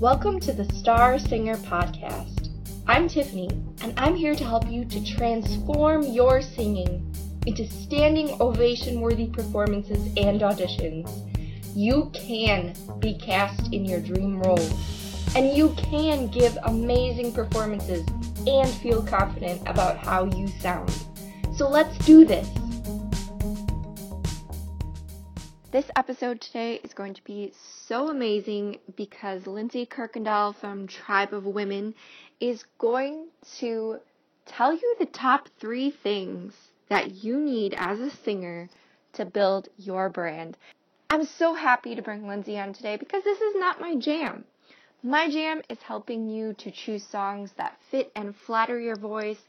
Welcome 0.00 0.40
to 0.40 0.52
the 0.52 0.70
Star 0.74 1.18
Singer 1.18 1.56
Podcast. 1.56 2.50
I'm 2.86 3.08
Tiffany, 3.08 3.48
and 3.80 3.98
I'm 3.98 4.14
here 4.14 4.34
to 4.34 4.44
help 4.44 4.70
you 4.70 4.84
to 4.84 5.02
transform 5.02 6.02
your 6.02 6.42
singing 6.42 7.14
into 7.46 7.66
standing 7.66 8.36
ovation 8.38 9.00
worthy 9.00 9.28
performances 9.28 10.04
and 10.18 10.42
auditions. 10.42 11.08
You 11.74 12.10
can 12.12 12.74
be 12.98 13.14
cast 13.14 13.72
in 13.72 13.86
your 13.86 14.00
dream 14.00 14.38
role, 14.42 14.68
and 15.34 15.56
you 15.56 15.70
can 15.78 16.26
give 16.26 16.58
amazing 16.64 17.32
performances 17.32 18.06
and 18.46 18.68
feel 18.68 19.02
confident 19.02 19.62
about 19.66 19.96
how 19.96 20.26
you 20.26 20.48
sound. 20.60 20.92
So 21.56 21.70
let's 21.70 21.96
do 22.04 22.26
this. 22.26 22.46
This 25.72 25.90
episode 25.96 26.42
today 26.42 26.80
is 26.84 26.92
going 26.92 27.14
to 27.14 27.24
be 27.24 27.54
so 27.88 28.08
amazing 28.08 28.78
because 28.96 29.46
Lindsey 29.46 29.86
Kirkendall 29.86 30.56
from 30.56 30.88
Tribe 30.88 31.32
of 31.32 31.46
Women 31.46 31.94
is 32.40 32.64
going 32.78 33.28
to 33.58 33.98
tell 34.44 34.72
you 34.72 34.96
the 34.98 35.06
top 35.06 35.48
three 35.60 35.90
things 35.90 36.54
that 36.88 37.22
you 37.22 37.38
need 37.38 37.74
as 37.76 38.00
a 38.00 38.10
singer 38.10 38.68
to 39.12 39.24
build 39.24 39.68
your 39.78 40.08
brand. 40.08 40.56
I'm 41.10 41.24
so 41.24 41.54
happy 41.54 41.94
to 41.94 42.02
bring 42.02 42.26
Lindsey 42.26 42.58
on 42.58 42.72
today 42.72 42.96
because 42.96 43.22
this 43.22 43.40
is 43.40 43.54
not 43.56 43.80
my 43.80 43.94
jam. 43.94 44.44
My 45.02 45.30
jam 45.30 45.62
is 45.68 45.78
helping 45.82 46.28
you 46.28 46.54
to 46.54 46.70
choose 46.72 47.04
songs 47.04 47.52
that 47.56 47.78
fit 47.90 48.10
and 48.16 48.34
flatter 48.34 48.80
your 48.80 48.96
voice, 48.96 49.40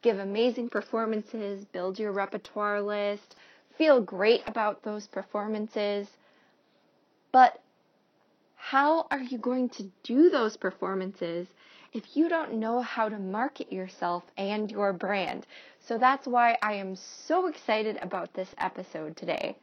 give 0.00 0.18
amazing 0.18 0.70
performances, 0.70 1.66
build 1.66 1.98
your 1.98 2.12
repertoire 2.12 2.80
list, 2.80 3.36
feel 3.76 4.00
great 4.00 4.40
about 4.46 4.82
those 4.82 5.06
performances. 5.06 6.08
But 7.32 7.61
how 8.64 9.08
are 9.10 9.20
you 9.20 9.38
going 9.38 9.68
to 9.68 9.90
do 10.04 10.30
those 10.30 10.56
performances 10.56 11.48
if 11.92 12.16
you 12.16 12.28
don't 12.28 12.54
know 12.54 12.80
how 12.80 13.08
to 13.08 13.18
market 13.18 13.72
yourself 13.72 14.22
and 14.36 14.70
your 14.70 14.92
brand? 14.92 15.44
So 15.80 15.98
that's 15.98 16.28
why 16.28 16.56
I 16.62 16.74
am 16.74 16.94
so 16.94 17.48
excited 17.48 17.98
about 18.00 18.32
this 18.32 18.54
episode 18.58 19.16
today. 19.16 19.56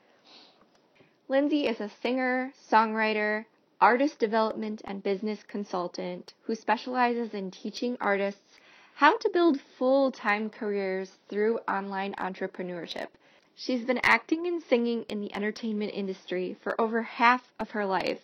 Lindsey 1.29 1.65
is 1.65 1.79
a 1.79 1.89
singer, 2.03 2.51
songwriter, 2.69 3.45
artist 3.79 4.19
development, 4.19 4.81
and 4.83 5.01
business 5.01 5.43
consultant 5.43 6.33
who 6.43 6.53
specializes 6.53 7.33
in 7.33 7.51
teaching 7.51 7.97
artists 8.01 8.59
how 8.95 9.17
to 9.17 9.29
build 9.29 9.61
full 9.77 10.11
time 10.11 10.49
careers 10.49 11.09
through 11.29 11.57
online 11.69 12.13
entrepreneurship. 12.15 13.07
She's 13.55 13.85
been 13.85 14.01
acting 14.03 14.45
and 14.45 14.61
singing 14.61 15.03
in 15.03 15.21
the 15.21 15.33
entertainment 15.33 15.93
industry 15.93 16.57
for 16.61 16.79
over 16.79 17.01
half 17.01 17.41
of 17.59 17.71
her 17.71 17.85
life, 17.85 18.21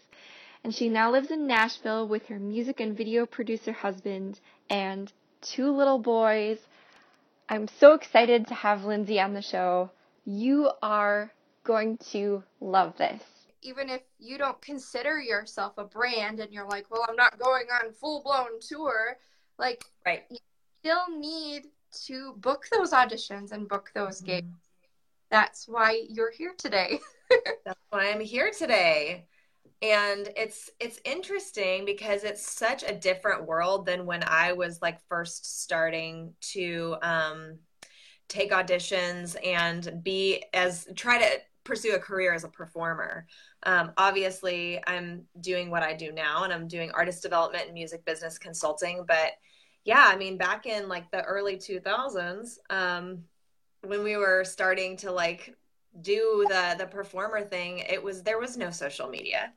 and 0.66 0.74
she 0.74 0.90
now 0.90 1.12
lives 1.12 1.30
in 1.30 1.46
Nashville 1.46 2.08
with 2.08 2.26
her 2.26 2.40
music 2.40 2.80
and 2.80 2.98
video 2.98 3.28
producer 3.28 3.72
husband 3.72 4.40
and 4.68 5.14
two 5.40 5.70
little 5.70 6.00
boys. 6.00 6.58
I'm 7.48 7.68
so 7.68 7.94
excited 7.94 8.48
to 8.48 8.56
have 8.56 8.84
Lindsey 8.84 9.20
on 9.20 9.36
the 9.36 9.44
show. 9.44 9.92
You 10.26 10.72
are 10.82 11.32
going 11.64 12.00
to 12.10 12.42
love 12.62 12.98
this. 12.98 13.22
Even 13.62 13.92
if 13.92 14.02
you 14.18 14.40
don't 14.40 14.60
consider 14.60 15.22
yourself 15.22 15.74
a 15.78 15.84
brand 15.84 16.40
and 16.40 16.52
you're 16.52 16.68
like, 16.68 16.90
well, 16.90 17.06
I'm 17.08 17.16
not 17.16 17.38
going 17.38 17.68
on 17.72 17.94
full 17.94 18.24
blown 18.24 18.60
tour, 18.60 19.20
like, 19.60 19.86
right. 20.04 20.24
you 20.32 20.38
still 20.80 21.16
need 21.16 21.68
to 22.06 22.34
book 22.38 22.66
those 22.72 22.90
auditions 22.90 23.52
and 23.52 23.70
book 23.70 23.92
those 23.94 24.18
mm-hmm. 24.18 24.38
gigs 24.38 24.66
that's 25.30 25.68
why 25.68 26.02
you're 26.10 26.32
here 26.32 26.54
today. 26.58 27.00
that's 27.66 27.80
why 27.90 28.12
I'm 28.12 28.22
here 28.22 28.52
today. 28.58 29.26
And 29.82 30.30
it's 30.36 30.70
it's 30.80 31.00
interesting 31.04 31.86
because 31.86 32.24
it's 32.24 32.50
such 32.50 32.84
a 32.84 32.96
different 32.96 33.46
world 33.46 33.86
than 33.86 34.06
when 34.06 34.24
I 34.26 34.54
was 34.54 34.82
like 34.82 35.00
first 35.10 35.62
starting 35.64 36.34
to 36.54 36.96
um 37.02 37.60
take 38.28 38.52
auditions 38.52 39.36
and 39.46 40.02
be 40.04 40.44
as 40.54 40.88
try 40.96 41.20
to 41.20 41.40
pursue 41.64 41.96
a 41.96 42.00
career 42.00 42.34
as 42.34 42.44
a 42.44 42.50
performer. 42.50 43.28
Um, 43.64 43.92
obviously, 43.98 44.80
I'm 44.88 45.24
doing 45.42 45.70
what 45.70 45.84
I 45.84 45.94
do 45.94 46.12
now, 46.12 46.44
and 46.44 46.54
I'm 46.54 46.68
doing 46.68 46.92
artist 46.92 47.22
development 47.24 47.66
and 47.66 47.74
music 47.74 48.06
business 48.06 48.38
consulting. 48.38 49.04
But 49.08 49.32
yeah, 49.84 50.06
I 50.08 50.16
mean, 50.16 50.38
back 50.38 50.66
in 50.66 50.88
like 50.88 51.12
the 51.12 51.24
early 51.24 51.58
2000s, 51.58 52.58
um, 52.70 53.24
when 53.82 54.04
we 54.04 54.18
were 54.18 54.44
starting 54.44 54.98
to 54.98 55.12
like 55.12 55.56
do 56.02 56.46
the 56.50 56.76
the 56.78 56.86
performer 56.88 57.42
thing 57.42 57.80
it 57.80 58.02
was 58.04 58.22
there 58.22 58.40
was 58.40 58.58
no 58.58 58.70
social 58.70 59.08
media 59.08 59.54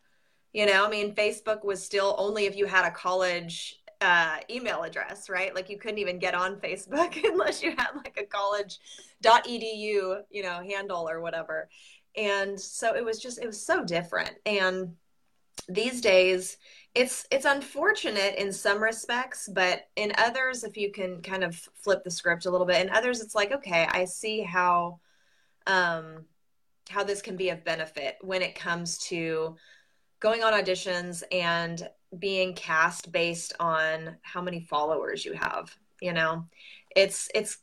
you 0.59 0.67
know 0.67 0.85
i 0.85 0.91
mean 0.91 1.15
facebook 1.15 1.65
was 1.65 1.83
still 1.83 2.15
only 2.19 2.47
if 2.47 2.57
you 2.57 2.67
had 2.67 2.85
a 2.85 2.91
college 2.91 3.79
uh, 4.01 4.37
email 4.49 4.83
address 4.83 5.29
right? 5.29 5.55
Like 5.55 5.69
you 5.69 5.79
couldn't 5.79 5.99
even 5.99 6.19
get 6.19 6.35
on 6.35 6.57
facebook 6.57 7.19
unless 7.33 7.63
you 7.63 7.71
had 7.77 7.89
like 7.97 8.17
a 8.17 8.25
college.edu 8.25 10.21
you 10.31 10.43
know 10.43 10.63
handle 10.63 11.09
or 11.09 11.21
whatever. 11.21 11.69
And 12.17 12.59
so 12.59 12.95
it 12.95 13.05
was 13.05 13.19
just 13.19 13.41
it 13.41 13.47
was 13.47 13.65
so 13.65 13.85
different. 13.85 14.35
And 14.47 14.95
these 15.69 16.01
days 16.01 16.57
it's 16.95 17.27
it's 17.31 17.45
unfortunate 17.45 18.37
in 18.37 18.53
some 18.53 18.83
respects 18.83 19.51
but 19.53 19.89
in 19.97 20.13
others 20.17 20.65
if 20.65 20.77
you 20.77 20.91
can 20.91 21.21
kind 21.21 21.45
of 21.45 21.55
flip 21.75 22.03
the 22.05 22.11
script 22.11 22.47
a 22.47 22.51
little 22.51 22.67
bit 22.67 22.81
in 22.81 22.91
others 22.95 23.21
it's 23.21 23.35
like 23.35 23.53
okay 23.53 23.87
i 23.91 24.05
see 24.05 24.41
how 24.41 24.99
um 25.67 26.25
how 26.89 27.05
this 27.05 27.21
can 27.21 27.37
be 27.37 27.51
of 27.51 27.65
benefit 27.65 28.17
when 28.23 28.41
it 28.41 28.55
comes 28.55 28.97
to 28.99 29.57
going 30.21 30.43
on 30.43 30.53
auditions 30.53 31.23
and 31.33 31.89
being 32.19 32.55
cast 32.55 33.13
based 33.13 33.53
on 33.61 34.17
how 34.23 34.41
many 34.41 34.61
followers 34.61 35.25
you 35.25 35.35
have 35.35 35.77
you 36.01 36.13
know 36.13 36.45
it's 36.97 37.29
it's 37.35 37.59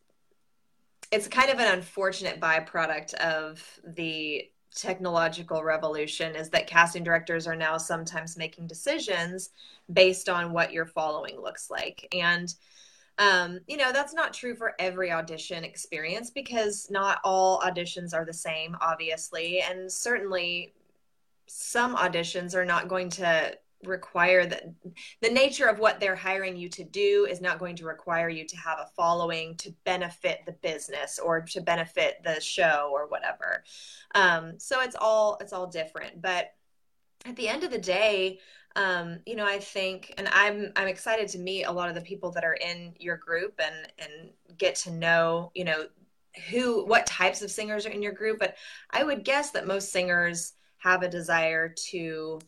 it's 1.11 1.27
kind 1.27 1.49
of 1.49 1.59
an 1.59 1.73
unfortunate 1.73 2.39
byproduct 2.39 3.13
of 3.15 3.63
the 3.95 4.49
technological 4.75 5.63
revolution 5.63 6.35
is 6.35 6.49
that 6.49 6.67
casting 6.67 7.03
directors 7.03 7.47
are 7.47 7.55
now 7.55 7.77
sometimes 7.77 8.37
making 8.37 8.67
decisions 8.67 9.51
based 9.93 10.27
on 10.27 10.51
what 10.51 10.73
your 10.73 10.85
following 10.85 11.41
looks 11.41 11.69
like. 11.71 12.07
And 12.13 12.53
um, 13.17 13.59
you 13.67 13.77
know, 13.77 13.93
that's 13.93 14.13
not 14.13 14.33
true 14.33 14.55
for 14.55 14.73
every 14.77 15.09
audition 15.09 15.63
experience 15.63 16.31
because 16.31 16.87
not 16.91 17.19
all 17.23 17.61
auditions 17.61 18.13
are 18.13 18.25
the 18.25 18.33
same, 18.33 18.75
obviously. 18.81 19.61
And 19.61 19.89
certainly 19.89 20.73
some 21.47 21.95
auditions 21.95 22.55
are 22.55 22.65
not 22.65 22.87
going 22.87 23.09
to 23.09 23.57
require 23.83 24.45
that 24.45 24.63
the 25.21 25.29
nature 25.29 25.67
of 25.67 25.79
what 25.79 25.99
they're 25.99 26.15
hiring 26.15 26.55
you 26.55 26.69
to 26.69 26.83
do 26.83 27.27
is 27.29 27.41
not 27.41 27.59
going 27.59 27.75
to 27.75 27.85
require 27.85 28.29
you 28.29 28.45
to 28.45 28.57
have 28.57 28.79
a 28.79 28.89
following 28.95 29.55
to 29.57 29.73
benefit 29.83 30.39
the 30.45 30.53
business 30.53 31.19
or 31.19 31.41
to 31.41 31.61
benefit 31.61 32.15
the 32.23 32.39
show 32.41 32.89
or 32.91 33.07
whatever. 33.07 33.63
Um, 34.15 34.59
so 34.59 34.81
it's 34.81 34.95
all 34.99 35.37
it's 35.41 35.53
all 35.53 35.67
different. 35.67 36.21
But 36.21 36.53
at 37.25 37.35
the 37.35 37.47
end 37.47 37.63
of 37.63 37.71
the 37.71 37.77
day 37.77 38.39
um, 38.75 39.19
you 39.25 39.35
know 39.35 39.45
i 39.45 39.57
think 39.57 40.13
and 40.17 40.27
i'm 40.31 40.71
i'm 40.75 40.87
excited 40.87 41.27
to 41.29 41.39
meet 41.39 41.63
a 41.63 41.71
lot 41.71 41.89
of 41.89 41.95
the 41.95 42.01
people 42.01 42.31
that 42.31 42.43
are 42.43 42.55
in 42.55 42.93
your 42.99 43.17
group 43.17 43.59
and 43.63 43.91
and 43.97 44.29
get 44.57 44.75
to 44.75 44.91
know 44.91 45.51
you 45.55 45.63
know 45.63 45.85
who 46.49 46.85
what 46.85 47.05
types 47.05 47.41
of 47.41 47.49
singers 47.49 47.85
are 47.85 47.91
in 47.91 48.01
your 48.01 48.11
group. 48.11 48.39
But 48.39 48.55
i 48.91 49.03
would 49.03 49.23
guess 49.23 49.51
that 49.51 49.67
most 49.67 49.91
singers 49.91 50.53
have 50.85 51.01
a 51.01 51.09
desire 51.09 51.73
to 51.89 52.39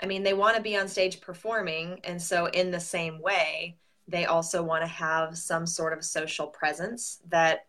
I 0.00 0.06
mean, 0.06 0.22
they 0.22 0.34
want 0.34 0.56
to 0.56 0.62
be 0.62 0.76
on 0.76 0.86
stage 0.86 1.20
performing. 1.20 2.00
And 2.04 2.22
so, 2.22 2.46
in 2.46 2.70
the 2.70 2.78
same 2.78 3.20
way, 3.20 3.78
they 4.06 4.26
also 4.26 4.62
want 4.62 4.82
to 4.82 4.88
have 4.88 5.36
some 5.36 5.66
sort 5.66 5.92
of 5.92 6.04
social 6.04 6.46
presence 6.46 7.18
that 7.28 7.66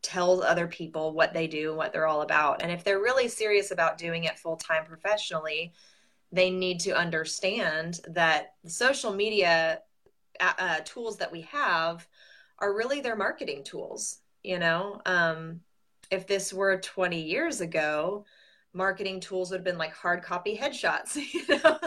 tells 0.00 0.42
other 0.42 0.66
people 0.68 1.12
what 1.12 1.34
they 1.34 1.48
do, 1.48 1.74
what 1.74 1.92
they're 1.92 2.06
all 2.06 2.22
about. 2.22 2.62
And 2.62 2.70
if 2.70 2.84
they're 2.84 3.00
really 3.00 3.28
serious 3.28 3.72
about 3.72 3.98
doing 3.98 4.24
it 4.24 4.38
full 4.38 4.56
time 4.56 4.84
professionally, 4.84 5.72
they 6.30 6.50
need 6.50 6.80
to 6.80 6.96
understand 6.96 8.00
that 8.08 8.54
the 8.62 8.70
social 8.70 9.12
media 9.12 9.80
uh, 10.40 10.78
tools 10.84 11.18
that 11.18 11.32
we 11.32 11.42
have 11.42 12.06
are 12.58 12.76
really 12.76 13.00
their 13.00 13.16
marketing 13.16 13.64
tools. 13.64 14.18
You 14.42 14.58
know, 14.60 15.00
um, 15.04 15.60
if 16.10 16.26
this 16.26 16.52
were 16.52 16.76
20 16.78 17.20
years 17.20 17.60
ago, 17.60 18.24
marketing 18.74 19.20
tools 19.20 19.50
would 19.50 19.58
have 19.58 19.64
been 19.64 19.78
like 19.78 19.94
hard 19.94 20.22
copy 20.22 20.56
headshots 20.56 21.16
you 21.32 21.44
know? 21.48 21.78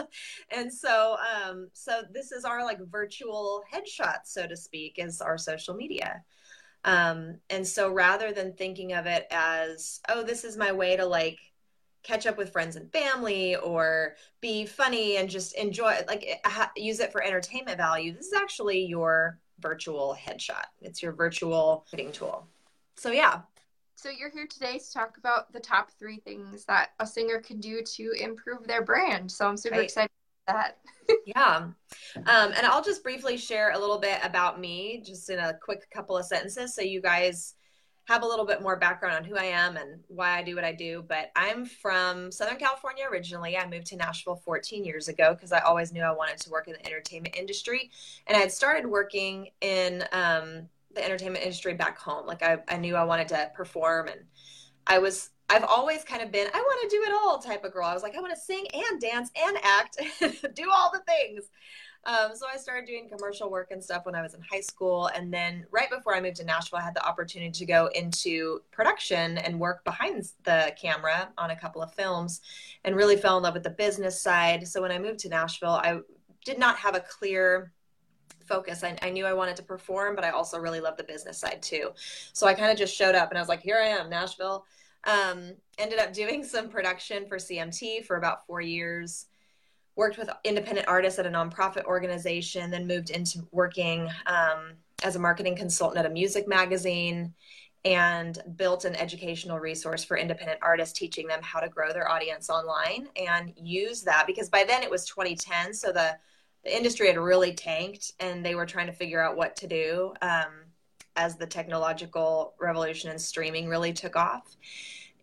And 0.50 0.72
so 0.72 1.16
um 1.34 1.68
so 1.72 2.02
this 2.12 2.32
is 2.32 2.44
our 2.44 2.64
like 2.64 2.78
virtual 2.90 3.62
headshot 3.72 4.20
so 4.24 4.46
to 4.46 4.56
speak 4.56 4.94
is 4.98 5.20
our 5.20 5.38
social 5.38 5.74
media. 5.74 6.22
Um 6.84 7.38
and 7.50 7.66
so 7.66 7.92
rather 7.92 8.32
than 8.32 8.54
thinking 8.54 8.92
of 8.92 9.06
it 9.06 9.26
as 9.30 10.00
oh 10.08 10.22
this 10.22 10.44
is 10.44 10.56
my 10.56 10.72
way 10.72 10.96
to 10.96 11.04
like 11.04 11.38
catch 12.02 12.26
up 12.26 12.38
with 12.38 12.52
friends 12.52 12.76
and 12.76 12.92
family 12.92 13.56
or 13.56 14.14
be 14.40 14.64
funny 14.64 15.16
and 15.16 15.28
just 15.28 15.56
enjoy 15.56 15.98
like 16.06 16.40
use 16.76 17.00
it 17.00 17.10
for 17.10 17.22
entertainment 17.22 17.76
value 17.76 18.12
this 18.12 18.26
is 18.26 18.32
actually 18.32 18.84
your 18.84 19.40
virtual 19.58 20.16
headshot. 20.20 20.64
It's 20.80 21.02
your 21.02 21.12
virtual 21.12 21.84
marketing 21.86 22.12
tool. 22.12 22.46
So 22.96 23.10
yeah 23.10 23.42
so 23.96 24.10
you're 24.10 24.30
here 24.30 24.46
today 24.46 24.78
to 24.78 24.92
talk 24.92 25.16
about 25.16 25.52
the 25.52 25.60
top 25.60 25.90
three 25.98 26.18
things 26.18 26.64
that 26.66 26.90
a 27.00 27.06
singer 27.06 27.40
can 27.40 27.58
do 27.60 27.82
to 27.82 28.12
improve 28.12 28.66
their 28.66 28.82
brand. 28.82 29.32
So 29.32 29.48
I'm 29.48 29.56
super 29.56 29.76
right. 29.76 29.84
excited 29.84 30.10
that. 30.46 30.78
yeah. 31.26 31.56
Um, 31.56 31.74
and 32.26 32.66
I'll 32.66 32.82
just 32.82 33.02
briefly 33.02 33.36
share 33.36 33.72
a 33.72 33.78
little 33.78 33.98
bit 33.98 34.18
about 34.22 34.60
me, 34.60 35.02
just 35.04 35.30
in 35.30 35.38
a 35.38 35.54
quick 35.54 35.90
couple 35.90 36.16
of 36.16 36.26
sentences, 36.26 36.74
so 36.74 36.82
you 36.82 37.00
guys 37.00 37.54
have 38.06 38.22
a 38.22 38.26
little 38.26 38.44
bit 38.44 38.62
more 38.62 38.76
background 38.76 39.16
on 39.16 39.24
who 39.24 39.36
I 39.36 39.46
am 39.46 39.76
and 39.76 39.98
why 40.06 40.38
I 40.38 40.42
do 40.42 40.54
what 40.54 40.62
I 40.62 40.72
do. 40.72 41.04
But 41.08 41.32
I'm 41.34 41.66
from 41.66 42.30
Southern 42.30 42.56
California 42.56 43.04
originally. 43.10 43.56
I 43.56 43.68
moved 43.68 43.86
to 43.88 43.96
Nashville 43.96 44.36
14 44.36 44.84
years 44.84 45.08
ago 45.08 45.34
because 45.34 45.50
I 45.50 45.58
always 45.60 45.92
knew 45.92 46.02
I 46.02 46.12
wanted 46.12 46.38
to 46.38 46.50
work 46.50 46.68
in 46.68 46.74
the 46.74 46.86
entertainment 46.86 47.34
industry. 47.36 47.90
And 48.28 48.36
I 48.36 48.40
had 48.40 48.52
started 48.52 48.86
working 48.86 49.48
in 49.60 50.04
um, 50.12 50.68
the 50.96 51.04
entertainment 51.04 51.44
industry 51.44 51.74
back 51.74 51.98
home. 51.98 52.26
Like 52.26 52.42
I, 52.42 52.58
I 52.68 52.76
knew 52.76 52.96
I 52.96 53.04
wanted 53.04 53.28
to 53.28 53.50
perform 53.54 54.08
and 54.08 54.20
I 54.86 54.98
was 54.98 55.30
I've 55.48 55.64
always 55.64 56.02
kind 56.02 56.22
of 56.22 56.32
been 56.32 56.48
I 56.52 56.58
want 56.58 56.90
to 56.90 56.96
do 56.96 57.02
it 57.04 57.12
all 57.14 57.38
type 57.38 57.64
of 57.64 57.72
girl. 57.72 57.86
I 57.86 57.94
was 57.94 58.02
like 58.02 58.16
I 58.16 58.20
want 58.20 58.34
to 58.34 58.40
sing 58.40 58.66
and 58.72 59.00
dance 59.00 59.30
and 59.36 59.56
act, 59.62 59.98
do 60.54 60.70
all 60.72 60.90
the 60.92 61.02
things. 61.06 61.44
Um, 62.04 62.36
so 62.36 62.46
I 62.52 62.56
started 62.56 62.86
doing 62.86 63.08
commercial 63.08 63.50
work 63.50 63.72
and 63.72 63.82
stuff 63.82 64.06
when 64.06 64.14
I 64.14 64.22
was 64.22 64.34
in 64.34 64.40
high 64.40 64.60
school, 64.60 65.08
and 65.08 65.34
then 65.34 65.66
right 65.72 65.90
before 65.90 66.14
I 66.14 66.20
moved 66.20 66.36
to 66.36 66.44
Nashville, 66.44 66.78
I 66.78 66.82
had 66.82 66.94
the 66.94 67.04
opportunity 67.04 67.50
to 67.50 67.66
go 67.66 67.88
into 67.96 68.60
production 68.70 69.38
and 69.38 69.58
work 69.58 69.84
behind 69.84 70.24
the 70.44 70.72
camera 70.80 71.30
on 71.36 71.50
a 71.50 71.56
couple 71.56 71.82
of 71.82 71.92
films, 71.92 72.42
and 72.84 72.94
really 72.94 73.16
fell 73.16 73.38
in 73.38 73.42
love 73.42 73.54
with 73.54 73.64
the 73.64 73.70
business 73.70 74.22
side. 74.22 74.68
So 74.68 74.82
when 74.82 74.92
I 74.92 75.00
moved 75.00 75.18
to 75.20 75.28
Nashville, 75.28 75.80
I 75.82 75.98
did 76.44 76.60
not 76.60 76.76
have 76.76 76.94
a 76.94 77.00
clear 77.00 77.72
focus. 78.46 78.84
I, 78.84 78.96
I, 79.02 79.10
knew 79.10 79.26
I 79.26 79.32
wanted 79.32 79.56
to 79.56 79.62
perform, 79.62 80.14
but 80.14 80.24
I 80.24 80.30
also 80.30 80.58
really 80.58 80.80
love 80.80 80.96
the 80.96 81.04
business 81.04 81.38
side 81.38 81.62
too. 81.62 81.90
So 82.32 82.46
I 82.46 82.54
kind 82.54 82.70
of 82.70 82.78
just 82.78 82.94
showed 82.94 83.14
up 83.14 83.30
and 83.30 83.38
I 83.38 83.40
was 83.40 83.48
like, 83.48 83.62
here 83.62 83.78
I 83.80 83.88
am, 83.88 84.08
Nashville. 84.08 84.64
Um, 85.04 85.54
ended 85.78 85.98
up 85.98 86.12
doing 86.14 86.44
some 86.44 86.68
production 86.68 87.26
for 87.26 87.36
CMT 87.36 88.04
for 88.04 88.16
about 88.16 88.46
four 88.46 88.60
years 88.60 89.26
worked 89.96 90.18
with 90.18 90.28
independent 90.44 90.86
artists 90.86 91.18
at 91.18 91.26
a 91.26 91.30
nonprofit 91.30 91.84
organization, 91.84 92.70
then 92.70 92.86
moved 92.86 93.10
into 93.10 93.48
working 93.50 94.08
um, 94.26 94.74
as 95.02 95.16
a 95.16 95.18
marketing 95.18 95.56
consultant 95.56 95.98
at 95.98 96.10
a 96.10 96.12
music 96.12 96.46
magazine 96.46 97.32
and 97.84 98.38
built 98.56 98.84
an 98.84 98.94
educational 98.96 99.58
resource 99.58 100.04
for 100.04 100.16
independent 100.16 100.58
artists 100.60 100.98
teaching 100.98 101.26
them 101.26 101.40
how 101.42 101.60
to 101.60 101.68
grow 101.68 101.92
their 101.92 102.10
audience 102.10 102.50
online 102.50 103.08
and 103.16 103.52
use 103.56 104.02
that 104.02 104.26
because 104.26 104.48
by 104.48 104.64
then 104.64 104.82
it 104.82 104.90
was 104.90 105.06
2010 105.06 105.72
so 105.72 105.92
the 105.92 106.16
the 106.66 106.76
industry 106.76 107.06
had 107.06 107.16
really 107.16 107.54
tanked 107.54 108.12
and 108.20 108.44
they 108.44 108.54
were 108.54 108.66
trying 108.66 108.86
to 108.86 108.92
figure 108.92 109.22
out 109.22 109.36
what 109.36 109.56
to 109.56 109.66
do 109.66 110.12
um, 110.22 110.52
as 111.16 111.36
the 111.36 111.46
technological 111.46 112.54
revolution 112.60 113.10
and 113.10 113.20
streaming 113.20 113.68
really 113.68 113.92
took 113.92 114.16
off 114.16 114.56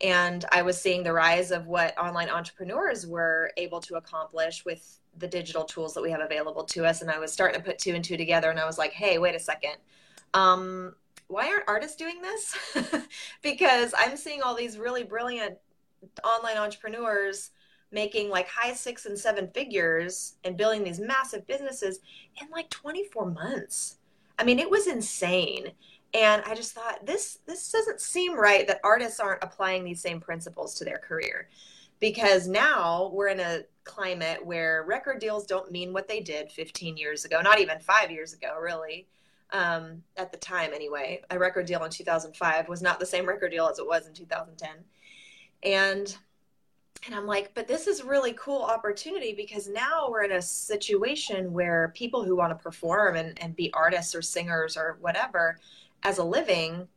and 0.04 0.44
I 0.52 0.62
was 0.62 0.80
seeing 0.80 1.02
the 1.02 1.14
rise 1.14 1.52
of 1.52 1.68
what 1.68 1.98
online 1.98 2.30
entrepreneurs 2.30 3.08
were 3.08 3.52
able 3.56 3.80
to 3.82 3.96
accomplish 3.96 4.66
with 4.66 5.00
the 5.18 5.28
digital 5.28 5.64
tools 5.64 5.94
that 5.94 6.02
we 6.02 6.12
have 6.12 6.20
available 6.20 6.66
to 6.66 6.86
us. 6.86 7.02
And 7.02 7.10
I 7.10 7.20
was 7.20 7.32
starting 7.32 7.62
to 7.62 7.66
put 7.66 7.80
two 7.80 7.94
and 7.94 8.04
two 8.04 8.18
together. 8.18 8.50
And 8.50 8.60
I 8.60 8.66
was 8.66 8.78
like, 8.78 8.92
hey, 8.92 9.18
wait 9.18 9.34
a 9.34 9.40
second. 9.40 9.76
Um, 10.34 10.96
why 11.28 11.48
aren't 11.48 11.70
artists 11.70 11.96
doing 11.96 12.22
this? 12.22 12.58
because 13.42 13.94
I'm 13.98 14.18
seeing 14.18 14.42
all 14.42 14.56
these 14.56 14.78
really 14.78 15.04
brilliant 15.04 15.58
online 16.24 16.58
entrepreneurs 16.58 17.52
making 17.94 18.30
like 18.30 18.48
high 18.48 18.74
six 18.74 19.06
and 19.06 19.18
seven 19.18 19.48
figures 19.54 20.36
and 20.44 20.58
building 20.58 20.84
these 20.84 21.00
massive 21.00 21.46
businesses 21.48 22.00
in 22.42 22.50
like 22.50 22.70
24 22.70 23.30
months. 23.32 23.98
I 24.38 24.44
mean, 24.44 24.60
it 24.60 24.70
was 24.70 24.88
insane. 24.88 25.72
And 26.16 26.44
i 26.46 26.54
just 26.54 26.74
thought 26.74 27.04
this 27.06 27.40
this 27.48 27.72
doesn't 27.72 28.00
seem 28.00 28.38
right 28.38 28.68
that 28.68 28.80
artists 28.84 29.20
aren't 29.20 29.44
applying 29.44 29.84
these 29.84 30.02
same 30.02 30.20
principles 30.20 30.76
to 30.76 30.86
their 30.86 31.00
career. 31.00 31.50
Because 32.00 32.48
now 32.48 33.12
we're 33.14 33.30
in 33.30 33.40
a 33.40 33.62
climate 33.84 34.46
where 34.46 34.84
record 34.84 35.20
deals 35.20 35.46
don't 35.46 35.72
mean 35.72 35.94
what 35.94 36.08
they 36.08 36.20
did 36.20 36.52
15 36.52 36.98
years 36.98 37.26
ago 37.26 37.42
not 37.42 37.60
even 37.60 37.80
five 37.80 38.12
years 38.12 38.34
ago 38.34 38.58
really 38.60 39.08
um, 39.52 40.04
at 40.18 40.32
the 40.32 40.38
time 40.38 40.72
anyway. 40.74 41.22
A 41.30 41.40
record 41.40 41.66
deal 41.66 41.84
in 41.84 41.92
2005 41.92 42.68
was 42.68 42.82
not 42.82 43.00
the 43.00 43.06
same 43.06 43.26
record 43.26 43.52
deal 43.52 43.68
as 43.68 43.80
it 43.80 43.88
was 43.88 44.08
in 44.08 44.14
2010 44.14 44.70
and 45.64 46.18
and 47.06 47.16
i'm 47.16 47.26
like 47.26 47.54
but 47.54 47.68
this 47.68 47.88
is 47.88 48.04
really 48.04 48.34
cool 48.38 48.62
opportunity 48.62 49.34
because 49.34 49.68
now 49.68 50.08
we're 50.10 50.24
in 50.24 50.34
a 50.34 50.42
situation 50.42 51.52
where 51.54 51.92
people 51.96 52.24
who 52.24 52.36
want 52.36 52.50
to 52.56 52.64
perform 52.64 53.16
and, 53.16 53.42
and 53.42 53.56
be 53.56 53.72
artists 53.74 54.16
or 54.16 54.22
singers 54.22 54.78
or 54.78 54.98
whatever 55.02 55.58
as 56.04 56.18
a 56.18 56.24
living, 56.24 56.88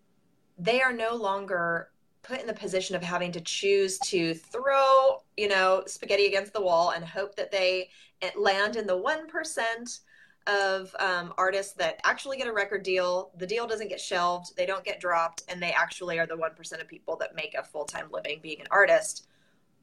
they 0.59 0.83
are 0.83 0.93
no 0.93 1.15
longer 1.15 1.91
put 2.23 2.41
in 2.41 2.47
the 2.47 2.55
position 2.55 2.97
of 2.97 3.03
having 3.03 3.31
to 3.33 3.41
choose 3.41 3.99
to 4.01 4.35
throw, 4.35 5.23
you 5.37 5.49
know, 5.49 5.85
spaghetti 5.87 6.27
against 6.27 6.53
the 6.53 6.61
wall 6.61 6.91
and 6.91 7.05
hope 7.05 7.37
that 7.37 7.53
they 7.53 7.89
land 8.37 8.77
in 8.77 8.87
the 8.87 9.01
1% 9.01 10.01
of 10.49 10.95
um, 10.99 11.35
artists 11.39 11.73
that 11.75 12.01
actually 12.05 12.37
get 12.37 12.49
a 12.49 12.53
record 12.53 12.83
deal. 12.83 13.31
The 13.37 13.47
deal 13.47 13.67
doesn't 13.67 13.89
get 13.89 14.01
shelved, 14.01 14.57
they 14.57 14.67
don't 14.67 14.85
get 14.85 15.01
dropped, 15.01 15.45
and 15.49 15.63
they 15.63 15.73
actually 15.73 16.19
are 16.19 16.27
the 16.27 16.37
1% 16.37 16.81
of 16.81 16.89
people 16.89 17.17
that 17.17 17.37
make 17.37 17.55
a 17.55 17.63
full 17.63 17.85
time 17.85 18.09
living 18.11 18.41
being 18.43 18.61
an 18.61 18.67
artist. 18.71 19.29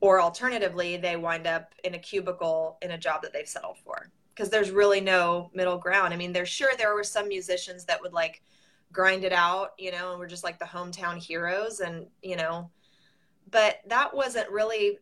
Or 0.03 0.19
alternatively, 0.19 0.97
they 0.97 1.15
wind 1.15 1.47
up 1.47 1.73
in 1.85 1.93
a 1.93 1.97
cubicle 1.97 2.77
in 2.81 2.91
a 2.91 2.97
job 2.97 3.21
that 3.21 3.31
they've 3.31 3.47
settled 3.47 3.77
for. 3.77 4.11
Because 4.35 4.49
there's 4.49 4.69
really 4.69 4.99
no 4.99 5.49
middle 5.53 5.77
ground. 5.77 6.13
I 6.13 6.17
mean, 6.17 6.33
there's 6.33 6.49
sure 6.49 6.71
there 6.77 6.93
were 6.93 7.05
some 7.05 7.29
musicians 7.29 7.85
that 7.85 8.01
would 8.01 8.11
like 8.11 8.41
grind 8.91 9.23
it 9.23 9.31
out, 9.31 9.69
you 9.77 9.93
know, 9.93 10.11
and 10.11 10.19
we're 10.19 10.27
just 10.27 10.43
like 10.43 10.59
the 10.59 10.65
hometown 10.65 11.15
heroes 11.15 11.79
and, 11.79 12.07
you 12.21 12.35
know, 12.35 12.69
but 13.49 13.77
that 13.87 14.13
wasn't 14.13 14.49
really 14.49 14.99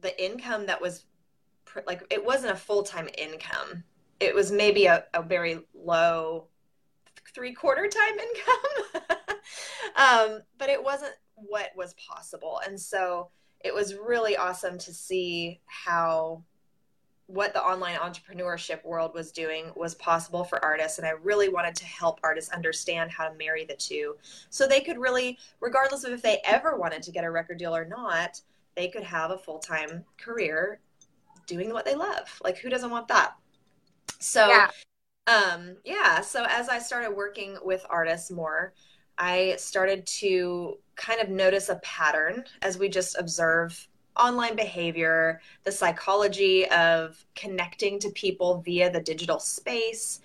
the 0.00 0.20
income 0.20 0.66
that 0.66 0.82
was 0.82 1.04
like 1.86 2.02
it 2.10 2.24
wasn't 2.24 2.50
a 2.50 2.56
full-time 2.56 3.08
income. 3.16 3.84
It 4.18 4.34
was 4.34 4.50
maybe 4.50 4.86
a, 4.86 5.04
a 5.14 5.22
very 5.22 5.60
low 5.74 6.48
three 7.36 7.52
quarter 7.52 7.88
time 7.88 8.18
income. 8.18 9.04
um, 9.94 10.40
but 10.58 10.70
it 10.70 10.82
wasn't 10.82 11.14
what 11.36 11.70
was 11.76 11.94
possible. 11.94 12.60
And 12.66 12.80
so 12.80 13.30
it 13.62 13.74
was 13.74 13.94
really 13.94 14.36
awesome 14.36 14.78
to 14.78 14.92
see 14.92 15.60
how 15.66 16.42
what 17.26 17.54
the 17.54 17.62
online 17.62 17.96
entrepreneurship 17.96 18.84
world 18.84 19.14
was 19.14 19.30
doing 19.30 19.70
was 19.76 19.94
possible 19.94 20.42
for 20.42 20.62
artists 20.64 20.98
and 20.98 21.06
i 21.06 21.10
really 21.10 21.48
wanted 21.48 21.74
to 21.74 21.84
help 21.84 22.18
artists 22.24 22.50
understand 22.50 23.10
how 23.10 23.28
to 23.28 23.34
marry 23.36 23.64
the 23.64 23.76
two 23.76 24.16
so 24.48 24.66
they 24.66 24.80
could 24.80 24.98
really 24.98 25.38
regardless 25.60 26.02
of 26.04 26.12
if 26.12 26.22
they 26.22 26.40
ever 26.44 26.76
wanted 26.76 27.02
to 27.02 27.12
get 27.12 27.24
a 27.24 27.30
record 27.30 27.58
deal 27.58 27.74
or 27.74 27.84
not 27.84 28.40
they 28.76 28.88
could 28.88 29.04
have 29.04 29.30
a 29.30 29.38
full-time 29.38 30.04
career 30.18 30.80
doing 31.46 31.72
what 31.72 31.84
they 31.84 31.94
love 31.94 32.40
like 32.42 32.58
who 32.58 32.68
doesn't 32.68 32.90
want 32.90 33.06
that 33.06 33.34
so 34.18 34.48
yeah. 34.48 34.70
um 35.28 35.76
yeah 35.84 36.20
so 36.20 36.44
as 36.48 36.68
i 36.68 36.78
started 36.78 37.10
working 37.10 37.56
with 37.62 37.86
artists 37.88 38.30
more 38.30 38.72
i 39.20 39.54
started 39.56 40.04
to 40.06 40.76
kind 40.96 41.20
of 41.20 41.28
notice 41.28 41.68
a 41.68 41.76
pattern 41.76 42.44
as 42.62 42.76
we 42.76 42.88
just 42.88 43.16
observe 43.18 43.88
online 44.20 44.56
behavior, 44.56 45.40
the 45.64 45.72
psychology 45.72 46.68
of 46.70 47.24
connecting 47.34 47.98
to 48.00 48.10
people 48.10 48.60
via 48.60 48.90
the 48.90 49.00
digital 49.00 49.38
space, 49.38 50.20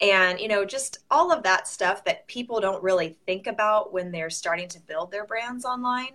and 0.00 0.38
you 0.38 0.48
know 0.48 0.64
just 0.64 0.98
all 1.10 1.32
of 1.32 1.42
that 1.42 1.66
stuff 1.66 2.04
that 2.04 2.26
people 2.28 2.60
don't 2.60 2.82
really 2.82 3.16
think 3.26 3.46
about 3.46 3.92
when 3.92 4.12
they're 4.12 4.30
starting 4.30 4.68
to 4.68 4.80
build 4.80 5.10
their 5.10 5.24
brands 5.24 5.64
online. 5.64 6.12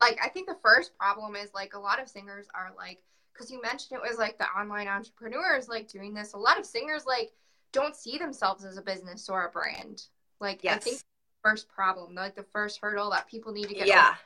Like 0.00 0.18
I 0.22 0.28
think 0.28 0.48
the 0.48 0.58
first 0.62 0.96
problem 0.98 1.36
is 1.36 1.54
like 1.54 1.74
a 1.74 1.78
lot 1.78 2.02
of 2.02 2.08
singers 2.08 2.46
are 2.54 2.72
like 2.76 3.02
because 3.32 3.50
you 3.50 3.60
mentioned 3.62 3.98
it 3.98 4.08
was 4.08 4.18
like 4.18 4.38
the 4.38 4.46
online 4.46 4.88
entrepreneurs 4.88 5.68
like 5.68 5.88
doing 5.88 6.12
this. 6.12 6.34
A 6.34 6.38
lot 6.38 6.58
of 6.58 6.66
singers 6.66 7.04
like 7.06 7.32
don't 7.72 7.96
see 7.96 8.18
themselves 8.18 8.64
as 8.64 8.76
a 8.76 8.82
business 8.82 9.28
or 9.28 9.46
a 9.46 9.50
brand. 9.50 10.02
Like 10.40 10.62
yes. 10.62 10.76
I 10.76 10.78
think 10.78 11.00
first 11.44 11.68
problem, 11.68 12.14
like 12.14 12.34
the 12.34 12.46
first 12.52 12.80
hurdle 12.80 13.10
that 13.10 13.28
people 13.28 13.52
need 13.52 13.68
to 13.68 13.74
get 13.74 13.86
yeah. 13.86 14.08
Over 14.10 14.18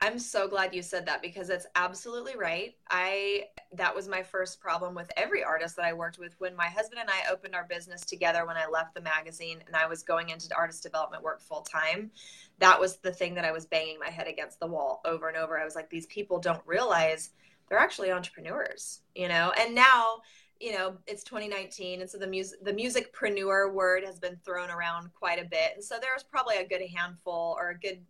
I'm 0.00 0.18
so 0.18 0.46
glad 0.46 0.74
you 0.74 0.82
said 0.82 1.06
that 1.06 1.22
because 1.22 1.48
it's 1.48 1.66
absolutely 1.74 2.36
right. 2.36 2.74
I 2.90 3.44
that 3.72 3.94
was 3.94 4.08
my 4.08 4.22
first 4.22 4.60
problem 4.60 4.94
with 4.94 5.10
every 5.16 5.42
artist 5.42 5.74
that 5.76 5.86
I 5.86 5.94
worked 5.94 6.18
with 6.18 6.34
when 6.38 6.54
my 6.54 6.66
husband 6.66 7.00
and 7.00 7.08
I 7.08 7.32
opened 7.32 7.54
our 7.54 7.64
business 7.64 8.02
together 8.02 8.44
when 8.46 8.58
I 8.58 8.66
left 8.66 8.94
the 8.94 9.00
magazine 9.00 9.62
and 9.66 9.74
I 9.74 9.86
was 9.86 10.02
going 10.02 10.28
into 10.28 10.54
artist 10.54 10.82
development 10.82 11.22
work 11.22 11.40
full 11.40 11.62
time. 11.62 12.10
That 12.58 12.78
was 12.78 12.98
the 12.98 13.12
thing 13.12 13.34
that 13.36 13.46
I 13.46 13.52
was 13.52 13.64
banging 13.64 13.98
my 13.98 14.10
head 14.10 14.26
against 14.26 14.60
the 14.60 14.66
wall 14.66 15.00
over 15.06 15.28
and 15.28 15.36
over. 15.36 15.58
I 15.58 15.64
was 15.64 15.74
like 15.74 15.88
these 15.88 16.06
people 16.06 16.38
don't 16.38 16.62
realize 16.66 17.30
they're 17.68 17.78
actually 17.78 18.12
entrepreneurs, 18.12 19.00
you 19.14 19.28
know? 19.28 19.52
And 19.58 19.74
now 19.74 20.20
you 20.60 20.72
know 20.72 20.96
it's 21.06 21.22
2019 21.22 22.00
and 22.00 22.08
so 22.08 22.18
the 22.18 22.26
music 22.26 22.62
the 22.64 22.72
musicpreneur 22.72 23.72
word 23.72 24.04
has 24.04 24.18
been 24.18 24.36
thrown 24.44 24.70
around 24.70 25.10
quite 25.14 25.40
a 25.40 25.48
bit. 25.48 25.72
And 25.74 25.84
so 25.84 25.96
there's 26.00 26.22
probably 26.22 26.56
a 26.56 26.66
good 26.66 26.82
handful 26.94 27.56
or 27.58 27.70
a 27.70 27.78
good 27.78 28.00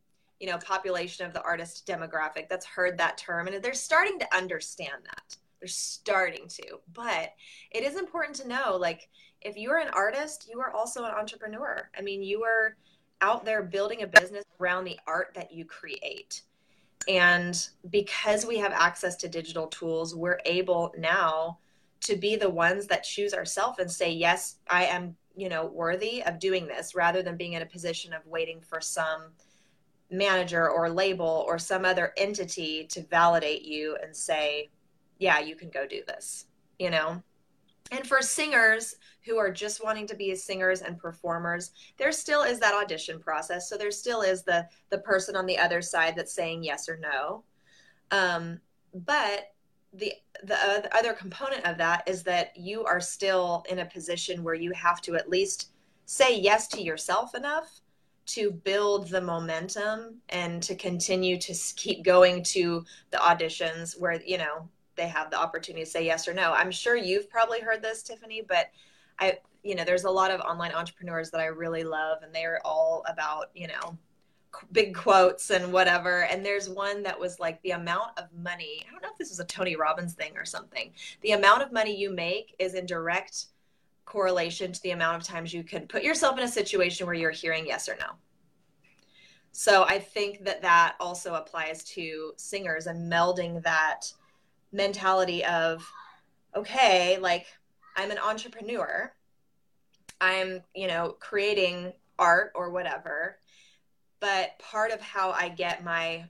you 0.41 0.47
know 0.47 0.59
population 0.59 1.27
of 1.27 1.33
the 1.33 1.43
artist 1.43 1.87
demographic 1.87 2.49
that's 2.49 2.67
heard 2.67 2.99
that 2.99 3.19
term 3.19 3.47
and 3.47 3.63
they're 3.63 3.75
starting 3.75 4.19
to 4.21 4.37
understand 4.37 5.03
that. 5.05 5.37
They're 5.61 5.69
starting 5.69 6.47
to. 6.49 6.79
But 6.93 7.33
it 7.71 7.83
is 7.83 7.97
important 7.97 8.37
to 8.37 8.49
know 8.49 8.77
like 8.77 9.09
if 9.41 9.57
you're 9.57 9.79
an 9.79 9.91
artist 9.93 10.49
you 10.51 10.61
are 10.61 10.73
also 10.73 11.05
an 11.05 11.13
entrepreneur. 11.13 11.91
I 11.99 12.03
mean 12.03 12.23
you 12.23 12.45
are 12.45 12.77
out 13.23 13.45
there 13.45 13.63
building 13.63 14.03
a 14.03 14.07
business 14.07 14.45
around 14.61 14.85
the 14.85 14.99
art 15.07 15.33
that 15.35 15.53
you 15.53 15.65
create. 15.65 16.43
And 17.09 17.69
because 17.91 18.45
we 18.45 18.59
have 18.59 18.73
access 18.73 19.17
to 19.17 19.29
digital 19.29 19.67
tools 19.67 20.15
we're 20.15 20.41
able 20.45 20.93
now 20.97 21.59
to 22.01 22.17
be 22.17 22.37
the 22.37 22.51
ones 22.51 22.87
that 22.87 23.05
choose 23.05 23.35
ourselves 23.35 23.79
and 23.79 23.91
say, 23.91 24.11
yes, 24.13 24.57
I 24.69 24.85
am, 24.85 25.17
you 25.37 25.49
know, 25.49 25.67
worthy 25.67 26.23
of 26.23 26.39
doing 26.39 26.67
this 26.67 26.95
rather 26.95 27.23
than 27.23 27.37
being 27.37 27.55
in 27.55 27.63
a 27.63 27.67
position 27.67 28.13
of 28.13 28.27
waiting 28.27 28.61
for 28.61 28.81
some 28.81 29.33
manager 30.11 30.69
or 30.71 30.89
label 30.89 31.45
or 31.49 31.59
some 31.59 31.85
other 31.85 32.13
entity 32.17 32.87
to 32.91 33.03
validate 33.03 33.63
you 33.63 33.97
and 34.03 34.15
say, 34.15 34.71
yeah, 35.19 35.41
you 35.41 35.57
can 35.57 35.71
go 35.71 35.87
do 35.87 36.03
this, 36.07 36.47
you 36.79 36.91
know? 36.91 37.23
And 37.91 38.07
for 38.07 38.21
singers 38.21 38.97
who 39.25 39.39
are 39.39 39.51
just 39.51 39.83
wanting 39.83 40.07
to 40.09 40.17
be 40.17 40.35
singers 40.35 40.83
and 40.83 40.99
performers, 40.99 41.71
there 41.99 42.13
still 42.13 42.43
is 42.43 42.59
that 42.61 42.75
audition 42.75 43.21
process. 43.21 43.69
So 43.69 43.77
there 43.77 43.91
still 43.91 44.23
is 44.23 44.43
the 44.43 44.67
the 44.91 44.99
person 44.99 45.37
on 45.37 45.47
the 45.47 45.59
other 45.59 45.81
side 45.81 46.15
that's 46.17 46.33
saying 46.33 46.65
yes 46.65 46.89
or 46.89 46.99
no. 46.99 47.45
Um, 48.11 48.61
but 48.93 49.53
the 49.99 50.13
the 50.43 50.95
other 50.95 51.13
component 51.13 51.65
of 51.65 51.79
that 51.79 52.07
is 52.07 52.23
that 52.25 52.57
you 52.57 52.85
are 52.85 53.01
still 53.01 53.65
in 53.71 53.79
a 53.79 53.87
position 53.87 54.43
where 54.43 54.55
you 54.55 54.71
have 54.73 55.01
to 55.01 55.15
at 55.15 55.31
least 55.31 55.71
say 56.05 56.39
yes 56.39 56.69
to 56.69 56.83
yourself 56.83 57.35
enough 57.35 57.81
to 58.27 58.51
build 58.51 59.09
the 59.09 59.21
momentum 59.21 60.17
and 60.29 60.63
to 60.63 60.75
continue 60.75 61.39
to 61.39 61.55
keep 61.77 62.05
going 62.05 62.43
to 62.43 62.85
the 63.11 63.17
auditions 63.19 63.99
where 63.99 64.21
you 64.23 64.37
know 64.37 64.69
they 64.97 65.09
have 65.09 65.31
the 65.31 65.39
opportunity 65.39 65.85
to 65.85 65.91
say 65.91 66.05
yes 66.05 66.27
or 66.27 66.35
no. 66.35 66.53
I'm 66.53 66.71
sure 66.71 66.97
you've 66.97 67.31
probably 67.31 67.61
heard 67.61 67.83
this, 67.83 68.03
Tiffany, 68.03 68.43
but 68.47 68.71
I, 69.19 69.39
you 69.63 69.75
know, 69.75 69.85
there's 69.85 70.05
a 70.05 70.11
lot 70.11 70.31
of 70.31 70.41
online 70.41 70.73
entrepreneurs 70.73 71.31
that 71.31 71.41
I 71.41 71.47
really 71.47 71.85
love, 71.85 72.23
and 72.23 72.35
they're 72.35 72.61
all 72.65 73.05
about, 73.09 73.51
you 73.55 73.69
know, 73.69 73.97
big 74.73 74.95
quotes 74.95 75.51
and 75.51 75.73
whatever. 75.73 76.25
And 76.25 76.45
there's 76.45 76.69
one 76.69 77.03
that 77.05 77.19
was 77.19 77.41
like 77.41 77.61
the 77.63 77.73
amount 77.73 78.19
of 78.19 78.25
money. 78.33 78.85
I 78.87 78.93
don't 78.93 79.03
know 79.03 79.11
if 79.11 79.19
this 79.19 79.31
is 79.31 79.41
a 79.41 79.45
Tony 79.45 79.77
Robbins 79.77 80.15
thing 80.15 80.37
or 80.37 80.45
something. 80.45 80.93
The 81.23 81.33
amount 81.33 81.63
of 81.63 81.73
money 81.73 81.97
you 81.97 82.11
make 82.11 82.55
is 82.59 82.75
in 82.75 82.87
direct 82.87 83.47
correlation 84.05 84.73
to 84.73 84.83
the 84.83 84.93
amount 84.93 85.17
of 85.17 85.23
times 85.25 85.53
you 85.53 85.65
can 85.65 85.87
put 85.87 86.03
yourself 86.03 86.39
in 86.39 86.45
a 86.45 86.49
situation 86.49 87.07
where 87.07 87.15
you're 87.15 87.31
hearing 87.31 87.67
yes 87.67 87.89
or 87.89 87.97
no. 88.01 88.13
So 89.53 89.85
I 89.85 89.99
think 89.99 90.45
that 90.45 90.63
that 90.63 90.97
also 91.01 91.35
applies 91.35 91.83
to 91.85 92.33
singers 92.37 92.87
and 92.87 93.11
melding 93.11 93.63
that 93.63 94.13
mentality 94.73 95.45
of 95.45 95.91
okay 96.55 97.19
like 97.19 97.47
i'm 97.97 98.11
an 98.11 98.19
entrepreneur 98.19 99.13
i'm 100.21 100.61
you 100.75 100.87
know 100.87 101.17
creating 101.19 101.93
art 102.19 102.53
or 102.55 102.71
whatever 102.71 103.39
but 104.21 104.59
part 104.59 104.91
of 104.91 105.01
how 105.01 105.31
i 105.33 105.49
get 105.49 105.85
my 105.85 106.25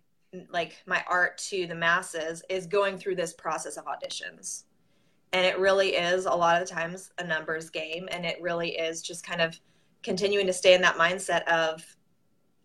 like 0.50 0.76
my 0.87 1.02
art 1.09 1.38
to 1.38 1.66
the 1.66 1.75
masses 1.75 2.43
is 2.49 2.66
going 2.66 2.99
through 2.99 3.14
this 3.14 3.33
process 3.33 3.76
of 3.76 3.85
auditions 3.87 4.64
and 5.33 5.47
it 5.47 5.59
really 5.59 5.90
is 5.90 6.26
a 6.26 6.31
lot 6.31 6.61
of 6.61 6.66
the 6.66 6.75
times 6.75 7.11
a 7.19 7.25
numbers 7.25 7.71
game 7.71 8.09
and 8.11 8.25
it 8.26 8.40
really 8.40 8.71
is 8.71 9.02
just 9.02 9.26
kind 9.26 9.40
of 9.40 9.59
continuing 10.02 10.47
to 10.47 10.52
stay 10.52 10.75
in 10.75 10.83
that 10.83 10.97
mindset 10.97 11.45
of 11.45 11.85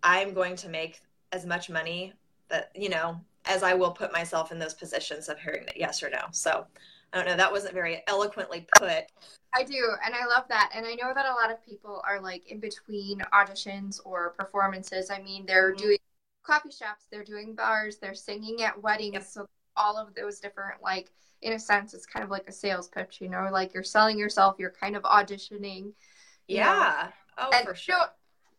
i'm 0.03 0.33
going 0.33 0.55
to 0.55 0.69
make 0.69 1.01
as 1.31 1.45
much 1.45 1.69
money 1.69 2.13
that 2.49 2.71
you 2.75 2.89
know 2.89 3.19
as 3.45 3.63
I 3.63 3.73
will 3.73 3.91
put 3.91 4.13
myself 4.13 4.51
in 4.51 4.59
those 4.59 4.73
positions 4.73 5.29
of 5.29 5.39
hearing 5.39 5.65
that 5.65 5.77
yes 5.77 6.03
or 6.03 6.09
no. 6.09 6.25
So 6.31 6.65
I 7.13 7.17
don't 7.17 7.27
know. 7.27 7.35
That 7.35 7.51
wasn't 7.51 7.73
very 7.73 8.03
eloquently 8.07 8.67
put. 8.77 9.03
I 9.53 9.63
do. 9.63 9.95
And 10.05 10.15
I 10.15 10.25
love 10.25 10.45
that. 10.49 10.71
And 10.73 10.85
I 10.85 10.93
know 10.93 11.13
that 11.13 11.25
a 11.25 11.33
lot 11.33 11.51
of 11.51 11.63
people 11.65 12.01
are 12.07 12.21
like 12.21 12.49
in 12.49 12.59
between 12.59 13.19
auditions 13.33 13.99
or 14.05 14.29
performances. 14.31 15.09
I 15.09 15.21
mean, 15.21 15.45
they're 15.45 15.73
mm-hmm. 15.73 15.83
doing 15.83 15.97
coffee 16.43 16.71
shops, 16.71 17.05
they're 17.11 17.23
doing 17.23 17.53
bars, 17.53 17.97
they're 17.97 18.15
singing 18.15 18.63
at 18.63 18.81
weddings. 18.81 19.13
Yep. 19.13 19.23
So 19.23 19.45
all 19.75 19.97
of 19.97 20.15
those 20.15 20.39
different, 20.39 20.81
like, 20.81 21.11
in 21.41 21.53
a 21.53 21.59
sense, 21.59 21.93
it's 21.93 22.05
kind 22.05 22.23
of 22.23 22.29
like 22.29 22.47
a 22.47 22.51
sales 22.51 22.87
pitch, 22.87 23.19
you 23.19 23.29
know, 23.29 23.49
like 23.51 23.73
you're 23.73 23.83
selling 23.83 24.17
yourself, 24.17 24.55
you're 24.57 24.71
kind 24.71 24.95
of 24.95 25.03
auditioning. 25.03 25.93
Yeah. 26.47 27.09
Know? 27.37 27.45
Oh, 27.45 27.51
and 27.53 27.67
for 27.67 27.75
sure. 27.75 27.95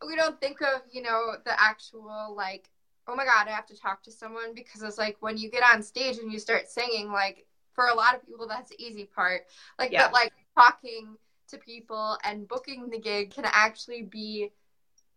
we 0.06 0.16
don't 0.16 0.40
think 0.40 0.60
of, 0.62 0.82
you 0.90 1.02
know, 1.02 1.34
the 1.44 1.60
actual, 1.60 2.34
like, 2.36 2.68
oh 3.08 3.14
my 3.14 3.24
god, 3.24 3.48
I 3.48 3.52
have 3.52 3.66
to 3.66 3.76
talk 3.76 4.02
to 4.04 4.12
someone 4.12 4.54
because 4.54 4.82
it's 4.82 4.98
like 4.98 5.16
when 5.20 5.36
you 5.36 5.50
get 5.50 5.62
on 5.62 5.82
stage 5.82 6.18
and 6.18 6.32
you 6.32 6.38
start 6.38 6.68
singing, 6.68 7.10
like 7.10 7.46
for 7.74 7.86
a 7.86 7.94
lot 7.94 8.14
of 8.14 8.26
people 8.26 8.46
that's 8.46 8.70
the 8.70 8.82
easy 8.82 9.04
part. 9.04 9.46
Like 9.78 9.92
yeah. 9.92 10.06
but 10.06 10.12
like 10.12 10.32
talking 10.56 11.16
to 11.48 11.58
people 11.58 12.18
and 12.24 12.48
booking 12.48 12.88
the 12.88 12.98
gig 12.98 13.30
can 13.30 13.44
actually 13.46 14.02
be 14.02 14.50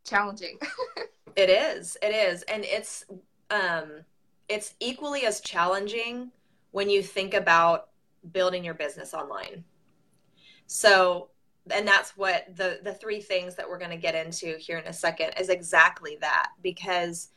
challenging. 0.03 0.57
it 1.35 1.49
is. 1.49 1.97
It 2.01 2.13
is. 2.13 2.43
And 2.43 2.63
it's 2.65 3.05
um 3.49 4.03
it's 4.47 4.75
equally 4.79 5.25
as 5.25 5.41
challenging 5.41 6.31
when 6.71 6.89
you 6.89 7.01
think 7.01 7.33
about 7.33 7.89
building 8.31 8.63
your 8.63 8.73
business 8.73 9.13
online. 9.13 9.63
So 10.67 11.29
and 11.71 11.87
that's 11.87 12.15
what 12.15 12.55
the 12.55 12.79
the 12.83 12.93
three 12.93 13.21
things 13.21 13.55
that 13.55 13.67
we're 13.67 13.79
going 13.79 13.91
to 13.91 13.97
get 13.97 14.13
into 14.13 14.55
here 14.57 14.77
in 14.77 14.87
a 14.87 14.93
second 14.93 15.33
is 15.39 15.49
exactly 15.49 16.17
that 16.21 16.49
because 16.61 17.29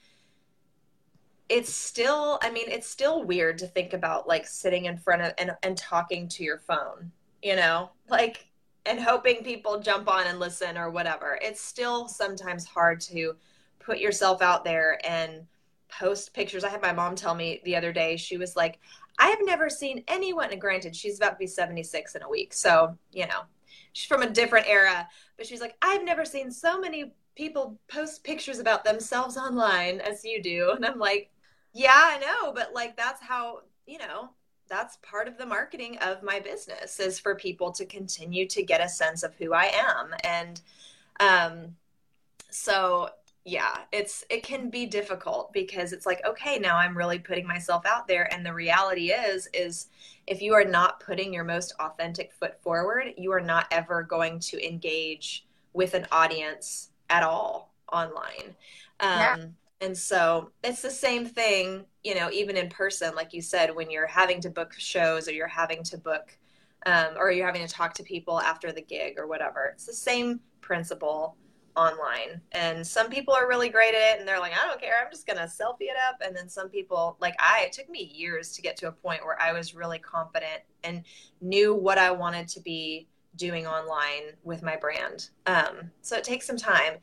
it's 1.49 1.73
still 1.73 2.39
i 2.43 2.51
mean 2.51 2.67
it's 2.69 2.89
still 2.89 3.25
weird 3.25 3.57
to 3.57 3.67
think 3.67 3.95
about 3.95 4.29
like 4.29 4.47
sitting 4.47 4.85
in 4.85 4.99
front 4.99 5.23
of 5.23 5.33
and, 5.39 5.53
and 5.63 5.77
talking 5.77 6.29
to 6.29 6.45
your 6.45 6.59
phone 6.59 7.11
you 7.43 7.57
know? 7.57 7.91
Like 8.09 8.47
and 8.87 9.01
hoping 9.01 9.45
people 9.45 9.81
jump 9.81 10.09
on 10.09 10.27
and 10.27 10.39
listen 10.39 10.79
or 10.79 10.91
whatever. 10.91 11.39
It's 11.43 11.61
still 11.61 12.09
sometimes 12.09 12.65
hard 12.65 13.01
to 13.03 13.35
put 13.81 13.99
yourself 13.99 14.41
out 14.41 14.65
there 14.65 14.99
and 15.07 15.47
post 15.89 16.33
pictures. 16.33 16.65
I 16.65 16.71
had 16.71 16.83
my 16.83 16.93
mom 16.93 17.15
tell 17.15 17.35
me 17.35 17.61
the 17.65 17.77
other 17.77 17.93
day 17.93 18.17
she 18.17 18.37
was 18.37 18.57
like 18.57 18.79
i 19.21 19.27
have 19.29 19.39
never 19.43 19.69
seen 19.69 20.05
anyone 20.07 20.53
and 20.53 20.61
granted 20.61 20.95
she's 20.95 21.17
about 21.17 21.31
to 21.31 21.37
be 21.39 21.47
76 21.47 22.15
in 22.15 22.23
a 22.23 22.29
week 22.29 22.53
so 22.53 22.97
you 23.11 23.27
know 23.27 23.41
she's 23.93 24.07
from 24.07 24.23
a 24.23 24.31
different 24.31 24.69
era 24.69 25.09
but 25.37 25.45
she's 25.45 25.61
like 25.61 25.75
i've 25.83 26.05
never 26.05 26.25
seen 26.25 26.53
so 26.53 26.79
many 26.79 27.13
people 27.35 27.77
post 27.89 28.23
pictures 28.23 28.61
about 28.61 28.85
themselves 28.85 29.37
online 29.37 30.01
as 30.01 30.25
you 30.25 30.41
do 30.41 30.73
and 30.77 30.87
i'm 30.87 31.01
like 31.01 31.31
yeah, 31.79 31.93
I 31.95 32.19
know, 32.19 32.53
but 32.53 32.75
like 32.75 32.97
that's 32.97 33.23
how, 33.23 33.61
you 33.87 33.99
know, 33.99 34.31
that's 34.69 34.97
part 34.97 35.29
of 35.29 35.39
the 35.39 35.47
marketing 35.47 35.97
of 35.99 36.25
my 36.25 36.41
business 36.41 36.99
is 36.99 37.21
for 37.21 37.37
people 37.37 37.71
to 37.71 37.87
continue 37.87 38.47
to 38.49 38.65
get 38.65 38.81
a 38.81 38.89
sense 38.89 39.23
of 39.23 39.33
who 39.37 39.55
I 39.55 39.71
am. 39.73 40.13
And 40.25 40.61
um 41.21 41.77
so 42.51 43.11
yeah, 43.45 43.77
it's 43.93 44.25
it 44.29 44.43
can 44.43 44.71
be 44.71 44.87
difficult 44.87 45.53
because 45.53 45.93
it's 45.93 46.05
like, 46.05 46.21
okay, 46.27 46.59
now 46.59 46.77
I'm 46.77 46.99
really 46.99 47.21
putting 47.21 47.47
myself 47.47 47.87
out 47.87 48.09
there 48.09 48.33
and 48.35 48.45
the 48.45 48.53
reality 48.53 49.13
is 49.13 49.49
is 49.55 49.87
if 50.27 50.43
you 50.43 50.55
are 50.55 50.65
not 50.65 50.99
putting 50.99 51.33
your 51.33 51.45
most 51.45 51.75
authentic 51.79 52.33
foot 52.33 52.61
forward, 52.61 53.15
you 53.17 53.31
are 53.33 53.41
not 53.41 53.69
ever 53.71 54.03
going 54.03 54.41
to 54.41 54.67
engage 54.67 55.47
with 55.75 55.95
an 55.95 56.09
audience 56.11 56.91
at 57.09 57.23
all 57.23 57.73
online. 57.93 58.57
Um, 58.99 59.21
yeah 59.21 59.37
and 59.81 59.97
so 59.97 60.51
it's 60.65 60.83
the 60.83 60.91
same 60.91 61.25
thing, 61.25 61.85
you 62.03 62.15
know, 62.15 62.31
even 62.31 62.57
in 62.57 62.69
person, 62.69 63.15
like 63.15 63.33
you 63.33 63.43
said, 63.43 63.75
when 63.75 63.91
you're 63.91 64.07
having 64.07 64.41
to 64.41 64.51
book 64.51 64.75
shows 64.77 65.29
or 65.29 65.33
you're 65.33 65.47
having 65.47 65.83
to 65.85 65.99
book 65.99 66.37
um, 66.87 67.15
or 67.17 67.31
you're 67.31 67.47
having 67.47 67.67
to 67.67 67.73
talk 67.73 67.95
to 67.95 68.03
people 68.03 68.41
after 68.41 68.73
the 68.73 68.83
gig 68.83 69.19
or 69.19 69.27
whatever. 69.27 69.71
It's 69.73 69.87
the 69.87 69.93
same 69.93 70.41
principle 70.61 71.37
online. 71.77 72.41
And 72.53 72.85
some 72.85 73.09
people 73.09 73.35
are 73.35 73.49
really 73.49 73.69
great 73.69 73.95
at 73.95 74.15
it 74.15 74.19
and 74.19 74.27
they're 74.27 74.41
like, 74.41 74.53
I 74.53 74.67
don't 74.67 74.81
care, 74.81 74.95
I'm 75.01 75.13
just 75.13 75.27
to 75.27 75.35
selfie 75.35 75.83
it 75.83 75.97
up. 76.09 76.17
And 76.21 76.37
then 76.37 76.49
some 76.49 76.69
people, 76.69 77.17
like 77.21 77.37
I, 77.39 77.63
it 77.65 77.73
took 77.73 77.89
me 77.89 78.11
years 78.13 78.53
to 78.55 78.63
get 78.63 78.77
to 78.79 78.89
a 78.89 78.93
point 78.93 79.25
where 79.25 79.41
I 79.41 79.53
was 79.53 79.77
really 79.77 80.01
confident 80.01 80.63
and 80.83 81.05
knew 81.41 81.75
what 81.75 81.99
I 81.99 82.11
wanted 82.11 82.49
to 82.49 82.61
be 82.61 83.07
doing 83.39 83.67
online 83.67 84.35
with 84.43 84.63
my 84.63 84.77
brand. 84.77 85.31
Um, 85.47 85.91
so 86.03 86.17
it 86.17 86.25
takes 86.25 86.47
some 86.47 86.59
time. 86.59 86.95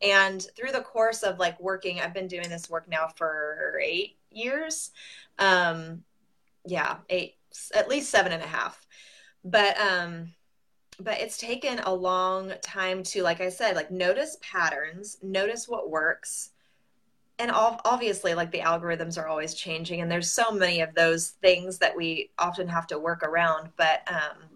And 0.00 0.44
through 0.56 0.72
the 0.72 0.80
course 0.80 1.22
of 1.22 1.38
like 1.38 1.60
working, 1.60 2.00
I've 2.00 2.14
been 2.14 2.26
doing 2.26 2.48
this 2.48 2.68
work 2.68 2.88
now 2.88 3.06
for 3.16 3.78
eight 3.80 4.16
years. 4.30 4.90
Um, 5.38 6.02
yeah, 6.66 6.96
eight, 7.08 7.36
at 7.74 7.88
least 7.88 8.10
seven 8.10 8.32
and 8.32 8.42
a 8.42 8.46
half. 8.46 8.84
But, 9.44 9.78
um, 9.80 10.32
but 10.98 11.20
it's 11.20 11.38
taken 11.38 11.78
a 11.80 11.94
long 11.94 12.52
time 12.62 13.02
to, 13.04 13.22
like 13.22 13.40
I 13.40 13.48
said, 13.48 13.76
like 13.76 13.90
notice 13.90 14.36
patterns, 14.40 15.18
notice 15.22 15.68
what 15.68 15.90
works. 15.90 16.50
And 17.38 17.50
obviously, 17.50 18.34
like 18.34 18.52
the 18.52 18.60
algorithms 18.60 19.18
are 19.18 19.26
always 19.26 19.54
changing, 19.54 20.00
and 20.00 20.08
there's 20.08 20.30
so 20.30 20.52
many 20.52 20.80
of 20.80 20.94
those 20.94 21.30
things 21.40 21.78
that 21.78 21.96
we 21.96 22.30
often 22.38 22.68
have 22.68 22.86
to 22.88 23.00
work 23.00 23.24
around. 23.24 23.70
But 23.76 24.06
um, 24.06 24.51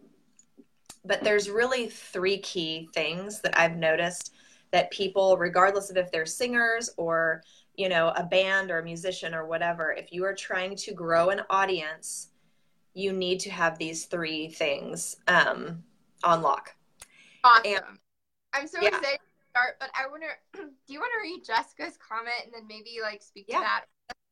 but 1.06 1.22
there's 1.22 1.48
really 1.48 1.88
three 1.88 2.38
key 2.38 2.88
things 2.94 3.40
that 3.42 3.58
I've 3.58 3.76
noticed 3.76 4.34
that 4.72 4.90
people, 4.90 5.36
regardless 5.36 5.90
of 5.90 5.96
if 5.96 6.10
they're 6.10 6.26
singers 6.26 6.90
or 6.96 7.42
you 7.76 7.88
know 7.88 8.12
a 8.16 8.24
band 8.24 8.70
or 8.70 8.78
a 8.78 8.84
musician 8.84 9.34
or 9.34 9.46
whatever, 9.46 9.92
if 9.92 10.12
you 10.12 10.24
are 10.24 10.34
trying 10.34 10.76
to 10.76 10.92
grow 10.92 11.30
an 11.30 11.42
audience, 11.50 12.28
you 12.94 13.12
need 13.12 13.40
to 13.40 13.50
have 13.50 13.78
these 13.78 14.06
three 14.06 14.48
things 14.48 15.16
um, 15.28 15.82
on 16.24 16.42
lock. 16.42 16.74
Awesome. 17.44 17.72
And, 17.72 17.80
I'm 18.52 18.66
so 18.66 18.80
yeah. 18.80 18.88
excited 18.88 19.18
to 19.18 19.50
start, 19.50 19.76
but 19.78 19.90
I 19.94 20.08
wonder, 20.10 20.28
do 20.54 20.92
you 20.92 20.98
want 20.98 21.12
to 21.12 21.20
read 21.22 21.44
Jessica's 21.44 21.98
comment 21.98 22.36
and 22.44 22.54
then 22.54 22.66
maybe 22.66 22.98
like 23.02 23.22
speak 23.22 23.44
yeah. 23.48 23.58
to 23.58 23.62
that? 23.62 23.84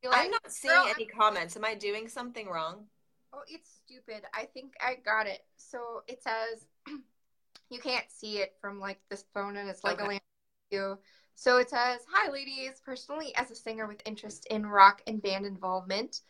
Like, 0.02 0.26
I'm 0.26 0.30
not 0.30 0.50
seeing 0.50 0.74
any 0.94 1.06
comments. 1.06 1.56
Am 1.56 1.64
I 1.64 1.74
doing 1.74 2.08
something 2.08 2.48
wrong? 2.48 2.86
Oh, 3.34 3.42
it's 3.48 3.80
stupid. 3.84 4.22
I 4.32 4.44
think 4.44 4.74
I 4.80 4.96
got 5.04 5.26
it. 5.26 5.44
So 5.56 6.02
it 6.06 6.22
says 6.22 6.66
you 7.70 7.80
can't 7.80 8.08
see 8.08 8.38
it 8.38 8.54
from 8.60 8.78
like 8.78 9.00
this 9.10 9.24
phone, 9.34 9.56
and 9.56 9.68
it's 9.68 9.82
like 9.82 10.00
okay. 10.00 10.04
a 10.04 10.80
lamp. 10.80 11.00
So 11.34 11.58
it 11.58 11.70
says, 11.70 12.00
"Hi, 12.12 12.30
ladies. 12.30 12.80
Personally, 12.84 13.34
as 13.36 13.50
a 13.50 13.56
singer 13.56 13.86
with 13.86 14.02
interest 14.06 14.46
in 14.50 14.66
rock 14.66 15.02
and 15.06 15.20
band 15.20 15.46
involvement, 15.46 16.20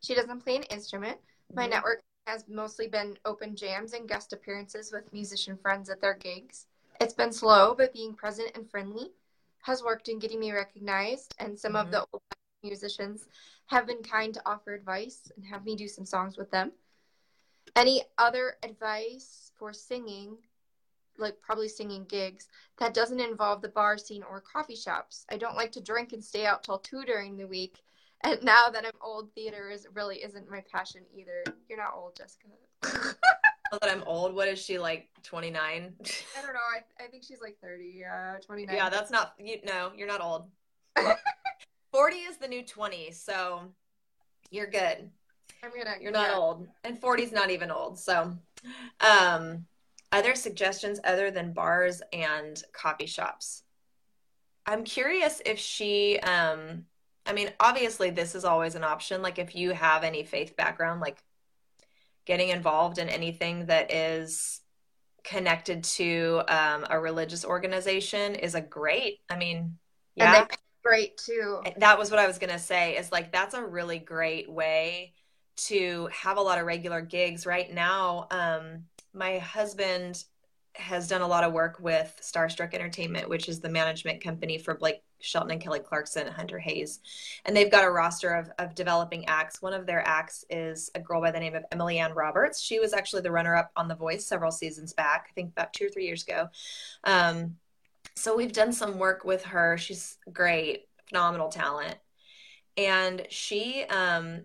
she 0.00 0.14
doesn't 0.14 0.44
play 0.44 0.56
an 0.56 0.64
instrument. 0.64 1.18
My 1.54 1.62
mm-hmm. 1.62 1.70
network 1.70 2.02
has 2.26 2.44
mostly 2.48 2.86
been 2.86 3.16
open 3.24 3.56
jams 3.56 3.94
and 3.94 4.08
guest 4.08 4.32
appearances 4.32 4.92
with 4.92 5.12
musician 5.12 5.56
friends 5.56 5.88
at 5.88 6.00
their 6.00 6.14
gigs. 6.14 6.66
It's 7.00 7.14
been 7.14 7.32
slow, 7.32 7.74
but 7.74 7.94
being 7.94 8.14
present 8.14 8.50
and 8.54 8.70
friendly 8.70 9.12
has 9.62 9.82
worked 9.82 10.08
in 10.08 10.18
getting 10.18 10.40
me 10.40 10.52
recognized, 10.52 11.34
and 11.38 11.58
some 11.58 11.72
mm-hmm. 11.72 11.86
of 11.86 11.90
the 11.90 12.06
old 12.12 12.22
musicians 12.62 13.26
have 13.66 13.86
been 13.86 14.02
kind 14.02 14.34
to 14.34 14.42
offer 14.46 14.74
advice 14.74 15.30
and 15.36 15.44
have 15.46 15.64
me 15.64 15.76
do 15.76 15.88
some 15.88 16.04
songs 16.04 16.36
with 16.36 16.50
them. 16.50 16.72
Any 17.76 18.02
other 18.18 18.54
advice 18.62 19.52
for 19.56 19.72
singing, 19.72 20.36
like 21.18 21.40
probably 21.40 21.68
singing 21.68 22.04
gigs, 22.04 22.48
that 22.78 22.94
doesn't 22.94 23.20
involve 23.20 23.62
the 23.62 23.68
bar 23.68 23.96
scene 23.98 24.22
or 24.22 24.40
coffee 24.40 24.76
shops? 24.76 25.24
I 25.30 25.36
don't 25.36 25.56
like 25.56 25.72
to 25.72 25.80
drink 25.80 26.12
and 26.12 26.24
stay 26.24 26.46
out 26.46 26.64
till 26.64 26.78
two 26.78 27.04
during 27.04 27.36
the 27.36 27.46
week. 27.46 27.82
And 28.22 28.42
now 28.42 28.66
that 28.70 28.84
I'm 28.84 28.98
old, 29.00 29.32
theater 29.34 29.70
is 29.70 29.86
really 29.94 30.16
isn't 30.16 30.50
my 30.50 30.62
passion 30.70 31.02
either. 31.14 31.42
You're 31.68 31.78
not 31.78 31.94
old, 31.94 32.16
Jessica. 32.16 32.48
that 32.82 33.90
I'm 33.90 34.02
old. 34.04 34.34
What 34.34 34.48
is 34.48 34.58
she 34.58 34.78
like? 34.78 35.08
29? 35.22 35.54
I 35.56 36.42
don't 36.42 36.52
know. 36.52 36.60
I, 36.74 37.04
I 37.04 37.06
think 37.08 37.24
she's 37.24 37.40
like 37.40 37.56
30, 37.62 38.04
uh, 38.04 38.38
29. 38.44 38.74
Yeah, 38.74 38.90
that's 38.90 39.10
not 39.10 39.34
you. 39.38 39.58
No, 39.64 39.92
you're 39.96 40.08
not 40.08 40.20
old. 40.20 40.50
40 41.92 42.16
is 42.16 42.36
the 42.36 42.48
new 42.48 42.62
20, 42.62 43.10
so 43.12 43.62
you're 44.50 44.66
good. 44.66 45.10
I'm 45.62 45.70
gonna. 45.76 45.96
You're 46.00 46.12
not 46.12 46.30
yeah. 46.30 46.36
old, 46.36 46.68
and 46.84 47.00
40 47.00 47.22
is 47.24 47.32
not 47.32 47.50
even 47.50 47.70
old. 47.70 47.98
So, 47.98 48.32
um, 49.00 49.66
other 50.12 50.34
suggestions 50.34 51.00
other 51.04 51.30
than 51.30 51.52
bars 51.52 52.02
and 52.12 52.62
coffee 52.72 53.06
shops. 53.06 53.62
I'm 54.66 54.84
curious 54.84 55.40
if 55.44 55.58
she, 55.58 56.18
um, 56.20 56.84
I 57.26 57.32
mean, 57.32 57.50
obviously 57.60 58.10
this 58.10 58.34
is 58.34 58.44
always 58.44 58.74
an 58.74 58.84
option. 58.84 59.22
Like 59.22 59.38
if 59.38 59.54
you 59.54 59.72
have 59.72 60.04
any 60.04 60.24
faith 60.24 60.56
background, 60.56 61.00
like 61.00 61.18
getting 62.24 62.48
involved 62.48 62.98
in 62.98 63.08
anything 63.08 63.66
that 63.66 63.92
is 63.92 64.60
connected 65.24 65.84
to 65.84 66.42
um, 66.48 66.86
a 66.88 66.98
religious 66.98 67.44
organization 67.44 68.34
is 68.34 68.54
a 68.54 68.60
great. 68.60 69.20
I 69.28 69.36
mean, 69.36 69.78
yeah, 70.14 70.46
great 70.82 71.16
too. 71.16 71.62
That 71.78 71.98
was 71.98 72.10
what 72.10 72.20
I 72.20 72.26
was 72.26 72.38
gonna 72.38 72.58
say. 72.58 72.96
Is 72.96 73.12
like 73.12 73.32
that's 73.32 73.54
a 73.54 73.64
really 73.64 73.98
great 73.98 74.50
way 74.50 75.14
to 75.56 76.08
have 76.12 76.36
a 76.36 76.42
lot 76.42 76.58
of 76.58 76.66
regular 76.66 77.00
gigs. 77.00 77.46
Right 77.46 77.72
now, 77.72 78.26
um, 78.30 78.84
my 79.12 79.38
husband 79.38 80.24
has 80.74 81.08
done 81.08 81.20
a 81.20 81.26
lot 81.26 81.44
of 81.44 81.52
work 81.52 81.78
with 81.80 82.18
Starstruck 82.22 82.74
Entertainment, 82.74 83.28
which 83.28 83.48
is 83.48 83.60
the 83.60 83.68
management 83.68 84.22
company 84.22 84.56
for 84.56 84.74
Blake 84.74 85.02
Shelton 85.18 85.50
and 85.50 85.60
Kelly 85.60 85.80
Clarkson 85.80 86.26
and 86.26 86.34
Hunter 86.34 86.58
Hayes. 86.58 87.00
And 87.44 87.56
they've 87.56 87.70
got 87.70 87.84
a 87.84 87.90
roster 87.90 88.30
of, 88.30 88.50
of 88.58 88.74
developing 88.74 89.26
acts. 89.26 89.60
One 89.60 89.74
of 89.74 89.86
their 89.86 90.06
acts 90.06 90.44
is 90.48 90.90
a 90.94 91.00
girl 91.00 91.20
by 91.20 91.30
the 91.32 91.40
name 91.40 91.54
of 91.54 91.64
Emily 91.72 91.98
Ann 91.98 92.14
Roberts. 92.14 92.60
She 92.60 92.78
was 92.78 92.92
actually 92.92 93.22
the 93.22 93.32
runner 93.32 93.54
up 93.54 93.70
on 93.76 93.88
The 93.88 93.96
Voice 93.96 94.26
several 94.26 94.52
seasons 94.52 94.92
back, 94.92 95.26
I 95.28 95.32
think 95.34 95.50
about 95.50 95.72
two 95.72 95.86
or 95.86 95.90
three 95.90 96.06
years 96.06 96.22
ago. 96.22 96.48
Um, 97.04 97.56
so 98.16 98.36
we've 98.36 98.52
done 98.52 98.72
some 98.72 98.98
work 98.98 99.24
with 99.24 99.44
her. 99.44 99.76
She's 99.78 100.18
great, 100.32 100.88
phenomenal 101.08 101.48
talent. 101.48 101.96
And 102.76 103.26
she, 103.30 103.84
um, 103.84 104.42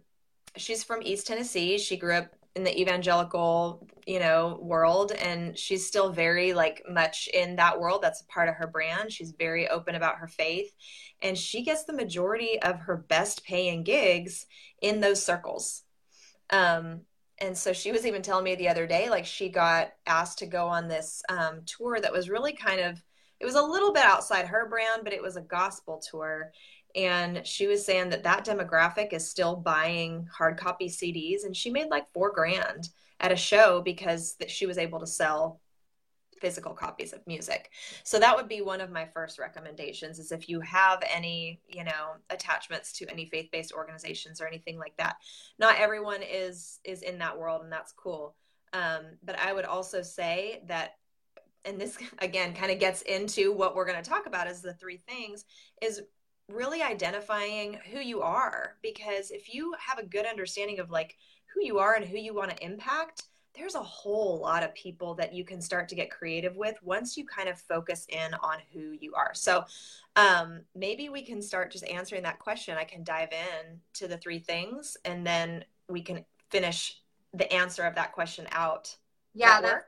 she's 0.58 0.84
from 0.84 1.02
East 1.04 1.28
Tennessee. 1.28 1.78
She 1.78 1.98
grew 1.98 2.16
up 2.16 2.36
in 2.56 2.64
the 2.64 2.80
evangelical 2.80 3.86
you 4.08 4.20
know 4.20 4.60
world 4.62 5.12
and 5.12 5.58
she's 5.58 5.86
still 5.86 6.10
very 6.12 6.54
like 6.54 6.82
much 6.90 7.28
in 7.34 7.56
that 7.58 7.80
world 7.80 8.02
that's 8.02 8.22
a 8.22 8.28
part 8.28 8.48
of 8.48 8.56
her 8.56 8.68
brand 8.68 9.12
she's 9.12 9.34
very 9.38 9.68
open 9.68 9.96
about 9.96 10.16
her 10.16 10.28
faith 10.28 10.72
and 11.22 11.38
she 11.38 11.64
gets 11.64 11.84
the 11.84 11.94
majority 11.94 12.60
of 12.62 12.80
her 12.80 12.96
best 12.96 13.44
paying 13.44 13.84
gigs 13.84 14.46
in 14.82 15.02
those 15.02 15.22
circles 15.22 15.84
um 16.52 17.02
and 17.40 17.58
so 17.58 17.74
she 17.74 17.92
was 17.92 18.06
even 18.06 18.22
telling 18.22 18.46
me 18.46 18.56
the 18.56 18.70
other 18.70 18.88
day 18.88 19.10
like 19.10 19.26
she 19.26 19.50
got 19.50 19.90
asked 20.08 20.40
to 20.40 20.46
go 20.46 20.68
on 20.68 20.88
this 20.88 21.22
um, 21.28 21.62
tour 21.66 22.00
that 22.00 22.14
was 22.14 22.30
really 22.30 22.54
kind 22.54 22.80
of 22.80 23.02
it 23.40 23.46
was 23.46 23.56
a 23.56 23.62
little 23.62 23.94
bit 23.94 24.04
outside 24.04 24.48
her 24.48 24.68
brand 24.68 25.04
but 25.04 25.14
it 25.14 25.22
was 25.22 25.36
a 25.36 25.42
gospel 25.42 26.02
tour 26.10 26.52
and 26.96 27.46
she 27.46 27.68
was 27.68 27.86
saying 27.86 28.10
that 28.10 28.24
that 28.24 28.46
demographic 28.46 29.12
is 29.12 29.30
still 29.30 29.56
buying 29.56 30.28
hard 30.32 30.58
copy 30.58 30.88
CDs 30.88 31.44
and 31.46 31.56
she 31.56 31.70
made 31.70 31.90
like 31.90 32.12
4 32.14 32.32
grand 32.32 32.90
at 33.20 33.32
a 33.32 33.36
show 33.36 33.82
because 33.82 34.36
that 34.36 34.50
she 34.50 34.66
was 34.66 34.78
able 34.78 35.00
to 35.00 35.08
sell 35.08 35.60
physical 36.40 36.74
copies 36.74 37.14
of 37.14 37.26
music. 37.28 37.72
So 38.04 38.20
that 38.20 38.36
would 38.36 38.48
be 38.48 38.62
one 38.62 38.82
of 38.82 38.92
my 38.92 39.06
first 39.06 39.40
recommendations 39.40 40.20
is 40.20 40.32
if 40.32 40.50
you 40.50 40.60
have 40.62 41.02
any, 41.12 41.62
you 41.68 41.84
know, 41.84 42.16
attachments 42.30 42.92
to 42.94 43.10
any 43.10 43.26
faith-based 43.26 43.74
organizations 43.74 44.42
or 44.42 44.48
anything 44.48 44.78
like 44.78 44.96
that. 44.98 45.16
Not 45.60 45.80
everyone 45.80 46.22
is 46.22 46.80
is 46.84 47.02
in 47.02 47.20
that 47.20 47.38
world 47.38 47.62
and 47.64 47.72
that's 47.72 47.94
cool. 47.94 48.36
Um, 48.74 49.18
but 49.24 49.40
I 49.40 49.54
would 49.54 49.66
also 49.66 50.02
say 50.02 50.62
that 50.68 50.96
and 51.66 51.80
this 51.80 51.98
again 52.20 52.54
kind 52.54 52.72
of 52.72 52.80
gets 52.80 53.02
into 53.04 53.52
what 53.52 53.76
we're 53.76 53.86
going 53.86 54.02
to 54.02 54.10
talk 54.10 54.26
about 54.26 54.48
as 54.48 54.62
the 54.62 54.74
three 54.74 55.02
things 55.08 55.46
is 55.82 56.02
really 56.48 56.82
identifying 56.82 57.80
who 57.92 58.00
you 58.00 58.22
are. 58.22 58.76
Because 58.84 59.32
if 59.32 59.54
you 59.54 59.74
have 59.80 59.98
a 59.98 60.06
good 60.06 60.26
understanding 60.26 60.80
of 60.80 60.92
like 60.92 61.18
who 61.54 61.66
you 61.66 61.80
are 61.80 61.96
and 61.96 62.06
who 62.06 62.18
you 62.18 62.34
want 62.36 62.52
to 62.56 62.64
impact 62.64 63.24
there's 63.56 63.76
a 63.76 63.84
whole 63.84 64.40
lot 64.40 64.64
of 64.64 64.74
people 64.76 65.16
that 65.16 65.34
you 65.34 65.44
can 65.44 65.62
start 65.62 65.88
to 65.90 65.96
get 65.96 66.12
creative 66.12 66.56
with 66.56 66.76
once 66.84 67.18
you 67.18 67.26
kind 67.26 67.50
of 67.50 67.60
focus 67.60 68.06
in 68.10 68.34
on 68.36 68.58
who 68.74 68.92
you 69.00 69.14
are. 69.16 69.32
So 69.34 69.64
um, 70.16 70.62
maybe 70.76 71.10
we 71.10 71.22
can 71.24 71.42
start 71.42 71.72
just 71.72 71.86
answering 71.86 72.24
that 72.24 72.40
question. 72.40 72.78
I 72.78 72.84
can 72.84 73.04
dive 73.04 73.30
in 73.32 73.80
to 73.94 74.08
the 74.08 74.18
three 74.18 74.40
things 74.40 74.98
and 75.06 75.26
then 75.26 75.64
we 75.90 76.02
can 76.02 76.26
finish 76.50 77.02
the 77.34 77.52
answer 77.52 77.84
of 77.84 77.96
that 77.96 78.12
question 78.12 78.48
out. 78.52 78.96
Yeah 79.34 79.62
that, 79.62 79.88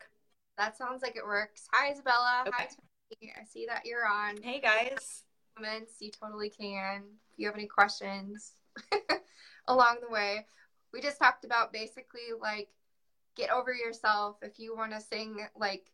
that 0.58 0.78
sounds 0.78 1.02
like 1.02 1.16
it 1.16 1.26
works 1.26 1.68
hi 1.74 1.92
isabella 1.92 2.44
okay. 2.48 2.52
hi 2.58 2.66
Tony. 2.66 3.34
i 3.40 3.44
see 3.46 3.66
that 3.68 3.86
you're 3.86 4.08
on 4.08 4.36
hey 4.42 4.60
guys 4.60 5.24
comments, 5.58 5.94
you 6.00 6.12
totally 6.12 6.50
can. 6.50 7.04
If 7.32 7.40
you 7.40 7.48
have 7.48 7.56
any 7.56 7.68
questions 7.68 8.54
along 9.68 9.98
the 10.02 10.12
way, 10.12 10.46
we 10.94 11.02
just 11.02 11.20
talked 11.20 11.46
about 11.46 11.74
basically 11.74 12.32
like 12.40 12.70
get 13.36 13.52
over 13.52 13.74
yourself. 13.74 14.38
If 14.42 14.60
you 14.60 14.76
want 14.76 14.94
to 14.94 15.02
sing, 15.02 15.48
like, 15.56 15.92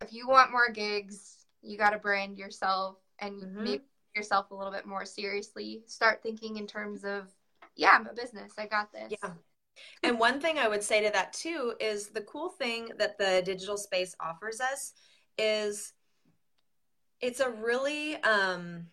if 0.00 0.12
you 0.12 0.28
want 0.28 0.52
more 0.52 0.70
gigs, 0.70 1.46
you 1.62 1.76
got 1.76 1.90
to 1.90 1.98
brand 1.98 2.38
yourself 2.38 2.96
and 3.18 3.42
mm-hmm. 3.42 3.64
maybe 3.64 3.84
yourself 4.14 4.50
a 4.50 4.54
little 4.54 4.72
bit 4.72 4.86
more 4.86 5.04
seriously. 5.04 5.82
Start 5.86 6.22
thinking 6.22 6.56
in 6.56 6.66
terms 6.66 7.04
of, 7.04 7.28
yeah, 7.76 7.90
I'm 7.92 8.06
a 8.06 8.14
business. 8.14 8.52
I 8.58 8.66
got 8.66 8.92
this. 8.92 9.18
Yeah. 9.22 9.30
And 10.02 10.18
one 10.20 10.40
thing 10.40 10.58
I 10.58 10.68
would 10.68 10.82
say 10.82 11.02
to 11.04 11.10
that 11.12 11.32
too 11.32 11.74
is 11.80 12.08
the 12.08 12.22
cool 12.22 12.50
thing 12.50 12.88
that 12.98 13.18
the 13.18 13.42
digital 13.44 13.76
space 13.76 14.14
offers 14.20 14.60
us 14.60 14.92
is 15.36 15.92
it's 17.20 17.40
a 17.40 17.50
really 17.50 18.16
um, 18.22 18.86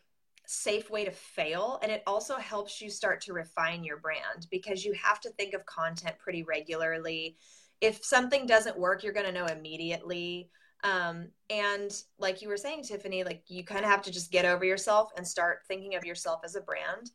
safe 0.47 0.89
way 0.89 1.05
to 1.05 1.11
fail 1.11 1.79
and 1.81 1.91
it 1.91 2.03
also 2.05 2.37
helps 2.37 2.81
you 2.81 2.89
start 2.89 3.21
to 3.21 3.33
refine 3.33 3.83
your 3.83 3.97
brand 3.97 4.47
because 4.51 4.83
you 4.83 4.93
have 4.93 5.19
to 5.21 5.29
think 5.31 5.53
of 5.53 5.65
content 5.65 6.17
pretty 6.19 6.43
regularly. 6.43 7.37
If 7.81 8.03
something 8.03 8.45
doesn't 8.45 8.77
work 8.77 9.03
you're 9.03 9.13
going 9.13 9.25
to 9.25 9.31
know 9.31 9.45
immediately. 9.45 10.49
Um, 10.83 11.29
and 11.49 11.91
like 12.19 12.41
you 12.41 12.49
were 12.49 12.57
saying 12.57 12.83
tiffany 12.83 13.23
like 13.23 13.43
you 13.47 13.63
kind 13.63 13.83
of 13.83 13.89
have 13.89 14.03
to 14.03 14.11
just 14.11 14.31
get 14.31 14.45
over 14.45 14.65
yourself 14.65 15.11
and 15.17 15.27
start 15.27 15.59
thinking 15.67 15.95
of 15.95 16.05
yourself 16.05 16.41
as 16.43 16.55
a 16.55 16.61
brand. 16.61 17.09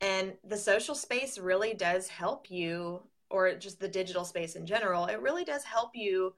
And 0.00 0.34
the 0.44 0.56
social 0.56 0.96
space 0.96 1.38
really 1.38 1.74
does 1.74 2.08
help 2.08 2.50
you 2.50 3.02
or 3.32 3.54
just 3.54 3.80
the 3.80 3.88
digital 3.88 4.24
space 4.24 4.54
in 4.54 4.64
general 4.66 5.06
it 5.06 5.20
really 5.20 5.44
does 5.44 5.64
help 5.64 5.90
you 5.94 6.32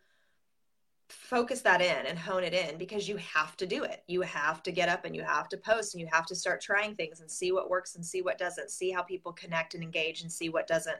focus 1.08 1.60
that 1.62 1.80
in 1.80 2.06
and 2.06 2.18
hone 2.18 2.44
it 2.44 2.54
in 2.54 2.78
because 2.78 3.08
you 3.08 3.16
have 3.16 3.56
to 3.56 3.66
do 3.66 3.84
it. 3.84 4.02
You 4.06 4.22
have 4.22 4.62
to 4.62 4.72
get 4.72 4.88
up 4.88 5.04
and 5.04 5.14
you 5.14 5.22
have 5.22 5.48
to 5.50 5.56
post 5.56 5.94
and 5.94 6.00
you 6.00 6.08
have 6.10 6.26
to 6.26 6.34
start 6.34 6.60
trying 6.60 6.94
things 6.94 7.20
and 7.20 7.30
see 7.30 7.52
what 7.52 7.70
works 7.70 7.94
and 7.94 8.04
see 8.04 8.22
what 8.22 8.38
doesn't. 8.38 8.70
See 8.70 8.90
how 8.90 9.02
people 9.02 9.32
connect 9.32 9.74
and 9.74 9.82
engage 9.82 10.22
and 10.22 10.32
see 10.32 10.48
what 10.48 10.66
doesn't 10.66 10.96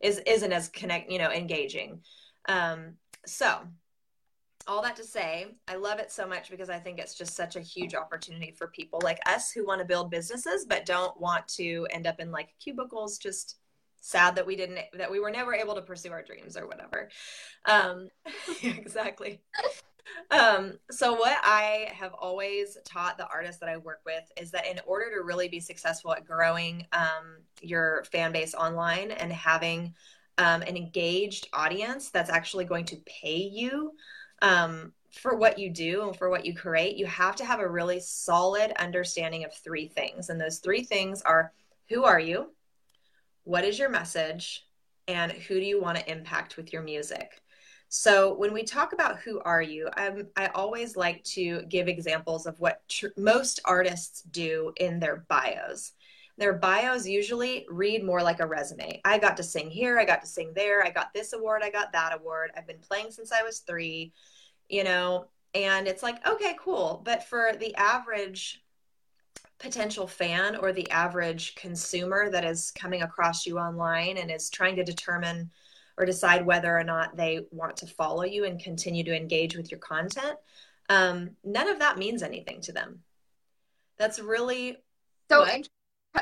is 0.00 0.20
isn't 0.26 0.52
as 0.52 0.68
connect, 0.68 1.10
you 1.10 1.18
know, 1.18 1.30
engaging. 1.30 2.00
Um, 2.48 2.94
so 3.26 3.60
all 4.66 4.82
that 4.82 4.96
to 4.96 5.04
say, 5.04 5.48
I 5.68 5.76
love 5.76 5.98
it 5.98 6.12
so 6.12 6.26
much 6.26 6.50
because 6.50 6.70
I 6.70 6.78
think 6.78 6.98
it's 6.98 7.14
just 7.14 7.34
such 7.34 7.56
a 7.56 7.60
huge 7.60 7.94
opportunity 7.94 8.52
for 8.52 8.68
people 8.68 9.00
like 9.02 9.18
us 9.26 9.50
who 9.50 9.66
want 9.66 9.80
to 9.80 9.86
build 9.86 10.10
businesses 10.10 10.66
but 10.68 10.86
don't 10.86 11.18
want 11.20 11.48
to 11.48 11.86
end 11.90 12.06
up 12.06 12.20
in 12.20 12.30
like 12.30 12.54
cubicles 12.62 13.18
just 13.18 13.59
sad 14.00 14.36
that 14.36 14.46
we 14.46 14.56
didn't 14.56 14.78
that 14.94 15.10
we 15.10 15.20
were 15.20 15.30
never 15.30 15.54
able 15.54 15.74
to 15.74 15.82
pursue 15.82 16.10
our 16.10 16.22
dreams 16.22 16.56
or 16.56 16.66
whatever 16.66 17.08
um 17.66 18.08
exactly 18.62 19.40
um 20.30 20.78
so 20.90 21.14
what 21.14 21.36
i 21.44 21.88
have 21.92 22.14
always 22.14 22.78
taught 22.84 23.18
the 23.18 23.28
artists 23.28 23.60
that 23.60 23.68
i 23.68 23.76
work 23.76 24.00
with 24.06 24.24
is 24.40 24.50
that 24.50 24.66
in 24.66 24.80
order 24.86 25.10
to 25.10 25.22
really 25.22 25.48
be 25.48 25.60
successful 25.60 26.12
at 26.12 26.24
growing 26.24 26.86
um 26.92 27.38
your 27.60 28.04
fan 28.10 28.32
base 28.32 28.54
online 28.54 29.10
and 29.10 29.32
having 29.32 29.94
um, 30.40 30.62
an 30.62 30.76
engaged 30.76 31.48
audience 31.52 32.10
that's 32.10 32.30
actually 32.30 32.64
going 32.64 32.86
to 32.86 32.96
pay 33.04 33.36
you 33.36 33.92
um, 34.40 34.92
for 35.12 35.36
what 35.36 35.58
you 35.58 35.70
do 35.70 36.08
and 36.08 36.16
for 36.16 36.30
what 36.30 36.46
you 36.46 36.54
create, 36.54 36.96
you 36.96 37.06
have 37.06 37.36
to 37.36 37.44
have 37.44 37.60
a 37.60 37.68
really 37.68 38.00
solid 38.00 38.72
understanding 38.78 39.44
of 39.44 39.52
three 39.52 39.88
things. 39.88 40.30
And 40.30 40.40
those 40.40 40.58
three 40.58 40.82
things 40.82 41.20
are 41.22 41.52
who 41.88 42.04
are 42.04 42.20
you? 42.20 42.52
What 43.50 43.64
is 43.64 43.80
your 43.80 43.88
message? 43.88 44.64
And 45.08 45.32
who 45.32 45.54
do 45.54 45.66
you 45.66 45.82
want 45.82 45.98
to 45.98 46.08
impact 46.08 46.56
with 46.56 46.72
your 46.72 46.82
music? 46.82 47.42
So 47.88 48.34
when 48.34 48.52
we 48.52 48.62
talk 48.62 48.92
about 48.92 49.18
who 49.18 49.40
are 49.40 49.60
you, 49.60 49.88
I'm, 49.96 50.28
I 50.36 50.46
always 50.54 50.96
like 50.96 51.24
to 51.34 51.62
give 51.62 51.88
examples 51.88 52.46
of 52.46 52.60
what 52.60 52.88
tr- 52.88 53.08
most 53.16 53.58
artists 53.64 54.22
do 54.22 54.72
in 54.76 55.00
their 55.00 55.26
bios. 55.28 55.94
Their 56.38 56.52
bios 56.52 57.08
usually 57.08 57.66
read 57.68 58.04
more 58.04 58.22
like 58.22 58.38
a 58.38 58.46
resume. 58.46 59.00
I 59.04 59.18
got 59.18 59.36
to 59.38 59.42
sing 59.42 59.68
here, 59.68 59.98
I 59.98 60.04
got 60.04 60.20
to 60.20 60.28
sing 60.28 60.52
there, 60.54 60.86
I 60.86 60.90
got 60.90 61.12
this 61.12 61.32
award, 61.32 61.62
I 61.64 61.70
got 61.70 61.90
that 61.90 62.14
award. 62.14 62.52
I've 62.56 62.68
been 62.68 62.78
playing 62.78 63.10
since 63.10 63.32
I 63.32 63.42
was 63.42 63.58
three 63.58 64.12
you 64.68 64.84
know, 64.84 65.26
and 65.52 65.88
it's 65.88 66.04
like, 66.04 66.24
okay, 66.24 66.54
cool. 66.60 67.02
But 67.04 67.24
for 67.24 67.54
the 67.58 67.74
average 67.74 68.62
potential 69.60 70.06
fan 70.06 70.56
or 70.56 70.72
the 70.72 70.90
average 70.90 71.54
consumer 71.54 72.30
that 72.30 72.44
is 72.44 72.70
coming 72.72 73.02
across 73.02 73.46
you 73.46 73.58
online 73.58 74.16
and 74.16 74.30
is 74.30 74.50
trying 74.50 74.74
to 74.76 74.82
determine 74.82 75.50
or 75.98 76.06
decide 76.06 76.44
whether 76.46 76.76
or 76.76 76.82
not 76.82 77.16
they 77.16 77.40
want 77.50 77.76
to 77.76 77.86
follow 77.86 78.24
you 78.24 78.44
and 78.44 78.58
continue 78.58 79.04
to 79.04 79.14
engage 79.14 79.56
with 79.56 79.70
your 79.70 79.80
content, 79.80 80.38
um, 80.88 81.30
none 81.44 81.68
of 81.68 81.78
that 81.78 81.98
means 81.98 82.22
anything 82.22 82.60
to 82.62 82.72
them. 82.72 83.00
That's 83.98 84.18
really 84.18 84.78
so, 85.30 85.46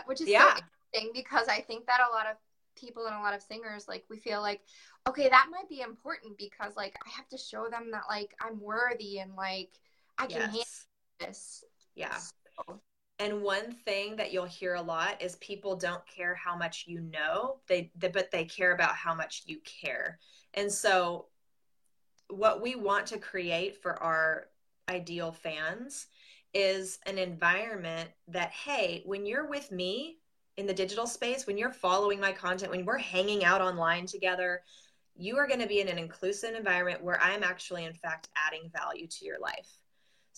which 0.06 0.20
is 0.20 0.28
yeah. 0.28 0.54
so 0.56 0.60
interesting 0.92 1.12
because 1.14 1.46
I 1.48 1.60
think 1.60 1.86
that 1.86 2.00
a 2.00 2.12
lot 2.12 2.26
of 2.26 2.36
people 2.74 3.06
and 3.06 3.14
a 3.14 3.20
lot 3.20 3.34
of 3.34 3.42
singers 3.42 3.88
like 3.88 4.04
we 4.08 4.16
feel 4.18 4.40
like 4.40 4.60
okay 5.08 5.28
that 5.28 5.48
might 5.50 5.68
be 5.68 5.80
important 5.80 6.38
because 6.38 6.76
like 6.76 6.94
i 7.04 7.10
have 7.10 7.28
to 7.28 7.36
show 7.36 7.66
them 7.68 7.90
that 7.90 8.04
like 8.08 8.32
i'm 8.40 8.60
worthy 8.60 9.18
and 9.18 9.34
like 9.34 9.70
i 10.16 10.26
can 10.26 10.36
yes. 10.36 10.44
handle 10.44 10.64
this 11.18 11.64
yeah 11.96 12.16
so. 12.16 12.80
And 13.18 13.42
one 13.42 13.72
thing 13.72 14.14
that 14.16 14.32
you'll 14.32 14.44
hear 14.44 14.74
a 14.74 14.82
lot 14.82 15.20
is 15.20 15.36
people 15.36 15.74
don't 15.76 16.06
care 16.06 16.34
how 16.34 16.56
much 16.56 16.84
you 16.86 17.00
know 17.00 17.56
they, 17.66 17.90
they 17.96 18.08
but 18.08 18.30
they 18.30 18.44
care 18.44 18.72
about 18.72 18.94
how 18.94 19.14
much 19.14 19.42
you 19.46 19.58
care 19.64 20.18
and 20.54 20.70
so 20.70 21.26
what 22.28 22.60
we 22.62 22.74
want 22.74 23.06
to 23.06 23.18
create 23.18 23.82
for 23.82 24.02
our 24.02 24.46
ideal 24.88 25.32
fans 25.32 26.06
is 26.54 26.98
an 27.06 27.18
environment 27.18 28.08
that 28.26 28.50
hey 28.50 29.02
when 29.04 29.26
you're 29.26 29.48
with 29.48 29.70
me 29.70 30.18
in 30.58 30.66
the 30.66 30.74
digital 30.74 31.06
space, 31.06 31.46
when 31.46 31.56
you're 31.56 31.70
following 31.70 32.18
my 32.18 32.32
content, 32.32 32.72
when 32.72 32.84
we're 32.84 32.98
hanging 32.98 33.44
out 33.44 33.60
online 33.60 34.06
together, 34.06 34.62
you 35.14 35.36
are 35.38 35.46
going 35.46 35.60
to 35.60 35.68
be 35.68 35.80
in 35.80 35.86
an 35.86 35.98
inclusive 35.98 36.54
environment 36.54 37.02
where 37.02 37.20
I'm 37.22 37.44
actually, 37.44 37.84
in 37.84 37.94
fact, 37.94 38.28
adding 38.36 38.68
value 38.76 39.06
to 39.06 39.24
your 39.24 39.38
life. 39.38 39.77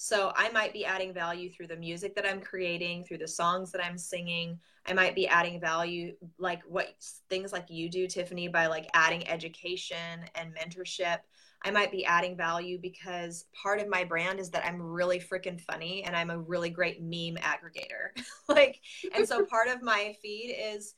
So 0.03 0.33
I 0.35 0.49
might 0.49 0.73
be 0.73 0.87
adding 0.87 1.13
value 1.13 1.53
through 1.53 1.67
the 1.67 1.77
music 1.77 2.15
that 2.15 2.27
I'm 2.27 2.41
creating, 2.41 3.05
through 3.05 3.19
the 3.19 3.29
songs 3.29 3.71
that 3.73 3.85
I'm 3.85 3.99
singing. 3.99 4.59
I 4.87 4.95
might 4.95 5.15
be 5.15 5.29
adding 5.29 5.61
value 5.61 6.15
like 6.39 6.63
what 6.67 6.95
things 7.29 7.53
like 7.53 7.67
you 7.69 7.91
do, 7.91 8.07
Tiffany, 8.07 8.49
by 8.49 8.67
like 8.67 8.89
adding 8.95 9.29
education 9.29 10.25
and 10.35 10.57
mentorship. 10.57 11.19
I 11.63 11.71
might 11.71 11.93
be 11.93 12.07
adding 12.07 12.35
value 12.35 12.79
because 12.81 13.45
part 13.53 13.79
of 13.79 13.89
my 13.89 14.03
brand 14.05 14.41
is 14.41 14.49
that 14.53 14.65
I'm 14.65 14.81
really 14.81 15.21
freaking 15.21 15.61
funny 15.61 16.03
and 16.05 16.17
I'm 16.17 16.31
a 16.31 16.39
really 16.39 16.71
great 16.71 17.03
meme 17.03 17.37
aggregator. 17.43 18.19
like, 18.49 18.81
and 19.15 19.29
so 19.29 19.45
part 19.51 19.69
of 19.69 19.83
my 19.83 20.17
feed 20.23 20.57
is 20.59 20.95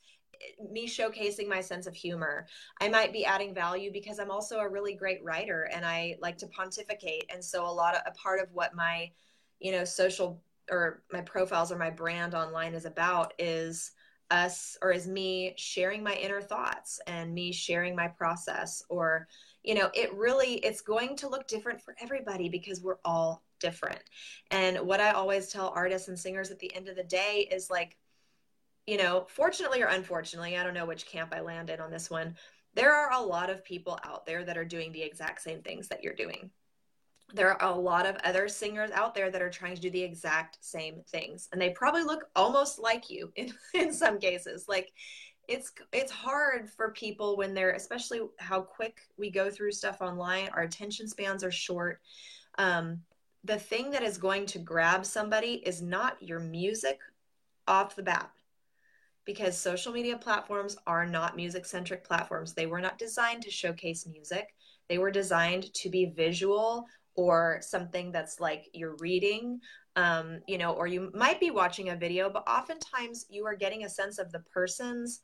me 0.71 0.87
showcasing 0.87 1.47
my 1.47 1.61
sense 1.61 1.87
of 1.87 1.95
humor. 1.95 2.47
I 2.81 2.89
might 2.89 3.13
be 3.13 3.25
adding 3.25 3.53
value 3.53 3.91
because 3.91 4.19
I'm 4.19 4.31
also 4.31 4.59
a 4.59 4.69
really 4.69 4.95
great 4.95 5.23
writer 5.23 5.69
and 5.73 5.85
I 5.85 6.17
like 6.21 6.37
to 6.39 6.47
pontificate. 6.47 7.25
And 7.33 7.43
so 7.43 7.65
a 7.65 7.71
lot 7.71 7.95
of 7.95 8.01
a 8.05 8.11
part 8.11 8.39
of 8.39 8.47
what 8.53 8.75
my, 8.75 9.11
you 9.59 9.71
know, 9.71 9.83
social 9.83 10.41
or 10.71 11.03
my 11.11 11.21
profiles 11.21 11.71
or 11.71 11.77
my 11.77 11.89
brand 11.89 12.33
online 12.33 12.73
is 12.73 12.85
about 12.85 13.33
is 13.37 13.91
us 14.31 14.77
or 14.81 14.91
is 14.91 15.07
me 15.07 15.53
sharing 15.57 16.01
my 16.01 16.15
inner 16.15 16.41
thoughts 16.41 16.99
and 17.07 17.33
me 17.33 17.51
sharing 17.51 17.95
my 17.95 18.07
process 18.07 18.81
or 18.89 19.27
you 19.63 19.75
know 19.75 19.89
it 19.93 20.13
really 20.13 20.55
it's 20.55 20.81
going 20.81 21.15
to 21.15 21.29
look 21.29 21.47
different 21.47 21.79
for 21.81 21.95
everybody 22.01 22.49
because 22.49 22.81
we're 22.81 22.97
all 23.05 23.43
different 23.59 24.01
and 24.51 24.77
what 24.79 24.99
i 24.99 25.11
always 25.11 25.49
tell 25.49 25.71
artists 25.75 26.07
and 26.07 26.17
singers 26.17 26.51
at 26.51 26.59
the 26.59 26.73
end 26.75 26.87
of 26.87 26.95
the 26.95 27.03
day 27.03 27.47
is 27.51 27.69
like 27.69 27.97
you 28.85 28.97
know 28.97 29.25
fortunately 29.29 29.81
or 29.81 29.87
unfortunately 29.87 30.57
i 30.57 30.63
don't 30.63 30.73
know 30.73 30.85
which 30.85 31.05
camp 31.05 31.33
i 31.33 31.39
land 31.39 31.69
in 31.69 31.79
on 31.79 31.91
this 31.91 32.09
one 32.09 32.35
there 32.75 32.93
are 32.93 33.11
a 33.11 33.21
lot 33.21 33.49
of 33.49 33.63
people 33.63 33.99
out 34.03 34.25
there 34.25 34.43
that 34.43 34.57
are 34.57 34.65
doing 34.65 34.91
the 34.91 35.01
exact 35.01 35.41
same 35.41 35.61
things 35.61 35.87
that 35.87 36.03
you're 36.03 36.13
doing. 36.13 36.49
There 37.33 37.49
are 37.61 37.71
a 37.71 37.79
lot 37.79 38.05
of 38.05 38.17
other 38.23 38.47
singers 38.47 38.91
out 38.91 39.15
there 39.15 39.31
that 39.31 39.41
are 39.41 39.49
trying 39.49 39.75
to 39.75 39.81
do 39.81 39.89
the 39.89 40.01
exact 40.01 40.57
same 40.61 41.01
things 41.07 41.49
and 41.51 41.61
they 41.61 41.69
probably 41.71 42.03
look 42.03 42.25
almost 42.35 42.79
like 42.79 43.09
you 43.09 43.31
in, 43.35 43.53
in 43.73 43.93
some 43.93 44.19
cases. 44.19 44.65
Like 44.67 44.91
it's 45.47 45.73
it's 45.91 46.11
hard 46.11 46.69
for 46.69 46.91
people 46.91 47.35
when 47.35 47.53
they're 47.53 47.71
especially 47.71 48.21
how 48.37 48.61
quick 48.61 49.01
we 49.17 49.29
go 49.29 49.49
through 49.49 49.73
stuff 49.73 49.97
online 49.99 50.47
our 50.53 50.61
attention 50.61 51.07
spans 51.07 51.43
are 51.43 51.51
short. 51.51 52.01
Um, 52.57 53.01
the 53.43 53.59
thing 53.59 53.91
that 53.91 54.03
is 54.03 54.17
going 54.17 54.45
to 54.47 54.59
grab 54.59 55.05
somebody 55.05 55.55
is 55.65 55.81
not 55.81 56.21
your 56.21 56.39
music 56.39 56.99
off 57.67 57.95
the 57.95 58.03
bat 58.03 58.29
because 59.25 59.57
social 59.57 59.91
media 59.91 60.17
platforms 60.17 60.77
are 60.85 61.05
not 61.05 61.35
music 61.35 61.65
centric 61.65 62.03
platforms 62.03 62.53
they 62.53 62.65
were 62.65 62.81
not 62.81 62.97
designed 62.97 63.41
to 63.41 63.51
showcase 63.51 64.07
music 64.07 64.53
they 64.89 64.97
were 64.97 65.11
designed 65.11 65.73
to 65.73 65.89
be 65.89 66.05
visual 66.15 66.85
or 67.15 67.59
something 67.61 68.11
that's 68.11 68.39
like 68.39 68.69
you're 68.73 68.95
reading 68.99 69.59
um, 69.95 70.39
you 70.47 70.57
know 70.57 70.73
or 70.73 70.87
you 70.87 71.11
might 71.13 71.39
be 71.39 71.51
watching 71.51 71.89
a 71.89 71.95
video 71.95 72.29
but 72.29 72.47
oftentimes 72.47 73.25
you 73.29 73.45
are 73.45 73.55
getting 73.55 73.83
a 73.83 73.89
sense 73.89 74.17
of 74.17 74.31
the 74.31 74.43
person's 74.51 75.21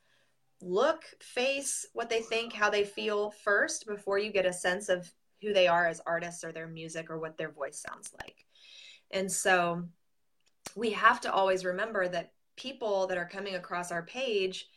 look, 0.62 1.04
face, 1.20 1.86
what 1.92 2.10
they 2.10 2.20
think, 2.20 2.52
how 2.52 2.70
they 2.70 2.84
feel 2.84 3.30
first 3.30 3.86
before 3.86 4.18
you 4.18 4.30
get 4.30 4.46
a 4.46 4.52
sense 4.52 4.88
of 4.88 5.10
who 5.42 5.52
they 5.52 5.68
are 5.68 5.86
as 5.86 6.02
artists 6.06 6.44
or 6.44 6.52
their 6.52 6.66
music 6.66 7.10
or 7.10 7.18
what 7.18 7.38
their 7.38 7.50
voice 7.50 7.82
sounds 7.88 8.12
like. 8.20 8.44
And 9.10 9.30
so 9.30 9.84
we 10.76 10.90
have 10.90 11.20
to 11.22 11.32
always 11.32 11.64
remember 11.64 12.06
that 12.08 12.32
people 12.60 13.06
that 13.06 13.18
are 13.18 13.28
coming 13.28 13.54
across 13.54 13.90
our 13.90 14.02
page, 14.02 14.68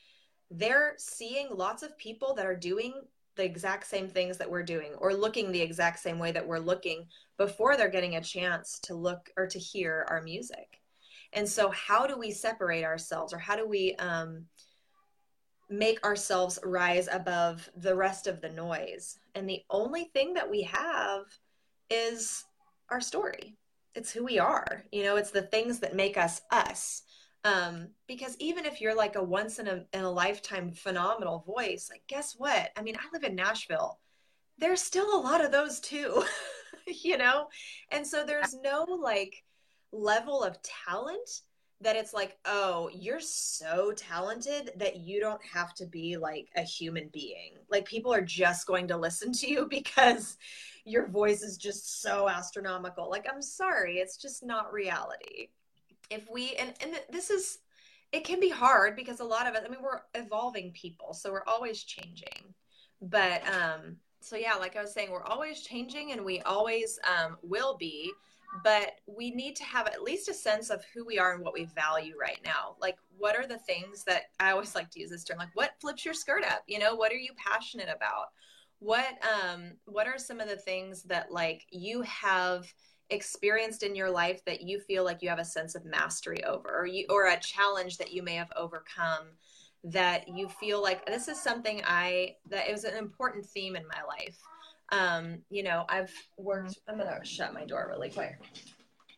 they're 0.49 0.93
seeing 0.97 1.47
lots 1.51 1.83
of 1.83 1.97
people 1.97 2.33
that 2.35 2.45
are 2.45 2.55
doing 2.55 2.93
the 3.35 3.43
exact 3.43 3.87
same 3.87 4.07
things 4.07 4.37
that 4.37 4.49
we're 4.49 4.63
doing 4.63 4.93
or 4.99 5.13
looking 5.13 5.51
the 5.51 5.61
exact 5.61 5.99
same 5.99 6.19
way 6.19 6.31
that 6.31 6.47
we're 6.47 6.59
looking 6.59 7.05
before 7.37 7.75
they're 7.75 7.89
getting 7.89 8.15
a 8.15 8.21
chance 8.21 8.79
to 8.83 8.93
look 8.93 9.29
or 9.37 9.47
to 9.47 9.59
hear 9.59 10.05
our 10.09 10.21
music. 10.21 10.79
And 11.33 11.49
so, 11.49 11.69
how 11.71 12.05
do 12.05 12.17
we 12.17 12.31
separate 12.31 12.83
ourselves 12.83 13.33
or 13.33 13.39
how 13.39 13.55
do 13.55 13.67
we 13.67 13.95
um, 13.95 14.45
make 15.69 16.03
ourselves 16.05 16.59
rise 16.63 17.09
above 17.11 17.69
the 17.75 17.95
rest 17.95 18.27
of 18.27 18.41
the 18.41 18.49
noise. 18.49 19.17
And 19.35 19.49
the 19.49 19.61
only 19.69 20.05
thing 20.13 20.33
that 20.35 20.49
we 20.49 20.61
have 20.63 21.23
is 21.89 22.45
our 22.89 23.01
story. 23.01 23.57
It's 23.95 24.11
who 24.11 24.23
we 24.23 24.39
are. 24.39 24.83
You 24.91 25.03
know, 25.03 25.15
it's 25.15 25.31
the 25.31 25.43
things 25.43 25.79
that 25.79 25.95
make 25.95 26.17
us 26.17 26.41
us. 26.51 27.03
Um, 27.43 27.89
because 28.07 28.37
even 28.39 28.65
if 28.65 28.79
you're 28.79 28.95
like 28.95 29.15
a 29.15 29.23
once 29.23 29.59
in 29.59 29.67
a, 29.67 29.85
in 29.93 30.03
a 30.03 30.11
lifetime 30.11 30.71
phenomenal 30.71 31.43
voice, 31.45 31.89
like 31.91 32.03
guess 32.07 32.35
what? 32.37 32.71
I 32.77 32.81
mean, 32.81 32.95
I 32.95 33.03
live 33.11 33.23
in 33.23 33.35
Nashville. 33.35 33.99
There's 34.57 34.81
still 34.81 35.19
a 35.19 35.21
lot 35.21 35.43
of 35.43 35.51
those 35.51 35.79
too, 35.79 36.23
you 36.87 37.17
know? 37.17 37.47
And 37.91 38.05
so 38.07 38.23
there's 38.25 38.55
no 38.63 38.83
like 38.83 39.43
level 39.91 40.43
of 40.43 40.57
talent 40.61 41.41
that 41.81 41.95
it's 41.95 42.13
like, 42.13 42.37
oh, 42.45 42.89
you're 42.93 43.19
so 43.19 43.91
talented 43.95 44.71
that 44.77 44.97
you 44.97 45.19
don't 45.19 45.41
have 45.43 45.73
to 45.75 45.85
be 45.85 46.17
like 46.17 46.47
a 46.55 46.61
human 46.61 47.09
being. 47.13 47.55
Like 47.69 47.85
people 47.85 48.13
are 48.13 48.21
just 48.21 48.65
going 48.67 48.87
to 48.87 48.97
listen 48.97 49.33
to 49.33 49.49
you 49.49 49.65
because 49.69 50.37
your 50.85 51.07
voice 51.07 51.41
is 51.41 51.57
just 51.57 52.01
so 52.01 52.27
astronomical. 52.27 53.09
Like, 53.09 53.27
I'm 53.31 53.41
sorry, 53.41 53.97
it's 53.97 54.17
just 54.17 54.43
not 54.43 54.73
reality. 54.73 55.49
If 56.09 56.29
we, 56.29 56.55
and, 56.55 56.73
and 56.81 56.99
this 57.09 57.29
is, 57.29 57.59
it 58.11 58.23
can 58.23 58.39
be 58.39 58.49
hard 58.49 58.95
because 58.95 59.19
a 59.19 59.25
lot 59.25 59.47
of 59.47 59.55
us 59.55 59.63
I 59.65 59.69
mean, 59.69 59.81
we're 59.81 60.01
evolving 60.13 60.71
people, 60.71 61.13
so 61.13 61.31
we're 61.31 61.45
always 61.47 61.83
changing. 61.83 62.53
But, 63.01 63.41
um, 63.47 63.97
so 64.21 64.35
yeah, 64.35 64.53
like 64.53 64.75
I 64.75 64.81
was 64.81 64.93
saying, 64.93 65.11
we're 65.11 65.23
always 65.23 65.61
changing 65.61 66.11
and 66.11 66.23
we 66.23 66.41
always 66.41 66.99
um, 67.07 67.37
will 67.41 67.77
be 67.77 68.11
but 68.61 68.99
we 69.07 69.31
need 69.31 69.55
to 69.55 69.63
have 69.63 69.87
at 69.87 70.03
least 70.03 70.29
a 70.29 70.33
sense 70.33 70.69
of 70.69 70.83
who 70.93 71.05
we 71.05 71.17
are 71.17 71.33
and 71.33 71.43
what 71.43 71.53
we 71.53 71.65
value 71.65 72.13
right 72.19 72.39
now. 72.45 72.75
Like, 72.79 72.97
what 73.17 73.35
are 73.35 73.47
the 73.47 73.57
things 73.57 74.03
that 74.03 74.23
I 74.39 74.51
always 74.51 74.75
like 74.75 74.91
to 74.91 74.99
use 74.99 75.09
this 75.09 75.23
term? 75.23 75.39
Like, 75.39 75.55
what 75.55 75.79
flips 75.79 76.05
your 76.05 76.13
skirt 76.13 76.43
up? 76.43 76.63
You 76.67 76.79
know, 76.79 76.95
what 76.95 77.11
are 77.11 77.15
you 77.15 77.31
passionate 77.37 77.89
about? 77.89 78.27
What 78.79 79.17
um, 79.23 79.71
what 79.85 80.07
are 80.07 80.17
some 80.17 80.39
of 80.39 80.49
the 80.49 80.57
things 80.57 81.03
that 81.03 81.31
like 81.31 81.65
you 81.71 82.01
have 82.01 82.71
experienced 83.09 83.83
in 83.83 83.95
your 83.95 84.09
life 84.09 84.43
that 84.45 84.61
you 84.61 84.79
feel 84.79 85.03
like 85.03 85.21
you 85.21 85.29
have 85.29 85.39
a 85.39 85.45
sense 85.45 85.75
of 85.75 85.85
mastery 85.85 86.43
over, 86.43 86.69
or 86.69 86.85
you 86.85 87.05
or 87.09 87.27
a 87.27 87.39
challenge 87.39 87.97
that 87.97 88.11
you 88.13 88.23
may 88.23 88.35
have 88.35 88.51
overcome? 88.55 89.27
that 89.83 90.27
you 90.29 90.47
feel 90.47 90.81
like 90.81 91.05
this 91.05 91.27
is 91.27 91.41
something 91.41 91.81
I 91.85 92.35
that 92.49 92.67
it 92.67 92.71
was 92.71 92.85
an 92.85 92.95
important 92.95 93.45
theme 93.45 93.75
in 93.75 93.83
my 93.87 94.01
life. 94.07 94.37
Um, 94.91 95.39
you 95.49 95.63
know, 95.63 95.85
I've 95.89 96.13
worked. 96.37 96.79
I'm 96.87 96.97
gonna 96.97 97.23
shut 97.23 97.53
my 97.53 97.65
door 97.65 97.87
really 97.89 98.09
quick. 98.09 98.39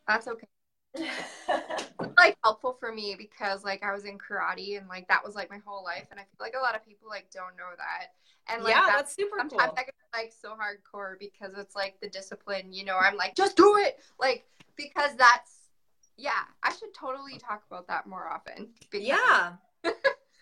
That's 0.08 0.28
okay. 0.28 0.48
like 2.18 2.38
helpful 2.44 2.76
for 2.80 2.92
me 2.92 3.16
because 3.18 3.64
like 3.64 3.84
I 3.84 3.94
was 3.94 4.06
in 4.06 4.18
karate 4.18 4.78
and 4.78 4.88
like 4.88 5.08
that 5.08 5.24
was 5.24 5.36
like 5.36 5.50
my 5.50 5.60
whole 5.66 5.84
life 5.84 6.08
and 6.12 6.20
I 6.20 6.24
feel 6.24 6.40
like 6.40 6.56
a 6.58 6.62
lot 6.62 6.76
of 6.76 6.86
people 6.86 7.10
like 7.10 7.30
don't 7.32 7.56
know 7.58 7.72
that. 7.78 8.14
And 8.48 8.64
like 8.64 8.76
yeah, 8.76 8.84
that's, 8.86 8.98
that's 8.98 9.16
super 9.16 9.38
sometimes 9.38 9.62
cool. 9.62 9.74
I 9.78 9.84
get 9.84 9.96
like 10.14 10.34
so 10.40 10.54
hardcore 10.54 11.20
because 11.20 11.54
it's 11.58 11.76
like 11.76 12.00
the 12.02 12.10
discipline, 12.10 12.72
you 12.72 12.86
know, 12.86 12.98
I'm 12.98 13.18
like, 13.18 13.36
just 13.36 13.58
do 13.58 13.78
it. 13.80 14.00
Like 14.20 14.46
because 14.78 15.16
that's 15.18 15.52
yeah, 16.18 16.32
I 16.64 16.72
should 16.74 16.94
totally 16.94 17.38
talk 17.38 17.64
about 17.70 17.88
that 17.88 18.08
more 18.08 18.28
often. 18.30 18.70
Yeah. 18.94 19.54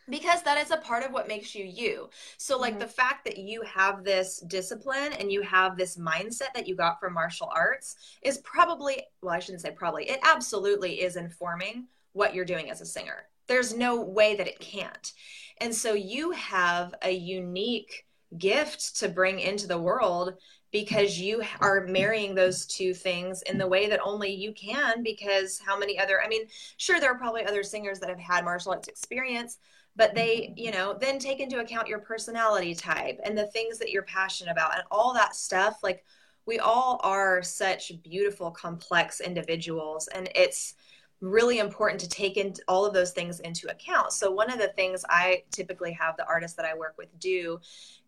Because 0.10 0.44
that 0.44 0.58
is 0.58 0.72
a 0.72 0.78
part 0.78 1.04
of 1.04 1.12
what 1.12 1.28
makes 1.28 1.56
you 1.56 1.66
you. 1.66 2.10
So 2.38 2.58
like 2.58 2.74
mm-hmm. 2.74 2.80
the 2.82 2.88
fact 2.88 3.26
that 3.26 3.38
you 3.38 3.62
have 3.62 4.04
this 4.04 4.40
discipline 4.48 5.14
and 5.14 5.32
you 5.32 5.42
have 5.42 5.78
this 5.78 5.98
mindset 5.98 6.54
that 6.56 6.68
you 6.68 6.76
got 6.76 7.00
from 7.00 7.14
martial 7.14 7.52
arts 7.56 7.96
is 8.22 8.40
probably 8.40 9.02
well 9.22 9.34
I 9.34 9.40
shouldn't 9.40 9.62
say 9.62 9.72
probably. 9.72 10.10
It 10.10 10.20
absolutely 10.24 11.02
is 11.02 11.16
informing 11.16 11.88
what 12.14 12.36
you're 12.36 12.46
doing 12.46 12.70
as 12.70 12.82
a 12.82 12.86
singer. 12.86 13.24
There's 13.48 13.76
no 13.76 14.02
way 14.02 14.36
that 14.36 14.48
it 14.48 14.60
can't. 14.60 15.12
And 15.60 15.74
so 15.74 15.94
you 15.94 16.32
have 16.32 16.94
a 17.02 17.12
unique 17.12 18.06
gift 18.38 18.98
to 18.98 19.10
bring 19.10 19.40
into 19.40 19.68
the 19.68 19.78
world 19.78 20.34
because 20.72 21.20
you 21.20 21.44
are 21.62 21.86
marrying 21.86 22.34
those 22.34 22.66
two 22.66 22.94
things 22.94 23.44
in 23.44 23.58
the 23.58 23.68
way 23.68 23.88
that 23.88 24.00
only 24.04 24.34
you 24.34 24.52
can 24.54 25.04
because 25.04 25.62
how 25.64 25.78
many 25.78 26.00
other 26.00 26.20
i 26.22 26.28
mean 26.28 26.48
sure 26.78 27.00
there 27.00 27.12
are 27.12 27.18
probably 27.18 27.46
other 27.46 27.62
singers 27.62 28.00
that 28.00 28.10
have 28.10 28.20
had 28.20 28.44
martial 28.44 28.72
arts 28.72 28.88
experience 28.88 29.60
but 29.96 30.16
they 30.16 30.54
you 30.58 30.72
know 30.72 30.98
then 31.00 31.20
take 31.20 31.40
into 31.40 31.60
account 31.60 31.88
your 31.88 32.00
personality 32.00 32.74
type 32.74 33.20
and 33.24 33.38
the 33.38 33.48
things 33.48 33.78
that 33.80 33.92
you're 33.92 34.04
passionate 34.04 34.52
about 34.52 34.74
and 34.74 34.84
all 34.92 35.14
that 35.14 35.36
stuff. 35.36 35.80
Like 35.84 36.04
we 36.46 36.60
all 36.60 37.00
are 37.04 37.42
such 37.42 37.92
beautiful 38.04 38.52
complex 38.52 39.22
individuals 39.22 40.08
and 40.10 40.30
it's 40.36 40.76
really 41.22 41.60
important 41.60 42.02
to 42.02 42.10
take 42.10 42.36
in 42.36 42.54
all 42.68 42.86
of 42.86 42.94
those 42.94 43.12
things 43.12 43.40
into 43.40 43.72
account. 43.72 44.12
So 44.12 44.30
one 44.30 44.52
of 44.52 44.60
the 44.60 44.68
things 44.70 45.06
i 45.10 45.44
typically 45.52 45.94
have 45.94 46.18
the 46.18 46.28
artists 46.28 46.58
that 46.58 46.66
i 46.66 46.76
work 46.76 46.96
with 46.98 47.18
do 47.20 47.60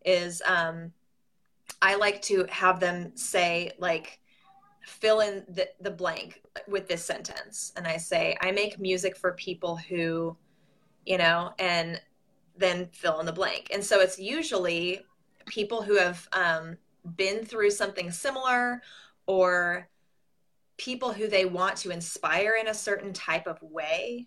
is 0.04 0.42
um, 0.44 0.92
I 1.82 1.96
like 1.96 2.22
to 2.22 2.46
have 2.50 2.80
them 2.80 3.16
say 3.16 3.72
like 3.78 4.20
fill 4.82 5.20
in 5.20 5.44
the, 5.48 5.68
the 5.80 5.90
blank 5.90 6.42
with 6.68 6.88
this 6.88 7.04
sentence. 7.04 7.72
And 7.76 7.86
I 7.86 7.96
say 7.96 8.36
I 8.40 8.52
make 8.52 8.78
music 8.78 9.16
for 9.16 9.32
people 9.32 9.76
who 9.76 10.36
you 11.06 11.16
know 11.16 11.52
and 11.58 12.00
then 12.58 12.88
fill 12.92 13.20
in 13.20 13.26
the 13.26 13.32
blank. 13.32 13.68
And 13.72 13.84
so 13.84 14.00
it's 14.00 14.18
usually 14.18 15.00
people 15.46 15.82
who 15.82 15.96
have 15.96 16.26
um, 16.32 16.76
been 17.16 17.44
through 17.44 17.70
something 17.70 18.10
similar 18.10 18.82
or 19.26 19.88
people 20.78 21.12
who 21.12 21.28
they 21.28 21.44
want 21.44 21.76
to 21.78 21.90
inspire 21.90 22.54
in 22.60 22.68
a 22.68 22.74
certain 22.74 23.12
type 23.12 23.46
of 23.46 23.62
way. 23.62 24.26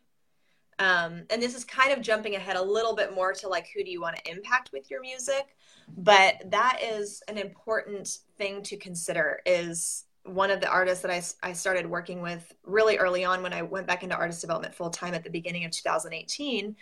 Um, 0.79 1.23
and 1.29 1.41
this 1.41 1.55
is 1.55 1.65
kind 1.65 1.91
of 1.91 2.01
jumping 2.01 2.35
ahead 2.35 2.55
a 2.55 2.61
little 2.61 2.95
bit 2.95 3.13
more 3.13 3.33
to 3.33 3.49
like 3.49 3.67
who 3.75 3.83
do 3.83 3.91
you 3.91 4.01
want 4.01 4.15
to 4.15 4.31
impact 4.31 4.71
with 4.71 4.89
your 4.89 5.01
music? 5.01 5.55
But 5.97 6.35
that 6.51 6.79
is 6.81 7.21
an 7.27 7.37
important 7.37 8.19
thing 8.37 8.63
to 8.63 8.77
consider 8.77 9.41
is 9.45 10.05
one 10.23 10.51
of 10.51 10.61
the 10.61 10.69
artists 10.69 11.01
that 11.01 11.11
I, 11.11 11.49
I 11.49 11.53
started 11.53 11.89
working 11.89 12.21
with 12.21 12.53
really 12.63 12.97
early 12.97 13.23
on 13.23 13.41
when 13.41 13.53
i 13.53 13.61
went 13.61 13.87
back 13.87 14.03
into 14.03 14.15
artist 14.15 14.41
development 14.41 14.75
full 14.75 14.89
time 14.89 15.13
at 15.13 15.23
the 15.23 15.29
beginning 15.29 15.65
of 15.65 15.71
2018 15.71 16.75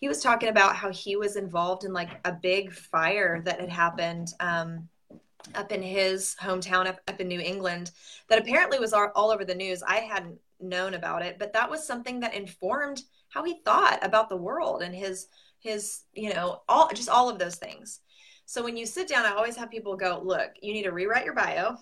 he 0.00 0.08
was 0.08 0.22
talking 0.22 0.48
about 0.48 0.76
how 0.76 0.90
he 0.90 1.16
was 1.16 1.36
involved 1.36 1.84
in 1.84 1.92
like 1.92 2.20
a 2.24 2.32
big 2.32 2.72
fire 2.72 3.40
that 3.42 3.60
had 3.60 3.70
happened 3.70 4.28
um, 4.40 4.88
up 5.54 5.72
in 5.72 5.82
his 5.82 6.36
hometown 6.40 6.86
up, 6.86 6.98
up 7.08 7.20
in 7.20 7.28
new 7.28 7.40
england 7.40 7.90
that 8.28 8.40
apparently 8.40 8.78
was 8.78 8.92
all, 8.92 9.10
all 9.14 9.30
over 9.30 9.44
the 9.44 9.54
news 9.54 9.82
i 9.82 9.96
hadn't 9.96 10.38
known 10.60 10.94
about 10.94 11.22
it 11.22 11.38
but 11.38 11.52
that 11.52 11.68
was 11.68 11.86
something 11.86 12.20
that 12.20 12.34
informed 12.34 13.02
how 13.28 13.42
he 13.44 13.60
thought 13.64 13.98
about 14.02 14.28
the 14.28 14.36
world 14.36 14.82
and 14.82 14.94
his 14.94 15.26
his 15.58 16.02
you 16.14 16.32
know 16.32 16.62
all 16.68 16.88
just 16.94 17.08
all 17.08 17.28
of 17.28 17.38
those 17.38 17.56
things 17.56 18.00
so 18.46 18.62
when 18.62 18.76
you 18.76 18.86
sit 18.86 19.08
down, 19.08 19.24
I 19.24 19.30
always 19.30 19.56
have 19.56 19.70
people 19.70 19.96
go, 19.96 20.20
look, 20.22 20.50
you 20.60 20.72
need 20.72 20.82
to 20.82 20.92
rewrite 20.92 21.24
your 21.24 21.34
bio. 21.34 21.76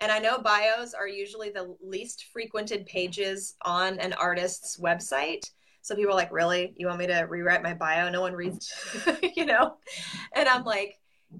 And 0.00 0.12
I 0.12 0.18
know 0.18 0.38
bios 0.38 0.94
are 0.94 1.08
usually 1.08 1.50
the 1.50 1.76
least 1.82 2.26
frequented 2.32 2.86
pages 2.86 3.56
on 3.62 3.98
an 3.98 4.12
artist's 4.14 4.78
website. 4.78 5.50
So 5.82 5.94
people 5.94 6.12
are 6.12 6.16
like, 6.16 6.32
really? 6.32 6.74
You 6.76 6.86
want 6.86 6.98
me 6.98 7.06
to 7.08 7.26
rewrite 7.28 7.62
my 7.62 7.74
bio? 7.74 8.08
No 8.08 8.20
one 8.20 8.34
reads, 8.34 8.72
you 9.36 9.46
know? 9.46 9.76
And 10.34 10.48
I'm 10.48 10.64
like, 10.64 10.98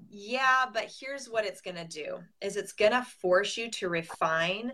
yeah, 0.09 0.65
but 0.73 0.91
here's 0.99 1.29
what 1.29 1.45
it's 1.45 1.61
going 1.61 1.77
to 1.77 1.87
do 1.87 2.19
is 2.41 2.57
it's 2.57 2.73
going 2.73 2.91
to 2.91 3.03
force 3.21 3.57
you 3.57 3.71
to 3.71 3.89
refine 3.89 4.73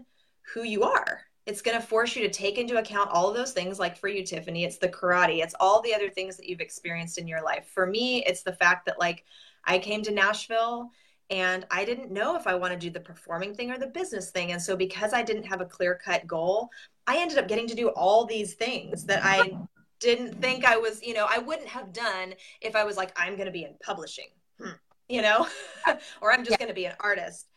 who 0.54 0.63
you 0.63 0.84
are. 0.84 1.21
It's 1.45 1.62
going 1.62 1.80
to 1.80 1.86
force 1.86 2.15
you 2.15 2.24
to 2.24 2.34
take 2.34 2.58
into 2.58 2.78
account 2.78 3.12
all 3.12 3.32
those 3.32 3.52
things 3.52 3.78
like 3.78 3.98
for 3.98 4.08
you 4.08 4.26
Tiffany, 4.26 4.63
it's 4.63 4.78
the 4.78 4.89
karate, 4.89 5.43
it's 5.43 5.54
all 5.60 5.82
the 5.82 5.93
other 5.93 6.10
things 6.10 6.38
that 6.38 6.48
you've 6.48 6.60
experienced 6.60 7.19
in 7.19 7.28
your 7.28 7.43
life. 7.43 7.69
For 7.71 7.86
me, 7.86 8.24
it's 8.26 8.41
the 8.41 8.54
fact 8.54 8.88
that 8.88 9.00
like 9.00 9.24
I 9.63 9.78
came 9.78 10.02
to 10.04 10.12
Nashville 10.12 10.89
and 11.30 11.66
I 11.72 11.86
didn't 11.86 12.12
know 12.12 12.36
if 12.36 12.48
I 12.48 12.56
want 12.56 12.74
to 12.74 12.80
do 12.80 12.90
the 12.90 13.00
performing 13.00 13.54
thing 13.54 13.72
or 13.72 13.78
the 13.78 13.88
business 13.88 14.30
thing. 14.30 14.52
And 14.52 14.62
so, 14.62 14.76
because 14.76 15.14
I 15.14 15.24
didn't 15.24 15.44
have 15.44 15.62
a 15.62 15.66
clear 15.66 16.00
cut 16.04 16.26
goal, 16.28 16.70
I 17.08 17.18
ended 17.18 17.38
up 17.38 17.48
getting 17.48 17.68
to 17.68 17.76
do 17.76 17.90
all 17.90 18.26
these 18.26 18.54
things 18.54 19.06
that 19.06 19.22
I 19.24 19.58
didn't 20.00 20.40
think 20.42 20.66
I 20.66 20.78
was, 20.78 21.02
you 21.02 21.14
know, 21.14 21.26
I 21.30 21.40
wouldn't 21.40 21.68
have 21.68 21.94
done 21.94 22.34
if 22.62 22.76
I 22.76 22.84
was 22.84 22.98
like, 22.98 23.12
I'm 23.16 23.36
going 23.36 23.48
to 23.48 23.52
be 23.52 23.64
in 23.64 23.76
publishing, 23.84 24.30
hmm. 24.60 24.72
you 25.10 25.22
know, 25.22 25.48
or 26.22 26.32
I'm 26.32 26.44
just 26.44 26.52
yeah. 26.52 26.58
going 26.58 26.70
to 26.70 26.76
be 26.76 26.86
an 26.86 26.96
artist. 27.00 27.48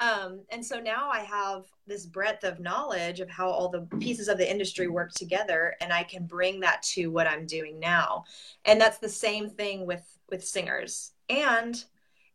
Um, 0.00 0.42
and 0.50 0.64
so 0.64 0.78
now 0.78 1.10
I 1.10 1.20
have 1.20 1.64
this 1.86 2.06
breadth 2.06 2.44
of 2.44 2.60
knowledge 2.60 3.18
of 3.18 3.28
how 3.28 3.48
all 3.48 3.68
the 3.68 3.80
pieces 3.98 4.28
of 4.28 4.38
the 4.38 4.48
industry 4.48 4.86
work 4.86 5.12
together, 5.12 5.74
and 5.80 5.92
I 5.92 6.04
can 6.04 6.24
bring 6.24 6.60
that 6.60 6.82
to 6.94 7.08
what 7.08 7.26
I'm 7.26 7.46
doing 7.46 7.80
now. 7.80 8.24
And 8.64 8.80
that's 8.80 8.98
the 8.98 9.08
same 9.08 9.50
thing 9.50 9.86
with 9.86 10.04
with 10.30 10.46
singers 10.46 11.12
and 11.28 11.82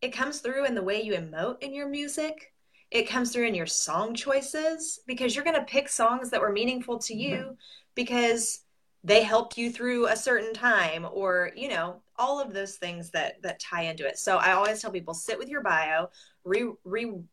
it 0.04 0.12
comes 0.12 0.42
through 0.42 0.66
in 0.66 0.76
the 0.76 0.84
way 0.84 1.02
you 1.02 1.14
emote 1.14 1.64
in 1.64 1.74
your 1.74 1.88
music. 1.88 2.52
It 2.92 3.08
comes 3.08 3.32
through 3.32 3.48
in 3.48 3.56
your 3.56 3.66
song 3.66 4.14
choices 4.14 5.00
because 5.08 5.34
you're 5.34 5.46
going 5.46 5.56
to 5.56 5.64
pick 5.64 5.88
songs 5.88 6.30
that 6.30 6.42
were 6.42 6.52
meaningful 6.52 7.00
to 7.00 7.16
you 7.16 7.56
because 7.96 8.66
they 9.06 9.24
helped 9.24 9.58
you 9.58 9.72
through 9.72 10.08
a 10.08 10.16
certain 10.18 10.54
time 10.54 11.08
or, 11.10 11.52
you 11.56 11.70
know, 11.70 12.02
all 12.18 12.42
of 12.42 12.54
those 12.54 12.76
things 12.76 13.12
that 13.12 13.42
that 13.44 13.62
tie 13.62 13.84
into 13.84 14.06
it. 14.06 14.18
So 14.18 14.38
I 14.38 14.52
always 14.52 14.82
tell 14.82 14.92
people 14.92 15.14
sit 15.14 15.40
with 15.40 15.48
your 15.48 15.64
bio, 15.64 16.10
re 16.44 16.70
rewrite 16.84 17.24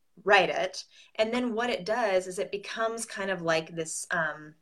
it, 0.51 0.85
and 1.17 1.35
then 1.35 1.55
what 1.55 1.71
it 1.71 1.85
does 1.85 2.29
is 2.29 2.39
it 2.39 2.53
becomes 2.53 3.05
kind 3.05 3.33
of 3.33 3.43
like 3.43 3.75
this 3.75 4.07
um 4.13 4.55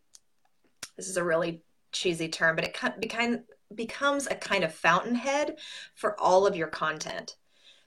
this 0.97 1.11
is 1.11 1.19
a 1.19 1.25
really 1.25 1.63
cheesy 1.93 2.29
term, 2.29 2.57
but 2.57 2.65
it 2.65 2.73
kind 2.73 3.43
becomes 3.75 4.27
a 4.29 4.35
kind 4.35 4.65
of 4.65 4.75
fountainhead 4.75 5.57
for 5.95 6.19
all 6.19 6.47
of 6.47 6.57
your 6.57 6.69
content. 6.69 7.37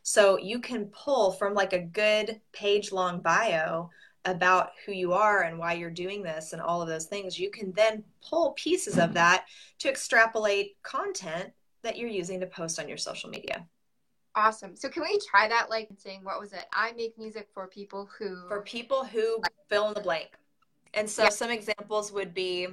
So 0.03 0.37
you 0.37 0.59
can 0.59 0.85
pull 0.85 1.31
from 1.31 1.53
like 1.53 1.73
a 1.73 1.79
good 1.79 2.41
page 2.53 2.91
long 2.91 3.21
bio 3.21 3.89
about 4.25 4.71
who 4.85 4.91
you 4.91 5.13
are 5.13 5.43
and 5.43 5.57
why 5.57 5.73
you're 5.73 5.89
doing 5.89 6.21
this 6.21 6.53
and 6.53 6.61
all 6.61 6.81
of 6.81 6.87
those 6.87 7.05
things. 7.05 7.39
You 7.39 7.49
can 7.49 7.71
then 7.71 8.03
pull 8.27 8.51
pieces 8.51 8.97
of 8.97 9.13
that 9.13 9.45
to 9.79 9.89
extrapolate 9.89 10.75
content 10.83 11.51
that 11.83 11.97
you're 11.97 12.09
using 12.09 12.39
to 12.39 12.45
post 12.45 12.79
on 12.79 12.87
your 12.87 12.97
social 12.97 13.29
media. 13.29 13.65
Awesome. 14.35 14.75
So 14.75 14.89
can 14.89 15.03
we 15.03 15.19
try 15.29 15.47
that 15.47 15.69
like 15.69 15.89
saying 15.97 16.21
what 16.23 16.39
was 16.39 16.53
it? 16.53 16.65
I 16.73 16.93
make 16.93 17.17
music 17.17 17.49
for 17.53 17.67
people 17.67 18.09
who 18.17 18.47
for 18.47 18.61
people 18.61 19.03
who 19.03 19.41
fill 19.67 19.89
in 19.89 19.93
the 19.93 20.01
blank. 20.01 20.29
And 20.93 21.09
so 21.09 21.23
yeah. 21.23 21.29
some 21.29 21.49
examples 21.51 22.11
would 22.11 22.33
be 22.33 22.67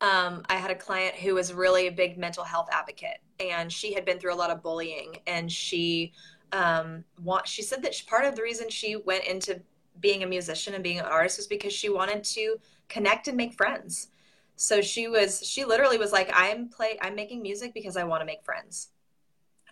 um, 0.00 0.42
I 0.48 0.54
had 0.54 0.70
a 0.70 0.74
client 0.74 1.14
who 1.16 1.34
was 1.34 1.52
really 1.52 1.86
a 1.88 1.92
big 1.92 2.18
mental 2.18 2.44
health 2.44 2.68
advocate, 2.72 3.18
and 3.40 3.72
she 3.72 3.94
had 3.94 4.04
been 4.04 4.18
through 4.18 4.34
a 4.34 4.36
lot 4.36 4.50
of 4.50 4.62
bullying, 4.62 5.18
and 5.26 5.50
she 5.50 6.12
um, 6.52 7.04
want, 7.22 7.46
she 7.46 7.62
said 7.62 7.82
that 7.82 8.00
part 8.06 8.24
of 8.24 8.36
the 8.36 8.42
reason 8.42 8.68
she 8.70 8.96
went 8.96 9.24
into 9.24 9.60
being 10.00 10.22
a 10.22 10.26
musician 10.26 10.74
and 10.74 10.84
being 10.84 10.98
an 10.98 11.04
artist 11.04 11.38
was 11.38 11.46
because 11.46 11.72
she 11.72 11.88
wanted 11.88 12.22
to 12.22 12.56
connect 12.88 13.28
and 13.28 13.36
make 13.36 13.54
friends. 13.54 14.08
So 14.56 14.80
she 14.80 15.08
was 15.08 15.46
she 15.46 15.64
literally 15.64 15.98
was 15.98 16.12
like, 16.12 16.30
I'm 16.32 16.68
play 16.68 16.98
I'm 17.00 17.14
making 17.14 17.42
music 17.42 17.74
because 17.74 17.96
I 17.96 18.04
want 18.04 18.22
to 18.22 18.26
make 18.26 18.44
friends. 18.44 18.88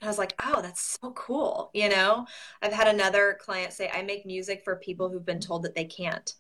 And 0.00 0.06
I 0.06 0.10
was 0.10 0.18
like, 0.18 0.34
oh, 0.44 0.60
that's 0.62 0.98
so 1.00 1.10
cool. 1.12 1.70
You 1.74 1.88
know, 1.88 2.26
I've 2.62 2.72
had 2.72 2.86
another 2.86 3.38
client 3.40 3.72
say, 3.72 3.90
I 3.92 4.02
make 4.02 4.26
music 4.26 4.62
for 4.62 4.76
people 4.76 5.08
who've 5.08 5.24
been 5.24 5.40
told 5.40 5.62
that 5.62 5.74
they 5.74 5.86
can't 5.86 6.34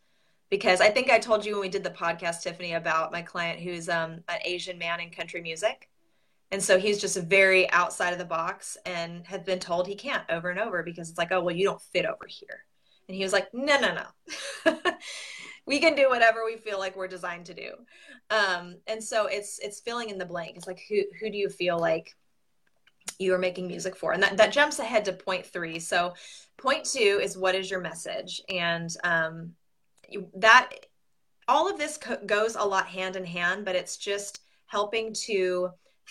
because 0.50 0.80
I 0.80 0.90
think 0.90 1.10
I 1.10 1.18
told 1.18 1.44
you 1.44 1.52
when 1.52 1.62
we 1.62 1.68
did 1.68 1.84
the 1.84 1.90
podcast, 1.90 2.42
Tiffany, 2.42 2.74
about 2.74 3.12
my 3.12 3.22
client 3.22 3.60
who's 3.60 3.88
um, 3.88 4.20
an 4.28 4.38
Asian 4.44 4.78
man 4.78 5.00
in 5.00 5.10
country 5.10 5.40
music. 5.40 5.88
And 6.52 6.62
so 6.62 6.78
he's 6.78 7.00
just 7.00 7.18
very 7.18 7.68
outside 7.70 8.12
of 8.12 8.18
the 8.18 8.24
box 8.24 8.76
and 8.86 9.26
had 9.26 9.44
been 9.44 9.58
told 9.58 9.86
he 9.86 9.96
can't 9.96 10.22
over 10.30 10.48
and 10.48 10.60
over 10.60 10.82
because 10.84 11.10
it's 11.10 11.18
like, 11.18 11.32
oh, 11.32 11.42
well, 11.42 11.54
you 11.54 11.64
don't 11.64 11.82
fit 11.82 12.06
over 12.06 12.26
here. 12.28 12.64
And 13.08 13.16
he 13.16 13.22
was 13.22 13.32
like, 13.32 13.52
no, 13.52 13.78
no, 13.80 13.94
no. 13.94 14.76
we 15.66 15.80
can 15.80 15.96
do 15.96 16.08
whatever 16.08 16.44
we 16.44 16.56
feel 16.56 16.78
like 16.78 16.96
we're 16.96 17.08
designed 17.08 17.46
to 17.46 17.54
do. 17.54 17.72
Um, 18.30 18.76
and 18.86 19.02
so 19.02 19.26
it's 19.26 19.58
it's 19.60 19.80
filling 19.80 20.10
in 20.10 20.18
the 20.18 20.24
blank. 20.24 20.56
It's 20.56 20.66
like 20.66 20.80
who 20.88 21.02
who 21.20 21.30
do 21.30 21.36
you 21.36 21.48
feel 21.48 21.78
like 21.78 22.14
you 23.18 23.34
are 23.34 23.38
making 23.38 23.66
music 23.66 23.96
for? 23.96 24.12
And 24.12 24.22
that, 24.22 24.36
that 24.36 24.52
jumps 24.52 24.78
ahead 24.78 25.04
to 25.04 25.12
point 25.12 25.46
three. 25.46 25.78
So 25.78 26.14
point 26.56 26.84
two 26.84 27.20
is 27.22 27.36
what 27.36 27.54
is 27.54 27.70
your 27.70 27.80
message? 27.80 28.40
And 28.48 28.90
um, 29.04 29.52
that 30.34 30.70
all 31.48 31.70
of 31.70 31.78
this 31.78 31.96
co- 31.96 32.24
goes 32.26 32.56
a 32.56 32.64
lot 32.64 32.86
hand 32.86 33.16
in 33.16 33.24
hand, 33.24 33.64
but 33.64 33.76
it's 33.76 33.96
just 33.96 34.40
helping 34.66 35.12
to 35.12 35.70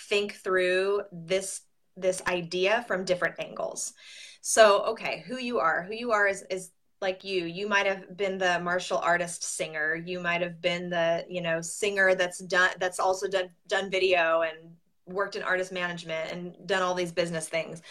think 0.10 0.36
through 0.36 1.02
this 1.12 1.62
this 1.98 2.22
idea 2.28 2.84
from 2.88 3.06
different 3.06 3.36
angles. 3.40 3.94
So, 4.42 4.84
okay, 4.84 5.24
who 5.26 5.38
you 5.38 5.60
are, 5.60 5.84
who 5.84 5.94
you 5.94 6.12
are 6.12 6.28
is 6.28 6.44
is 6.50 6.72
like 7.02 7.24
you. 7.24 7.46
You 7.46 7.68
might 7.68 7.86
have 7.86 8.18
been 8.18 8.38
the 8.38 8.60
martial 8.60 8.98
artist 8.98 9.44
singer. 9.44 9.96
You 9.96 10.20
might 10.20 10.42
have 10.42 10.62
been 10.62 10.90
the, 10.90 11.26
you 11.30 11.42
know, 11.42 11.62
singer 11.62 12.16
that's 12.16 12.40
done 12.40 12.72
that's 12.80 13.00
also 13.00 13.28
done 13.28 13.50
done 13.68 13.90
video 13.90 14.42
and 14.42 14.76
worked 15.06 15.36
in 15.36 15.44
artist 15.44 15.72
management 15.72 16.32
and 16.32 16.56
done 16.68 16.82
all 16.82 16.96
these 16.96 17.12
business 17.12 17.48
things. 17.48 17.82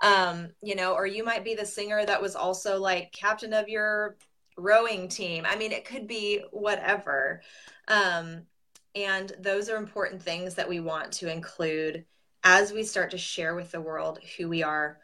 Um, 0.00 0.48
you 0.62 0.74
know, 0.74 0.94
or 0.94 1.06
you 1.06 1.24
might 1.24 1.44
be 1.44 1.54
the 1.54 1.66
singer 1.66 2.04
that 2.04 2.20
was 2.20 2.34
also 2.34 2.78
like 2.78 3.12
captain 3.12 3.52
of 3.52 3.68
your 3.68 4.16
rowing 4.56 5.08
team. 5.08 5.44
I 5.46 5.56
mean, 5.56 5.72
it 5.72 5.84
could 5.84 6.06
be 6.06 6.44
whatever. 6.50 7.42
Um, 7.88 8.42
and 8.94 9.32
those 9.38 9.68
are 9.68 9.76
important 9.76 10.22
things 10.22 10.54
that 10.54 10.68
we 10.68 10.80
want 10.80 11.12
to 11.12 11.30
include 11.30 12.04
as 12.44 12.72
we 12.72 12.84
start 12.84 13.10
to 13.10 13.18
share 13.18 13.54
with 13.54 13.72
the 13.72 13.80
world 13.80 14.18
who 14.36 14.48
we 14.48 14.62
are. 14.62 14.98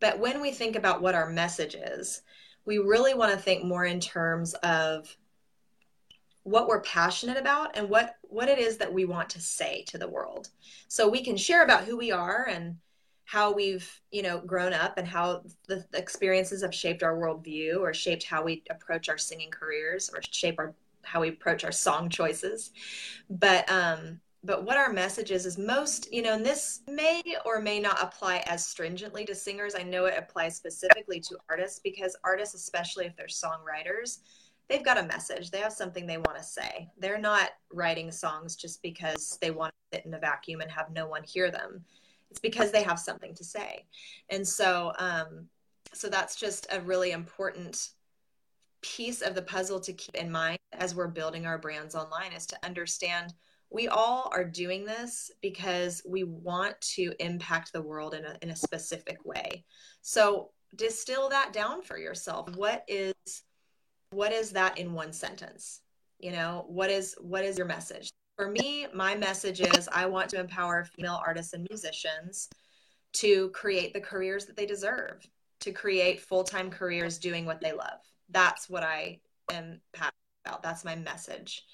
But 0.00 0.18
when 0.18 0.40
we 0.40 0.50
think 0.50 0.76
about 0.76 1.02
what 1.02 1.14
our 1.14 1.28
message 1.28 1.74
is, 1.74 2.22
we 2.64 2.78
really 2.78 3.14
want 3.14 3.32
to 3.32 3.38
think 3.38 3.64
more 3.64 3.84
in 3.84 4.00
terms 4.00 4.54
of 4.54 5.14
what 6.44 6.68
we're 6.68 6.82
passionate 6.82 7.38
about 7.38 7.76
and 7.76 7.88
what 7.88 8.16
what 8.22 8.48
it 8.48 8.58
is 8.58 8.76
that 8.76 8.92
we 8.92 9.06
want 9.06 9.30
to 9.30 9.40
say 9.40 9.82
to 9.88 9.96
the 9.96 10.08
world 10.08 10.50
so 10.88 11.08
we 11.08 11.24
can 11.24 11.38
share 11.38 11.64
about 11.64 11.84
who 11.84 11.96
we 11.96 12.12
are 12.12 12.46
and 12.46 12.76
how 13.24 13.52
we've 13.52 14.00
you 14.10 14.22
know 14.22 14.40
grown 14.40 14.72
up 14.72 14.98
and 14.98 15.08
how 15.08 15.42
the, 15.66 15.84
experiences 15.94 16.62
have 16.62 16.74
shaped 16.74 17.02
our 17.02 17.16
worldview 17.16 17.80
or 17.80 17.92
shaped 17.94 18.24
how 18.24 18.42
we 18.42 18.62
approach 18.70 19.08
our 19.08 19.18
singing 19.18 19.50
careers 19.50 20.10
or 20.14 20.20
shape 20.30 20.56
our 20.58 20.74
how 21.02 21.20
we 21.20 21.28
approach 21.28 21.64
our 21.64 21.72
song 21.72 22.08
choices. 22.08 22.70
But 23.28 23.70
um 23.70 24.20
but 24.42 24.64
what 24.64 24.76
our 24.76 24.92
message 24.92 25.30
is 25.30 25.46
is 25.46 25.56
most 25.56 26.12
you 26.12 26.22
know 26.22 26.34
and 26.34 26.44
this 26.44 26.82
may 26.86 27.22
or 27.46 27.60
may 27.60 27.80
not 27.80 28.02
apply 28.02 28.44
as 28.46 28.66
stringently 28.66 29.24
to 29.24 29.34
singers. 29.34 29.74
I 29.74 29.82
know 29.82 30.04
it 30.04 30.18
applies 30.18 30.56
specifically 30.56 31.20
to 31.20 31.38
artists 31.48 31.80
because 31.82 32.16
artists 32.24 32.54
especially 32.54 33.06
if 33.06 33.16
they're 33.16 33.26
songwriters 33.26 34.18
they've 34.68 34.84
got 34.84 34.98
a 34.98 35.06
message. 35.06 35.50
They 35.50 35.58
have 35.58 35.74
something 35.74 36.06
they 36.06 36.16
want 36.16 36.38
to 36.38 36.42
say. 36.42 36.88
They're 36.98 37.18
not 37.18 37.50
writing 37.70 38.10
songs 38.10 38.56
just 38.56 38.80
because 38.82 39.38
they 39.42 39.50
want 39.50 39.74
to 39.74 39.98
sit 39.98 40.06
in 40.06 40.14
a 40.14 40.18
vacuum 40.18 40.62
and 40.62 40.70
have 40.70 40.90
no 40.90 41.06
one 41.06 41.22
hear 41.22 41.50
them 41.50 41.84
it's 42.34 42.40
because 42.40 42.72
they 42.72 42.82
have 42.82 42.98
something 42.98 43.32
to 43.32 43.44
say 43.44 43.86
and 44.28 44.46
so 44.46 44.92
um 44.98 45.46
so 45.92 46.08
that's 46.08 46.34
just 46.34 46.66
a 46.72 46.80
really 46.80 47.12
important 47.12 47.90
piece 48.82 49.22
of 49.22 49.36
the 49.36 49.42
puzzle 49.42 49.78
to 49.78 49.92
keep 49.92 50.16
in 50.16 50.30
mind 50.30 50.58
as 50.72 50.96
we're 50.96 51.06
building 51.06 51.46
our 51.46 51.58
brands 51.58 51.94
online 51.94 52.32
is 52.32 52.44
to 52.44 52.58
understand 52.64 53.32
we 53.70 53.88
all 53.88 54.30
are 54.32 54.44
doing 54.44 54.84
this 54.84 55.30
because 55.42 56.02
we 56.06 56.24
want 56.24 56.80
to 56.80 57.12
impact 57.18 57.72
the 57.72 57.82
world 57.82 58.14
in 58.14 58.24
a, 58.24 58.36
in 58.40 58.50
a 58.50 58.56
specific 58.56 59.24
way. 59.24 59.64
So 60.00 60.50
distill 60.76 61.28
that 61.30 61.52
down 61.52 61.82
for 61.82 61.98
yourself. 61.98 62.54
What 62.56 62.84
is 62.86 63.14
what 64.10 64.32
is 64.32 64.52
that 64.52 64.78
in 64.78 64.92
one 64.92 65.12
sentence? 65.12 65.80
You 66.20 66.30
know, 66.30 66.64
what 66.68 66.90
is 66.90 67.16
what 67.20 67.44
is 67.44 67.58
your 67.58 67.66
message? 67.66 68.10
For 68.36 68.50
me, 68.50 68.86
my 68.92 69.14
message 69.14 69.60
is 69.60 69.88
I 69.92 70.06
want 70.06 70.28
to 70.30 70.40
empower 70.40 70.84
female 70.84 71.20
artists 71.24 71.52
and 71.52 71.66
musicians 71.70 72.48
to 73.14 73.50
create 73.50 73.92
the 73.92 74.00
careers 74.00 74.46
that 74.46 74.56
they 74.56 74.66
deserve, 74.66 75.24
to 75.60 75.70
create 75.70 76.20
full-time 76.20 76.68
careers 76.68 77.18
doing 77.18 77.46
what 77.46 77.60
they 77.60 77.72
love. 77.72 78.00
That's 78.30 78.68
what 78.68 78.82
I 78.82 79.20
am 79.52 79.80
passionate 79.92 80.14
about. 80.44 80.62
That's 80.64 80.84
my 80.84 80.96
message. 80.96 81.64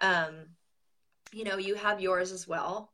Um, 0.00 0.46
you 1.30 1.44
know, 1.44 1.58
you 1.58 1.74
have 1.74 2.00
yours 2.00 2.32
as 2.32 2.48
well. 2.48 2.90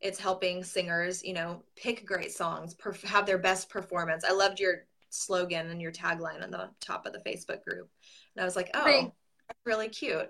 It's 0.00 0.20
helping 0.20 0.62
singers, 0.62 1.24
you 1.24 1.32
know, 1.32 1.64
pick 1.74 2.06
great 2.06 2.30
songs, 2.30 2.74
perf- 2.74 3.02
have 3.04 3.26
their 3.26 3.38
best 3.38 3.68
performance. 3.68 4.22
I 4.24 4.32
loved 4.32 4.60
your 4.60 4.84
slogan 5.10 5.70
and 5.70 5.82
your 5.82 5.92
tagline 5.92 6.42
on 6.42 6.52
the 6.52 6.70
top 6.80 7.04
of 7.04 7.12
the 7.12 7.18
Facebook 7.20 7.64
group. 7.64 7.90
And 8.36 8.42
I 8.42 8.44
was 8.44 8.54
like, 8.54 8.70
oh, 8.74 9.12
that's 9.48 9.60
really 9.66 9.88
cute. 9.88 10.28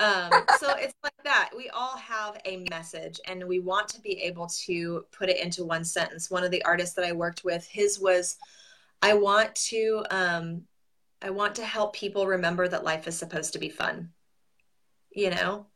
Um, 0.00 0.30
so 0.58 0.74
it's 0.76 0.94
like 1.02 1.12
that. 1.24 1.50
We 1.56 1.68
all 1.70 1.96
have 1.96 2.40
a 2.44 2.64
message 2.70 3.20
and 3.26 3.44
we 3.44 3.60
want 3.60 3.88
to 3.88 4.00
be 4.00 4.20
able 4.22 4.46
to 4.66 5.04
put 5.10 5.28
it 5.28 5.42
into 5.42 5.64
one 5.64 5.84
sentence. 5.84 6.30
One 6.30 6.44
of 6.44 6.50
the 6.50 6.64
artists 6.64 6.94
that 6.94 7.04
I 7.04 7.12
worked 7.12 7.44
with, 7.44 7.66
his 7.66 7.98
was, 7.98 8.36
I 9.02 9.14
want 9.14 9.54
to, 9.56 10.04
um, 10.10 10.62
I 11.20 11.30
want 11.30 11.56
to 11.56 11.64
help 11.64 11.94
people 11.94 12.26
remember 12.26 12.68
that 12.68 12.84
life 12.84 13.08
is 13.08 13.18
supposed 13.18 13.52
to 13.54 13.58
be 13.58 13.68
fun. 13.68 14.10
You 15.10 15.30
know, 15.30 15.66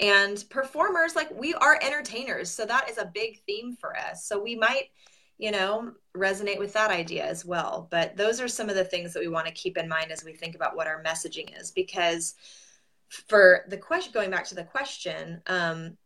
and 0.00 0.44
performers 0.48 1.16
like 1.16 1.30
we 1.34 1.54
are 1.54 1.78
entertainers 1.82 2.50
so 2.50 2.64
that 2.64 2.88
is 2.88 2.98
a 2.98 3.10
big 3.14 3.40
theme 3.46 3.76
for 3.76 3.96
us 3.96 4.24
so 4.24 4.40
we 4.40 4.54
might 4.54 4.90
you 5.38 5.50
know 5.50 5.92
resonate 6.16 6.58
with 6.58 6.72
that 6.72 6.90
idea 6.90 7.24
as 7.24 7.44
well 7.44 7.88
but 7.90 8.16
those 8.16 8.40
are 8.40 8.48
some 8.48 8.68
of 8.68 8.76
the 8.76 8.84
things 8.84 9.12
that 9.12 9.20
we 9.20 9.28
want 9.28 9.46
to 9.46 9.52
keep 9.52 9.76
in 9.76 9.88
mind 9.88 10.10
as 10.10 10.24
we 10.24 10.32
think 10.32 10.54
about 10.54 10.76
what 10.76 10.86
our 10.86 11.02
messaging 11.02 11.58
is 11.60 11.70
because 11.70 12.34
for 13.08 13.64
the 13.68 13.76
question 13.76 14.12
going 14.12 14.30
back 14.30 14.44
to 14.44 14.54
the 14.54 14.64
question 14.64 15.40
um 15.46 15.96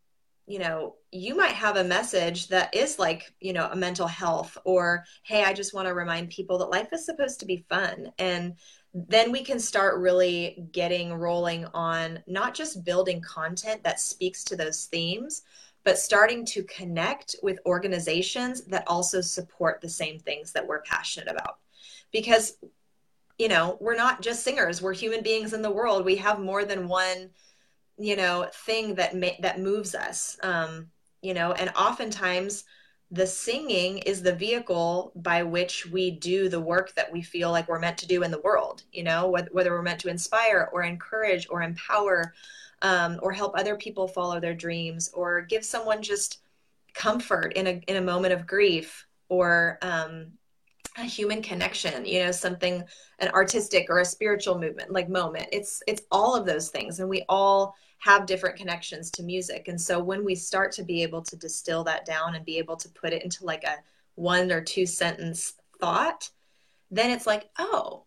you 0.47 0.59
know 0.59 0.95
you 1.11 1.37
might 1.37 1.53
have 1.53 1.77
a 1.77 1.85
message 1.85 2.49
that 2.49 2.75
is 2.75 2.99
like 2.99 3.33
you 3.41 3.53
know 3.53 3.69
a 3.71 3.77
mental 3.77 4.07
health 4.07 4.57
or 4.65 5.05
hey 5.23 5.45
i 5.45 5.53
just 5.53 5.75
want 5.75 5.87
to 5.87 5.95
remind 5.95 6.29
people 6.31 6.59
that 6.59 6.71
life 6.71 6.89
is 6.93 7.07
supposed 7.07 7.41
to 7.41 7.47
be 7.47 7.65
fun 7.69 8.11
and 8.19 8.55
then 8.95 9.33
we 9.33 9.43
can 9.43 9.59
start 9.59 10.01
really 10.01 10.67
getting 10.73 11.15
rolling 11.15 11.65
on 11.73 12.23
not 12.27 12.55
just 12.55 12.85
building 12.85 13.21
content 13.23 13.83
that 13.85 14.01
speaks 14.01 14.45
to 14.45 14.57
those 14.57 14.85
themes, 14.85 15.43
but 15.85 15.99
starting 15.99 16.45
to 16.45 16.63
connect 16.65 17.37
with 17.43 17.59
organizations 17.65 18.63
that 18.65 18.87
also 18.87 19.21
support 19.21 19.81
the 19.81 19.89
same 19.89 20.19
things 20.19 20.53
that 20.53 20.67
we're 20.67 20.83
passionate 20.83 21.31
about. 21.31 21.59
Because, 22.13 22.59
you 23.39 23.49
know, 23.49 23.77
we're 23.81 23.97
not 23.97 24.23
just 24.23 24.43
singers, 24.43 24.83
we're 24.83 24.95
human 24.95 25.23
beings 25.23 25.53
in 25.53 25.63
the 25.63 25.71
world. 25.71 26.05
We 26.05 26.17
have 26.17 26.39
more 26.39 26.65
than 26.65 26.89
one, 26.89 27.31
you 27.99 28.17
know, 28.17 28.49
thing 28.53 28.95
that 28.97 29.17
ma- 29.17 29.39
that 29.41 29.61
moves 29.61 29.95
us. 29.95 30.39
Um, 30.43 30.91
you 31.23 31.35
know, 31.35 31.53
and 31.53 31.71
oftentimes 31.77 32.65
the 33.13 33.27
singing 33.27 33.99
is 33.99 34.23
the 34.23 34.35
vehicle 34.35 35.13
by 35.15 35.43
which 35.43 35.87
we 35.87 36.11
do 36.11 36.49
the 36.49 36.61
work 36.61 36.95
that 36.95 37.13
we 37.13 37.21
feel 37.21 37.51
like 37.51 37.69
we're 37.69 37.79
meant 37.79 37.99
to 37.99 38.07
do 38.09 38.23
in 38.23 38.31
the 38.31 38.41
world 38.41 38.83
you 38.91 39.05
know 39.05 39.29
whether 39.29 39.71
we're 39.71 39.83
meant 39.83 40.01
to 40.01 40.09
inspire 40.09 40.71
or 40.73 40.83
encourage 40.83 41.47
or 41.51 41.63
empower 41.63 42.33
um, 42.81 43.21
or 43.23 43.31
help 43.31 43.53
other 43.55 43.77
people 43.77 44.09
follow 44.09 44.41
their 44.41 44.55
dreams 44.55 45.11
or 45.13 45.43
give 45.43 45.65
someone 45.65 46.03
just 46.03 46.41
comfort 46.95 47.53
in 47.53 47.67
a 47.67 47.71
in 47.87 47.97
a 47.97 48.01
moment 48.01 48.33
of 48.33 48.47
grief 48.47 49.07
or 49.29 49.79
um, 49.83 50.33
a 50.99 51.05
human 51.05 51.41
connection 51.41 52.05
you 52.05 52.23
know 52.23 52.31
something 52.31 52.85
an 53.21 53.29
artistic 53.29 53.87
or 53.89 54.01
a 54.01 54.05
spiritual 54.05 54.59
movement 54.59 54.91
like 54.91 55.09
moment 55.09 55.47
it's 55.51 55.83
it's 55.87 56.03
all 56.11 56.37
of 56.37 56.45
those 56.45 56.69
things 56.69 57.01
and 57.01 57.09
we 57.09 57.25
all 57.29 57.75
have 58.03 58.27
different 58.27 58.57
connections 58.57 59.13
to 59.13 59.23
music. 59.23 59.69
And 59.69 59.81
so 59.81 60.03
when 60.03 60.25
we 60.25 60.35
start 60.35 60.73
to 60.73 60.83
be 60.83 61.05
able 61.05 61.23
to 61.23 61.37
distill 61.37 61.85
that 61.85 62.05
down 62.05 62.35
and 62.35 62.45
be 62.45 62.59
able 62.59 62.75
to 62.77 62.89
put 62.89 63.13
it 63.13 63.23
into 63.23 63.45
like 63.45 63.63
a 63.63 63.77
one 64.17 64.51
or 64.51 64.61
two 64.61 64.87
sentence 64.87 65.55
thought, 65.81 66.29
then 66.91 67.13
it's 67.13 67.29
like, 67.29 67.49
oh, 67.61 68.03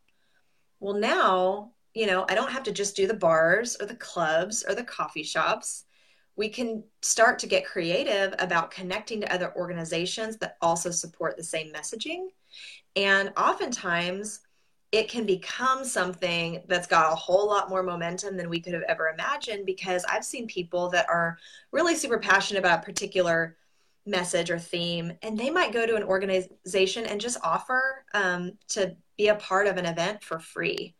well, 0.82 0.96
now, 0.96 1.72
you 1.94 2.08
know, 2.08 2.26
I 2.28 2.36
don't 2.36 2.52
have 2.52 2.64
to 2.64 2.74
just 2.74 2.98
do 2.98 3.08
the 3.08 3.14
bars 3.14 3.78
or 3.80 3.86
the 3.86 3.96
clubs 3.96 4.66
or 4.68 4.76
the 4.76 4.84
coffee 4.84 5.24
shops. 5.24 5.86
We 6.36 6.50
can 6.50 6.84
start 7.02 7.40
to 7.40 7.48
get 7.48 7.66
creative 7.66 8.34
about 8.40 8.72
connecting 8.72 9.22
to 9.22 9.34
other 9.34 9.54
organizations 9.56 10.38
that 10.38 10.58
also 10.62 10.92
support 10.92 11.38
the 11.38 11.44
same 11.44 11.72
messaging. 11.72 12.28
And 12.96 13.32
oftentimes, 13.38 14.42
it 14.92 15.10
can 15.10 15.26
become 15.26 15.84
something 15.84 16.64
that's 16.68 16.88
got 16.88 17.12
a 17.12 17.16
whole 17.16 17.48
lot 17.48 17.70
more 17.70 17.84
momentum 17.84 18.38
than 18.38 18.50
we 18.50 18.62
could 18.62 18.74
have 18.74 18.84
ever 18.88 19.10
imagined 19.10 19.66
because 19.66 20.06
I've 20.06 20.24
seen 20.24 20.48
people 20.48 20.90
that 20.90 21.08
are 21.10 21.38
really 21.72 21.96
super 21.96 22.18
passionate 22.18 22.60
about 22.60 22.80
a 22.80 22.86
particular 22.86 23.58
message 24.06 24.52
or 24.52 24.60
theme, 24.60 25.12
and 25.22 25.38
they 25.38 25.50
might 25.50 25.74
go 25.74 25.86
to 25.86 25.96
an 25.96 26.04
organization 26.04 27.06
and 27.06 27.20
just 27.20 27.38
offer 27.44 28.06
um, 28.14 28.54
to 28.70 28.96
be 29.18 29.28
a 29.30 29.36
part 29.36 29.68
of 29.68 29.78
an 29.78 29.86
event 29.86 30.24
for 30.24 30.40
free 30.40 30.96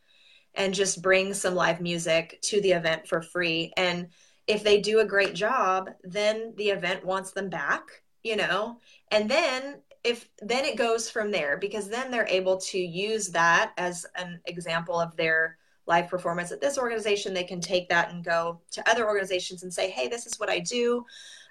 and 0.56 0.74
just 0.74 1.02
bring 1.02 1.34
some 1.34 1.56
live 1.56 1.82
music 1.82 2.40
to 2.42 2.62
the 2.62 2.72
event 2.72 3.08
for 3.08 3.22
free. 3.22 3.72
And 3.78 4.08
if 4.48 4.64
they 4.64 4.80
do 4.80 5.00
a 5.00 5.06
great 5.06 5.34
job, 5.34 5.90
then 6.04 6.54
the 6.58 6.70
event 6.70 7.06
wants 7.06 7.32
them 7.32 7.50
back, 7.50 8.04
you 8.24 8.36
know, 8.36 8.80
and 9.12 9.30
then 9.30 9.82
if 10.04 10.30
then 10.40 10.66
it 10.66 10.78
goes 10.78 11.10
from 11.10 11.32
there 11.32 11.58
because 11.58 11.90
then 11.90 12.12
they're 12.12 12.28
able 12.28 12.58
to 12.58 12.78
use 12.78 13.30
that 13.30 13.74
as 13.78 14.06
an 14.16 14.40
example 14.46 15.00
of 15.00 15.16
their 15.16 15.58
live 15.88 16.08
performance 16.08 16.52
at 16.52 16.62
this 16.62 16.78
organization. 16.78 17.34
They 17.34 17.44
can 17.44 17.60
take 17.60 17.90
that 17.90 18.12
and 18.12 18.24
go 18.24 18.62
to 18.72 18.90
other 18.90 19.08
organizations 19.08 19.64
and 19.64 19.74
say 19.74 19.90
hey 19.90 20.08
this 20.08 20.26
is 20.28 20.40
what 20.40 20.50
i 20.50 20.60
do. 20.60 21.04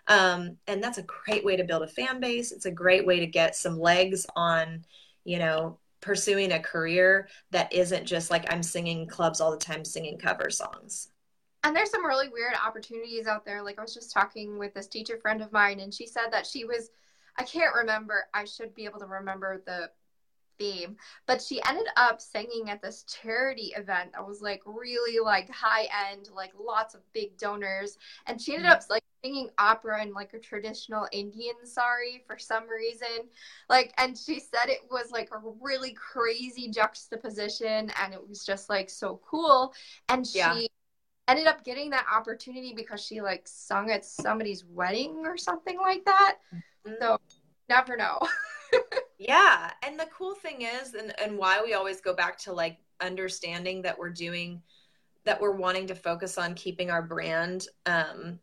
Um, 0.07 0.57
and 0.67 0.83
that's 0.83 0.99
a 0.99 1.03
great 1.05 1.45
way 1.45 1.57
to 1.57 1.65
build 1.65 1.83
a 1.83 1.89
fan 1.89 2.21
base. 2.21 2.53
It's 2.53 2.67
a 2.67 2.71
great 2.71 3.07
way 3.07 3.19
to 3.21 3.27
get 3.27 3.57
some 3.57 3.81
legs 3.81 4.27
on 4.37 4.85
you 5.25 5.39
know 5.39 5.79
pursuing 6.01 6.53
a 6.53 6.61
career 6.61 7.29
that 7.51 7.73
isn't 7.73 8.05
just 8.05 8.31
like 8.31 8.51
i'm 8.53 8.63
singing 8.63 9.07
clubs 9.07 9.41
all 9.41 9.51
the 9.51 9.57
time 9.57 9.85
singing 9.85 10.19
cover 10.19 10.51
songs 10.51 11.09
and 11.65 11.75
there's 11.75 11.91
some 11.91 12.07
really 12.07 12.29
weird 12.29 12.55
opportunities 12.65 13.27
out 13.27 13.45
there. 13.45 13.63
Like 13.63 13.79
i 13.79 13.83
was 13.83 13.95
just 13.95 14.13
talking 14.13 14.59
with 14.59 14.75
this 14.75 14.87
teacher 14.87 15.19
friend 15.19 15.43
of 15.43 15.53
mine 15.53 15.81
and 15.81 15.93
she 15.93 16.07
said 16.07 16.29
that 16.31 16.47
she 16.47 16.65
was 16.65 16.91
i 17.37 17.43
can't 17.43 17.75
remember 17.75 18.27
i 18.33 18.45
should 18.45 18.75
be 18.75 18.85
able 18.85 19.01
to 19.01 19.07
remember 19.07 19.63
the 19.67 19.91
theme 20.59 20.97
but 21.27 21.43
she 21.43 21.63
ended 21.69 21.87
up 21.97 22.21
singing 22.21 22.71
at 22.71 22.83
this 22.83 23.05
charity 23.05 23.73
event 23.77 24.13
that 24.13 24.27
was 24.27 24.41
like 24.41 24.63
really 24.67 25.19
like 25.23 25.51
high 25.51 25.89
end 26.11 26.29
like 26.35 26.53
lots 26.59 26.95
of 26.95 27.01
big 27.13 27.37
donors. 27.39 27.99
And 28.27 28.41
she 28.41 28.55
ended 28.55 28.71
mm. 28.71 28.75
up 28.75 28.83
like 28.89 29.03
singing 29.23 29.51
opera 29.59 30.03
in 30.03 30.13
like 30.13 30.35
a 30.35 30.39
traditional 30.39 31.09
indian 31.13 31.55
sari 31.65 32.23
for 32.27 32.39
some 32.39 32.69
reason. 32.69 33.29
Like 33.69 33.93
and 33.99 34.17
she 34.17 34.41
said 34.41 34.69
it 34.69 34.81
was 34.91 35.11
like 35.11 35.31
a 35.33 35.41
really 35.61 35.93
crazy 35.95 36.69
juxtaposition 36.69 37.91
and 38.01 38.13
it 38.13 38.29
was 38.29 38.45
just 38.45 38.69
like 38.69 38.91
so 38.91 39.21
cool. 39.29 39.73
And 40.09 40.27
she 40.27 40.39
yeah. 40.39 40.67
Ended 41.29 41.47
up 41.47 41.65
getting 41.65 41.91
that 41.91 42.07
opportunity 42.13 42.75
because 42.75 43.05
she 43.05 43.21
like 43.21 43.43
sung 43.47 43.91
at 43.91 44.05
somebody's 44.05 44.65
wedding 44.65 45.23
or 45.25 45.37
something 45.37 45.79
like 45.79 46.05
that 46.05 46.37
mm-hmm. 46.55 46.93
so 47.01 47.19
never 47.69 47.97
know 47.97 48.19
yeah 49.19 49.71
and 49.87 49.99
the 49.99 50.07
cool 50.17 50.35
thing 50.35 50.63
is 50.63 50.95
and, 50.95 51.15
and 51.21 51.37
why 51.37 51.63
we 51.65 51.75
always 51.75 52.01
go 52.01 52.15
back 52.15 52.39
to 52.39 52.53
like 52.53 52.79
understanding 53.01 53.83
that 53.83 53.99
we're 53.99 54.11
doing 54.11 54.61
that 55.25 55.41
we're 55.41 55.53
wanting 55.53 55.87
to 55.87 55.95
focus 55.95 56.37
on 56.37 56.55
keeping 56.55 56.91
our 56.91 57.03
brand 57.03 57.67
um, 57.87 58.39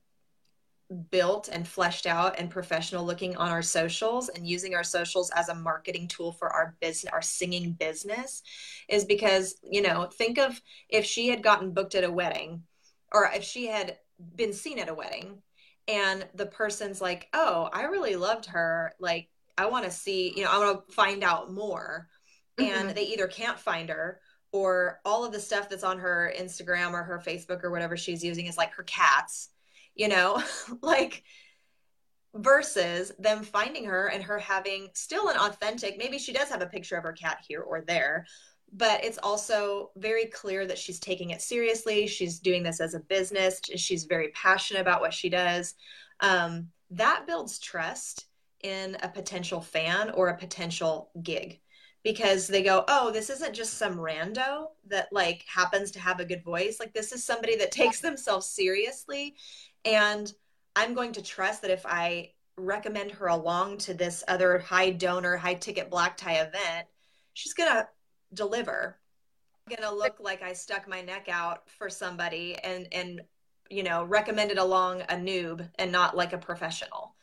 built 1.10 1.48
and 1.48 1.68
fleshed 1.68 2.06
out 2.06 2.38
and 2.38 2.50
professional 2.50 3.06
looking 3.06 3.38
on 3.38 3.50
our 3.50 3.62
socials 3.62 4.30
and 4.30 4.48
using 4.48 4.76
our 4.76 4.84
socials 4.84 5.32
as 5.36 5.50
a 5.50 5.56
marketing 5.56 6.08
tool 6.08 6.32
for 6.32 6.50
our 6.50 6.76
business 6.82 7.12
our 7.14 7.22
singing 7.22 7.72
business 7.74 8.44
is 8.90 9.06
because 9.06 9.56
you 9.64 9.82
know 9.82 10.10
think 10.12 10.38
of 10.38 10.60
if 10.90 11.06
she 11.06 11.30
had 11.30 11.44
gotten 11.44 11.72
booked 11.72 11.96
at 11.96 12.04
a 12.04 12.12
wedding 12.12 12.64
or 13.12 13.30
if 13.34 13.44
she 13.44 13.68
had 13.68 13.98
been 14.36 14.54
seen 14.54 14.80
at 14.80 14.90
a 14.90 14.94
wedding 14.94 15.42
and 15.88 16.28
the 16.36 16.46
person's 16.46 17.02
like 17.02 17.28
oh 17.34 17.70
i 17.74 17.84
really 17.84 18.16
loved 18.16 18.46
her 18.46 18.94
like 19.00 19.30
I 19.58 19.66
want 19.68 19.86
to 19.86 19.92
see, 19.92 20.34
you 20.36 20.44
know, 20.44 20.52
I 20.52 20.58
want 20.58 20.88
to 20.88 20.94
find 20.94 21.24
out 21.24 21.52
more. 21.52 22.08
Mm-hmm. 22.60 22.72
And 22.72 22.90
they 22.96 23.04
either 23.04 23.28
can't 23.28 23.60
find 23.60 23.90
her 23.90 24.20
or 24.52 25.00
all 25.06 25.24
of 25.24 25.32
the 25.32 25.40
stuff 25.40 25.70
that's 25.70 25.84
on 25.84 26.00
her 26.00 26.34
Instagram 26.38 26.94
or 26.94 27.04
her 27.04 27.22
Facebook 27.26 27.64
or 27.64 27.72
whatever 27.72 27.96
she's 27.96 28.24
using 28.24 28.48
is 28.48 28.58
like 28.58 28.74
her 28.74 28.84
cats, 28.84 29.50
you 29.96 30.08
know, 30.08 30.44
like 30.82 31.24
versus 32.34 33.12
them 33.20 33.44
finding 33.44 33.86
her 33.86 34.08
and 34.08 34.24
her 34.24 34.40
having 34.40 34.90
still 34.94 35.30
an 35.30 35.38
authentic, 35.38 35.98
maybe 35.98 36.18
she 36.18 36.34
does 36.34 36.50
have 36.50 36.62
a 36.62 36.68
picture 36.68 36.98
of 36.98 37.04
her 37.04 37.14
cat 37.14 37.38
here 37.48 37.62
or 37.62 37.82
there, 37.82 38.26
but 38.74 39.04
it's 39.04 39.20
also 39.22 39.92
very 39.98 40.26
clear 40.26 40.66
that 40.66 40.78
she's 40.78 41.00
taking 41.00 41.32
it 41.32 41.42
seriously. 41.42 42.08
She's 42.08 42.40
doing 42.40 42.64
this 42.64 42.80
as 42.80 42.94
a 42.94 43.00
business. 43.00 43.60
She's 43.76 44.06
very 44.06 44.30
passionate 44.30 44.82
about 44.82 45.02
what 45.02 45.14
she 45.14 45.30
does. 45.30 45.76
Um, 46.22 46.70
that 46.92 47.26
builds 47.28 47.60
trust 47.60 48.26
in 48.64 48.96
a 49.02 49.10
potential 49.10 49.62
fan 49.62 50.12
or 50.12 50.30
a 50.30 50.38
potential 50.38 51.10
gig 51.22 51.60
because 52.04 52.48
they 52.48 52.64
go, 52.64 52.84
oh, 52.88 53.12
this 53.12 53.30
isn't 53.30 53.54
just 53.54 53.76
some 53.76 53.96
rando 53.96 54.68
that 54.88 55.08
like 55.12 55.44
happens 55.54 55.92
to 55.92 56.00
have 56.00 56.20
a 56.20 56.26
good 56.26 56.44
voice. 56.44 56.80
Like 56.80 56.94
this 56.94 57.12
is 57.12 57.24
somebody 57.24 57.58
that 57.58 57.72
takes 57.72 58.00
themselves 58.00 58.48
seriously. 58.48 59.36
And 59.86 60.32
I'm 60.76 60.94
going 60.94 61.12
to 61.14 61.22
trust 61.22 61.62
that 61.62 61.72
if 61.72 61.86
I 61.86 62.32
recommend 62.58 63.12
her 63.12 63.28
along 63.28 63.80
to 63.80 63.94
this 63.94 64.24
other 64.28 64.60
high 64.60 64.92
donor, 64.92 65.36
high 65.38 65.56
ticket 65.56 65.90
black 65.90 66.18
tie 66.18 66.36
event, 66.36 66.88
she's 67.34 67.54
going 67.54 67.72
to 67.72 67.88
deliver. 68.34 68.98
Going 69.70 69.82
to 69.82 69.96
look 69.96 70.20
like 70.20 70.42
I 70.42 70.54
stuck 70.54 70.88
my 70.88 71.02
neck 71.02 71.28
out 71.30 71.70
for 71.70 71.90
somebody 71.90 72.56
and, 72.64 72.88
and, 72.92 73.22
you 73.70 73.84
know, 73.84 74.04
recommended 74.04 74.58
along 74.58 75.02
a 75.02 75.16
noob 75.16 75.68
and 75.76 75.92
not 75.92 76.16
like 76.18 76.34
a 76.34 76.38
professional 76.38 77.16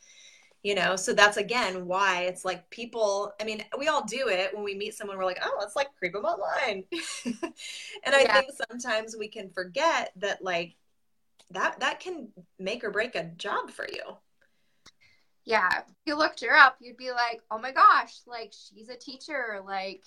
you 0.63 0.75
know 0.75 0.97
so 0.97 1.13
that's 1.13 1.37
again 1.37 1.87
why 1.87 2.23
it's 2.23 2.45
like 2.45 2.69
people 2.71 3.33
i 3.41 3.45
mean 3.45 3.63
we 3.79 3.89
all 3.89 4.05
do 4.05 4.29
it 4.29 4.55
when 4.55 4.65
we 4.65 4.75
meet 4.75 4.95
someone 4.95 5.17
we're 5.17 5.25
like 5.25 5.41
oh 5.43 5.57
let's 5.59 5.77
like 5.77 5.89
creep 5.97 6.13
them 6.13 6.25
online 6.25 6.85
and 7.25 8.15
i 8.15 8.21
yeah. 8.21 8.41
think 8.41 8.53
sometimes 8.69 9.17
we 9.17 9.29
can 9.29 9.49
forget 9.51 10.13
that 10.17 10.43
like 10.43 10.75
that 11.51 11.79
that 11.81 12.01
can 12.01 12.29
make 12.59 12.83
or 12.83 12.91
break 12.91 13.15
a 13.15 13.31
job 13.37 13.71
for 13.71 13.87
you 13.91 14.03
yeah 15.45 15.79
if 15.79 15.85
you 16.07 16.17
looked 16.17 16.43
her 16.43 16.55
up 16.55 16.77
you'd 16.81 16.97
be 16.97 17.13
like 17.13 17.41
oh 17.51 17.59
my 17.59 17.73
gosh 17.73 18.15
like 18.27 18.53
she's 18.53 18.89
a 18.89 18.97
teacher 18.97 19.61
like 19.65 20.03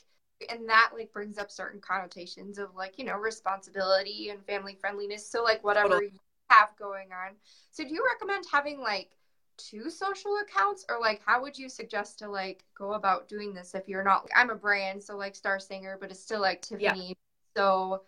and 0.50 0.68
that 0.70 0.92
like 0.94 1.12
brings 1.14 1.38
up 1.38 1.52
certain 1.52 1.80
connotations 1.82 2.58
of 2.58 2.76
like 2.76 2.98
you 2.98 3.06
know 3.06 3.18
responsibility 3.18 4.30
and 4.30 4.46
family 4.46 4.78
friendliness. 4.80 5.28
So 5.28 5.44
like 5.44 5.64
whatever 5.64 6.02
you 6.02 6.12
have 6.50 6.70
going 6.78 7.10
on. 7.12 7.36
So 7.72 7.84
do 7.84 7.94
you 7.94 8.06
recommend 8.14 8.46
having 8.52 8.80
like 8.80 9.12
two 9.58 9.89
social 9.89 10.38
accounts? 10.39 10.86
Or 10.89 11.00
like 11.00 11.22
how 11.26 11.42
would 11.42 11.58
you 11.58 11.70
suggest 11.70 12.20
to 12.20 12.30
like 12.30 12.64
go 12.78 12.94
about 12.94 13.28
doing 13.28 13.54
this 13.54 13.76
if 13.76 13.88
you're 13.88 14.04
not 14.04 14.24
like, 14.24 14.34
I'm 14.36 14.50
a 14.50 14.56
brand 14.56 15.04
so 15.04 15.18
like 15.18 15.36
Star 15.36 15.60
Singer 15.60 15.98
but 16.00 16.12
it's 16.12 16.22
still 16.22 16.42
like 16.42 16.62
Tiffany. 16.62 17.08
Yeah. 17.10 17.14
so 17.56 18.02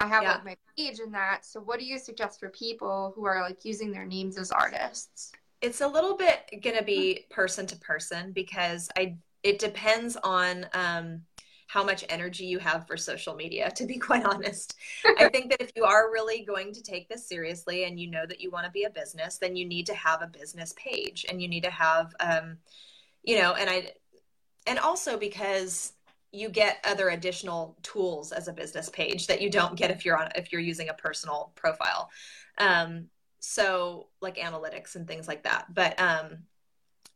I 0.00 0.06
have 0.06 0.24
yeah. 0.24 0.32
like 0.32 0.44
my 0.44 0.56
page 0.76 0.98
in 0.98 1.12
that. 1.12 1.46
So 1.46 1.60
what 1.60 1.78
do 1.78 1.84
you 1.84 1.98
suggest 1.98 2.40
for 2.40 2.48
people 2.48 3.12
who 3.14 3.24
are 3.24 3.40
like 3.40 3.64
using 3.64 3.92
their 3.92 4.04
names 4.04 4.36
as 4.36 4.50
artists? 4.50 5.32
It's 5.60 5.80
a 5.80 5.86
little 5.86 6.16
bit 6.16 6.40
to 6.60 6.82
be 6.82 7.26
person 7.30 7.66
to 7.68 7.76
person 7.76 8.32
because 8.32 8.90
I 8.96 9.16
it 9.44 9.60
depends 9.60 10.16
on 10.24 10.66
um 10.74 11.22
how 11.72 11.82
much 11.82 12.04
energy 12.10 12.44
you 12.44 12.58
have 12.58 12.86
for 12.86 12.98
social 12.98 13.34
media, 13.34 13.70
to 13.70 13.86
be 13.86 13.98
quite 14.08 14.26
honest. 14.26 14.76
I 15.18 15.30
think 15.30 15.48
that 15.50 15.62
if 15.62 15.70
you 15.74 15.84
are 15.84 16.12
really 16.12 16.44
going 16.44 16.70
to 16.74 16.82
take 16.82 17.08
this 17.08 17.26
seriously 17.26 17.84
and 17.84 17.98
you 17.98 18.10
know 18.10 18.26
that 18.26 18.42
you 18.42 18.50
want 18.50 18.66
to 18.66 18.70
be 18.70 18.84
a 18.84 18.90
business, 18.90 19.38
then 19.38 19.56
you 19.56 19.64
need 19.64 19.86
to 19.86 19.94
have 19.94 20.20
a 20.20 20.26
business 20.26 20.74
page 20.76 21.24
and 21.30 21.40
you 21.40 21.48
need 21.48 21.62
to 21.64 21.70
have, 21.70 22.14
um, 22.20 22.58
you 23.22 23.38
know, 23.38 23.54
and 23.54 23.70
I, 23.70 23.92
and 24.66 24.78
also 24.78 25.16
because 25.16 25.94
you 26.30 26.50
get 26.50 26.84
other 26.84 27.08
additional 27.08 27.78
tools 27.82 28.32
as 28.32 28.48
a 28.48 28.52
business 28.52 28.90
page 28.90 29.26
that 29.28 29.40
you 29.40 29.48
don't 29.48 29.74
get 29.74 29.90
if 29.90 30.04
you're 30.04 30.18
on 30.18 30.28
if 30.34 30.52
you're 30.52 30.62
using 30.62 30.88
a 30.88 30.94
personal 30.94 31.52
profile 31.56 32.08
um 32.56 33.04
so 33.40 34.06
like 34.22 34.38
analytics 34.38 34.94
and 34.94 35.06
things 35.06 35.28
like 35.28 35.42
that 35.42 35.66
but 35.74 36.00
um 36.00 36.38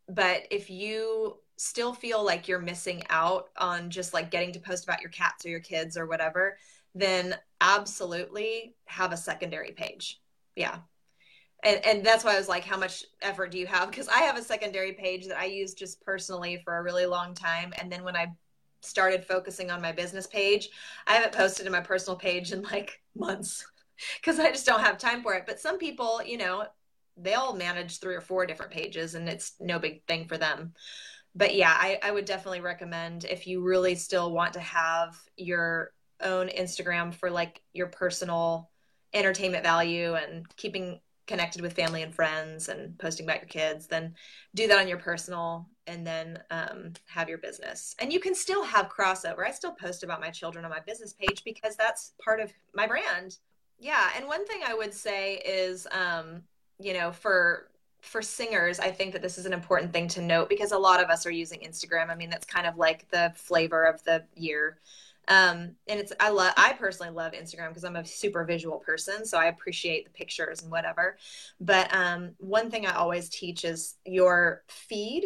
but 0.06 0.42
if 0.50 0.68
you 0.68 1.38
still 1.56 1.92
feel 1.92 2.24
like 2.24 2.48
you're 2.48 2.58
missing 2.58 3.02
out 3.10 3.48
on 3.56 3.90
just 3.90 4.12
like 4.12 4.30
getting 4.30 4.52
to 4.52 4.60
post 4.60 4.84
about 4.84 5.00
your 5.00 5.10
cats 5.10 5.44
or 5.44 5.48
your 5.48 5.60
kids 5.60 5.96
or 5.96 6.06
whatever, 6.06 6.58
then 6.94 7.34
absolutely 7.60 8.74
have 8.84 9.12
a 9.12 9.16
secondary 9.16 9.72
page. 9.72 10.20
Yeah. 10.54 10.78
And, 11.64 11.84
and 11.84 12.04
that's 12.04 12.24
why 12.24 12.34
I 12.34 12.38
was 12.38 12.48
like, 12.48 12.64
how 12.64 12.76
much 12.76 13.04
effort 13.22 13.50
do 13.50 13.58
you 13.58 13.66
have? 13.66 13.90
Because 13.90 14.08
I 14.08 14.20
have 14.20 14.36
a 14.36 14.42
secondary 14.42 14.92
page 14.92 15.26
that 15.26 15.38
I 15.38 15.46
use 15.46 15.74
just 15.74 16.00
personally 16.02 16.60
for 16.62 16.76
a 16.76 16.82
really 16.82 17.06
long 17.06 17.34
time. 17.34 17.72
And 17.78 17.90
then 17.90 18.04
when 18.04 18.16
I 18.16 18.32
started 18.82 19.24
focusing 19.24 19.70
on 19.70 19.80
my 19.80 19.92
business 19.92 20.26
page, 20.26 20.68
I 21.06 21.14
haven't 21.14 21.32
posted 21.32 21.64
to 21.64 21.72
my 21.72 21.80
personal 21.80 22.16
page 22.16 22.52
in 22.52 22.62
like 22.62 23.00
months 23.14 23.66
because 24.20 24.38
I 24.38 24.50
just 24.50 24.66
don't 24.66 24.84
have 24.84 24.98
time 24.98 25.22
for 25.22 25.34
it. 25.34 25.44
But 25.46 25.58
some 25.58 25.78
people, 25.78 26.20
you 26.22 26.36
know, 26.36 26.66
they'll 27.16 27.56
manage 27.56 27.98
three 27.98 28.14
or 28.14 28.20
four 28.20 28.44
different 28.44 28.72
pages 28.72 29.14
and 29.14 29.26
it's 29.26 29.54
no 29.58 29.78
big 29.78 30.04
thing 30.06 30.28
for 30.28 30.36
them 30.36 30.74
but 31.36 31.54
yeah, 31.54 31.74
I, 31.76 31.98
I 32.02 32.10
would 32.10 32.24
definitely 32.24 32.62
recommend 32.62 33.24
if 33.24 33.46
you 33.46 33.62
really 33.62 33.94
still 33.94 34.32
want 34.32 34.54
to 34.54 34.60
have 34.60 35.16
your 35.36 35.92
own 36.22 36.48
Instagram 36.48 37.14
for 37.14 37.30
like 37.30 37.60
your 37.74 37.88
personal 37.88 38.70
entertainment 39.12 39.62
value 39.62 40.14
and 40.14 40.46
keeping 40.56 41.00
connected 41.26 41.60
with 41.60 41.74
family 41.74 42.02
and 42.02 42.14
friends 42.14 42.68
and 42.68 42.98
posting 42.98 43.26
about 43.26 43.40
your 43.40 43.48
kids, 43.48 43.86
then 43.86 44.14
do 44.54 44.66
that 44.66 44.78
on 44.78 44.88
your 44.88 44.98
personal 44.98 45.68
and 45.86 46.06
then 46.06 46.38
um, 46.50 46.92
have 47.06 47.28
your 47.28 47.38
business. 47.38 47.94
And 48.00 48.12
you 48.12 48.20
can 48.20 48.34
still 48.34 48.64
have 48.64 48.88
crossover. 48.88 49.46
I 49.46 49.50
still 49.50 49.72
post 49.72 50.04
about 50.04 50.20
my 50.20 50.30
children 50.30 50.64
on 50.64 50.70
my 50.70 50.80
business 50.80 51.12
page 51.12 51.42
because 51.44 51.76
that's 51.76 52.12
part 52.22 52.40
of 52.40 52.52
my 52.74 52.86
brand. 52.86 53.38
Yeah. 53.78 54.10
And 54.16 54.26
one 54.26 54.46
thing 54.46 54.60
I 54.64 54.74
would 54.74 54.94
say 54.94 55.34
is, 55.44 55.86
um, 55.90 56.42
you 56.78 56.94
know, 56.94 57.12
for 57.12 57.70
for 58.06 58.22
singers, 58.22 58.78
I 58.78 58.90
think 58.90 59.12
that 59.12 59.22
this 59.22 59.38
is 59.38 59.46
an 59.46 59.52
important 59.52 59.92
thing 59.92 60.08
to 60.08 60.22
note 60.22 60.48
because 60.48 60.72
a 60.72 60.78
lot 60.78 61.02
of 61.02 61.10
us 61.10 61.26
are 61.26 61.30
using 61.30 61.60
Instagram. 61.60 62.08
I 62.08 62.14
mean, 62.14 62.30
that's 62.30 62.46
kind 62.46 62.66
of 62.66 62.76
like 62.76 63.08
the 63.10 63.32
flavor 63.36 63.84
of 63.84 64.02
the 64.04 64.24
year. 64.34 64.78
Um, 65.28 65.74
and 65.88 65.98
it's 65.98 66.12
I 66.20 66.30
love 66.30 66.52
I 66.56 66.72
personally 66.74 67.12
love 67.12 67.32
Instagram 67.32 67.68
because 67.68 67.84
I'm 67.84 67.96
a 67.96 68.04
super 68.04 68.44
visual 68.44 68.78
person, 68.78 69.26
so 69.26 69.38
I 69.38 69.46
appreciate 69.46 70.04
the 70.04 70.12
pictures 70.12 70.62
and 70.62 70.70
whatever. 70.70 71.16
But 71.60 71.92
um, 71.92 72.30
one 72.38 72.70
thing 72.70 72.86
I 72.86 72.92
always 72.92 73.28
teach 73.28 73.64
is 73.64 73.96
your 74.04 74.62
feed 74.68 75.24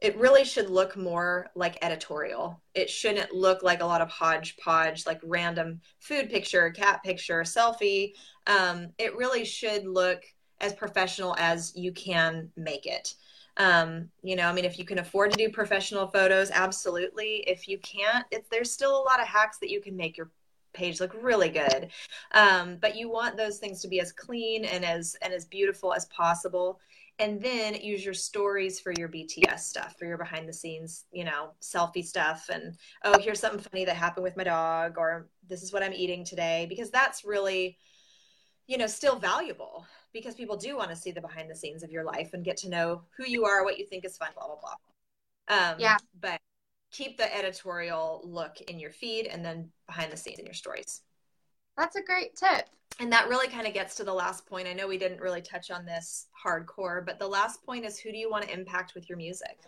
it 0.00 0.16
really 0.16 0.44
should 0.44 0.70
look 0.70 0.96
more 0.96 1.50
like 1.54 1.78
editorial. 1.82 2.60
It 2.74 2.88
shouldn't 2.88 3.34
look 3.34 3.62
like 3.62 3.82
a 3.82 3.86
lot 3.86 4.00
of 4.00 4.08
hodgepodge, 4.08 5.06
like 5.06 5.20
random 5.22 5.80
food 5.98 6.30
picture, 6.30 6.70
cat 6.70 7.02
picture, 7.04 7.42
selfie. 7.42 8.14
Um, 8.46 8.88
it 8.98 9.16
really 9.16 9.44
should 9.44 9.86
look 9.86 10.22
as 10.60 10.72
professional 10.72 11.34
as 11.38 11.72
you 11.76 11.92
can 11.92 12.50
make 12.56 12.86
it. 12.86 13.14
Um, 13.56 14.08
you 14.22 14.36
know, 14.36 14.46
I 14.46 14.52
mean, 14.52 14.64
if 14.64 14.78
you 14.78 14.84
can 14.84 15.00
afford 15.00 15.32
to 15.32 15.36
do 15.36 15.50
professional 15.50 16.06
photos, 16.06 16.50
absolutely. 16.50 17.44
If 17.46 17.68
you 17.68 17.78
can't, 17.78 18.24
there's 18.50 18.72
still 18.72 18.96
a 18.96 19.02
lot 19.02 19.20
of 19.20 19.26
hacks 19.26 19.58
that 19.58 19.70
you 19.70 19.80
can 19.80 19.96
make 19.96 20.16
your 20.16 20.30
page 20.72 21.00
look 21.00 21.14
really 21.20 21.50
good. 21.50 21.88
Um, 22.32 22.76
but 22.80 22.96
you 22.96 23.10
want 23.10 23.36
those 23.36 23.58
things 23.58 23.82
to 23.82 23.88
be 23.88 24.00
as 24.00 24.12
clean 24.12 24.64
and 24.64 24.84
as 24.84 25.16
and 25.20 25.32
as 25.32 25.44
beautiful 25.44 25.92
as 25.92 26.06
possible 26.06 26.80
and 27.20 27.40
then 27.40 27.74
use 27.74 28.02
your 28.02 28.14
stories 28.14 28.80
for 28.80 28.92
your 28.92 29.08
BTS 29.08 29.60
stuff, 29.60 29.94
for 29.98 30.06
your 30.06 30.16
behind 30.16 30.48
the 30.48 30.54
scenes, 30.54 31.04
you 31.12 31.24
know, 31.24 31.50
selfie 31.60 32.04
stuff. 32.04 32.48
And 32.50 32.74
oh, 33.04 33.20
here's 33.20 33.38
something 33.38 33.60
funny 33.60 33.84
that 33.84 33.96
happened 33.96 34.24
with 34.24 34.38
my 34.38 34.44
dog, 34.44 34.96
or 34.96 35.28
this 35.46 35.62
is 35.62 35.70
what 35.70 35.82
I'm 35.82 35.92
eating 35.92 36.24
today, 36.24 36.64
because 36.68 36.90
that's 36.90 37.22
really, 37.22 37.76
you 38.66 38.78
know, 38.78 38.86
still 38.86 39.16
valuable 39.16 39.84
because 40.12 40.34
people 40.34 40.56
do 40.56 40.76
want 40.76 40.90
to 40.90 40.96
see 40.96 41.10
the 41.10 41.20
behind 41.20 41.50
the 41.50 41.54
scenes 41.54 41.82
of 41.82 41.90
your 41.90 42.04
life 42.04 42.30
and 42.32 42.44
get 42.44 42.56
to 42.58 42.68
know 42.68 43.02
who 43.16 43.24
you 43.26 43.44
are, 43.44 43.64
what 43.64 43.78
you 43.78 43.86
think 43.86 44.04
is 44.04 44.16
fun, 44.16 44.30
blah, 44.34 44.46
blah, 44.46 44.56
blah. 44.56 44.74
Um, 45.56 45.76
yeah. 45.78 45.96
But 46.20 46.40
keep 46.90 47.16
the 47.16 47.36
editorial 47.36 48.20
look 48.24 48.60
in 48.62 48.80
your 48.80 48.90
feed 48.90 49.26
and 49.26 49.44
then 49.44 49.70
behind 49.86 50.12
the 50.12 50.16
scenes 50.16 50.38
in 50.38 50.46
your 50.46 50.54
stories. 50.54 51.02
That's 51.76 51.96
a 51.96 52.02
great 52.02 52.36
tip. 52.36 52.68
And 52.98 53.12
that 53.12 53.28
really 53.28 53.48
kind 53.48 53.66
of 53.66 53.72
gets 53.72 53.94
to 53.96 54.04
the 54.04 54.12
last 54.12 54.46
point. 54.46 54.66
I 54.68 54.72
know 54.72 54.88
we 54.88 54.98
didn't 54.98 55.20
really 55.20 55.40
touch 55.40 55.70
on 55.70 55.86
this 55.86 56.26
hardcore, 56.44 57.06
but 57.06 57.18
the 57.18 57.28
last 57.28 57.64
point 57.64 57.84
is 57.84 57.98
who 57.98 58.10
do 58.10 58.18
you 58.18 58.30
want 58.30 58.44
to 58.44 58.52
impact 58.52 58.94
with 58.94 59.08
your 59.08 59.16
music? 59.16 59.58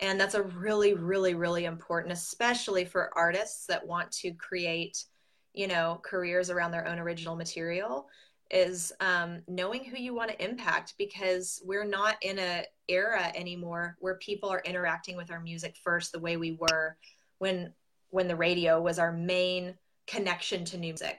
And 0.00 0.18
that's 0.18 0.34
a 0.34 0.42
really, 0.42 0.94
really, 0.94 1.34
really 1.34 1.66
important, 1.66 2.12
especially 2.12 2.84
for 2.84 3.16
artists 3.16 3.66
that 3.66 3.86
want 3.86 4.10
to 4.12 4.32
create, 4.32 5.04
you 5.52 5.68
know, 5.68 6.00
careers 6.02 6.50
around 6.50 6.72
their 6.72 6.88
own 6.88 6.98
original 6.98 7.36
material 7.36 8.08
is 8.54 8.92
um, 9.00 9.42
knowing 9.48 9.84
who 9.84 9.98
you 9.98 10.14
want 10.14 10.30
to 10.30 10.42
impact 10.42 10.94
because 10.96 11.60
we're 11.64 11.84
not 11.84 12.16
in 12.22 12.38
a 12.38 12.64
era 12.88 13.32
anymore 13.34 13.96
where 13.98 14.14
people 14.16 14.48
are 14.48 14.62
interacting 14.64 15.16
with 15.16 15.30
our 15.30 15.40
music 15.40 15.76
first 15.82 16.12
the 16.12 16.18
way 16.18 16.36
we 16.36 16.56
were 16.60 16.96
when 17.38 17.72
when 18.10 18.28
the 18.28 18.36
radio 18.36 18.80
was 18.80 18.98
our 18.98 19.12
main 19.12 19.74
connection 20.06 20.64
to 20.64 20.76
new 20.76 20.82
music 20.82 21.18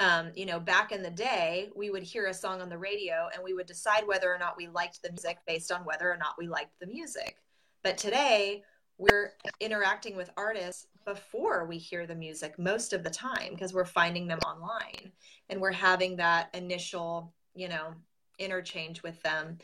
um, 0.00 0.30
you 0.36 0.46
know, 0.46 0.60
back 0.60 0.92
in 0.92 1.02
the 1.02 1.10
day, 1.10 1.70
we 1.74 1.90
would 1.90 2.04
hear 2.04 2.26
a 2.26 2.34
song 2.34 2.60
on 2.60 2.68
the 2.68 2.78
radio 2.78 3.28
and 3.34 3.42
we 3.42 3.52
would 3.52 3.66
decide 3.66 4.06
whether 4.06 4.32
or 4.32 4.38
not 4.38 4.56
we 4.56 4.68
liked 4.68 5.02
the 5.02 5.10
music 5.10 5.38
based 5.46 5.72
on 5.72 5.84
whether 5.84 6.10
or 6.10 6.16
not 6.16 6.36
we 6.38 6.46
liked 6.46 6.78
the 6.80 6.86
music. 6.86 7.36
But 7.82 7.98
today, 7.98 8.62
we're 8.98 9.32
interacting 9.60 10.16
with 10.16 10.30
artists 10.36 10.86
before 11.04 11.66
we 11.66 11.78
hear 11.78 12.06
the 12.06 12.14
music 12.14 12.58
most 12.58 12.92
of 12.92 13.02
the 13.02 13.10
time 13.10 13.50
because 13.50 13.72
we're 13.72 13.84
finding 13.84 14.26
them 14.26 14.40
online 14.40 15.12
and 15.48 15.60
we're 15.60 15.72
having 15.72 16.16
that 16.16 16.50
initial, 16.54 17.32
you 17.54 17.68
know, 17.68 17.94
interchange 18.38 19.02
with 19.02 19.20
them. 19.22 19.56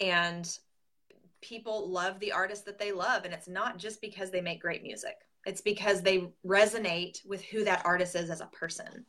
And 0.00 0.48
people 1.40 1.90
love 1.90 2.18
the 2.20 2.32
artists 2.32 2.64
that 2.64 2.78
they 2.78 2.92
love. 2.92 3.24
And 3.24 3.34
it's 3.34 3.48
not 3.48 3.78
just 3.78 4.00
because 4.00 4.30
they 4.30 4.40
make 4.40 4.62
great 4.62 4.82
music, 4.82 5.16
it's 5.44 5.60
because 5.60 6.00
they 6.00 6.30
resonate 6.46 7.24
with 7.26 7.44
who 7.44 7.64
that 7.64 7.84
artist 7.84 8.14
is 8.14 8.30
as 8.30 8.40
a 8.40 8.46
person 8.46 9.04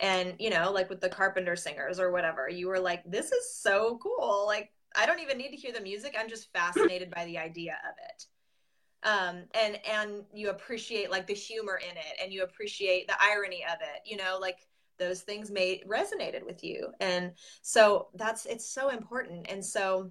and 0.00 0.34
you 0.38 0.50
know 0.50 0.70
like 0.72 0.90
with 0.90 1.00
the 1.00 1.08
carpenter 1.08 1.56
singers 1.56 1.98
or 1.98 2.10
whatever 2.10 2.48
you 2.48 2.66
were 2.66 2.80
like 2.80 3.02
this 3.06 3.30
is 3.30 3.54
so 3.54 3.98
cool 4.02 4.44
like 4.46 4.70
i 4.96 5.06
don't 5.06 5.20
even 5.20 5.38
need 5.38 5.50
to 5.50 5.56
hear 5.56 5.72
the 5.72 5.80
music 5.80 6.14
i'm 6.18 6.28
just 6.28 6.52
fascinated 6.52 7.10
by 7.10 7.24
the 7.24 7.38
idea 7.38 7.78
of 7.88 7.94
it 8.10 8.26
um, 9.04 9.42
and 9.54 9.78
and 9.86 10.24
you 10.32 10.50
appreciate 10.50 11.10
like 11.10 11.26
the 11.26 11.34
humor 11.34 11.78
in 11.78 11.96
it 11.96 12.22
and 12.22 12.32
you 12.32 12.42
appreciate 12.42 13.06
the 13.06 13.16
irony 13.20 13.64
of 13.64 13.78
it 13.80 14.00
you 14.04 14.16
know 14.16 14.38
like 14.40 14.66
those 15.02 15.22
things 15.22 15.50
made 15.50 15.84
resonated 15.88 16.44
with 16.44 16.62
you. 16.62 16.92
And 17.00 17.32
so 17.62 18.08
that's 18.14 18.46
it's 18.46 18.66
so 18.66 18.90
important. 18.90 19.46
And 19.50 19.64
so 19.64 20.10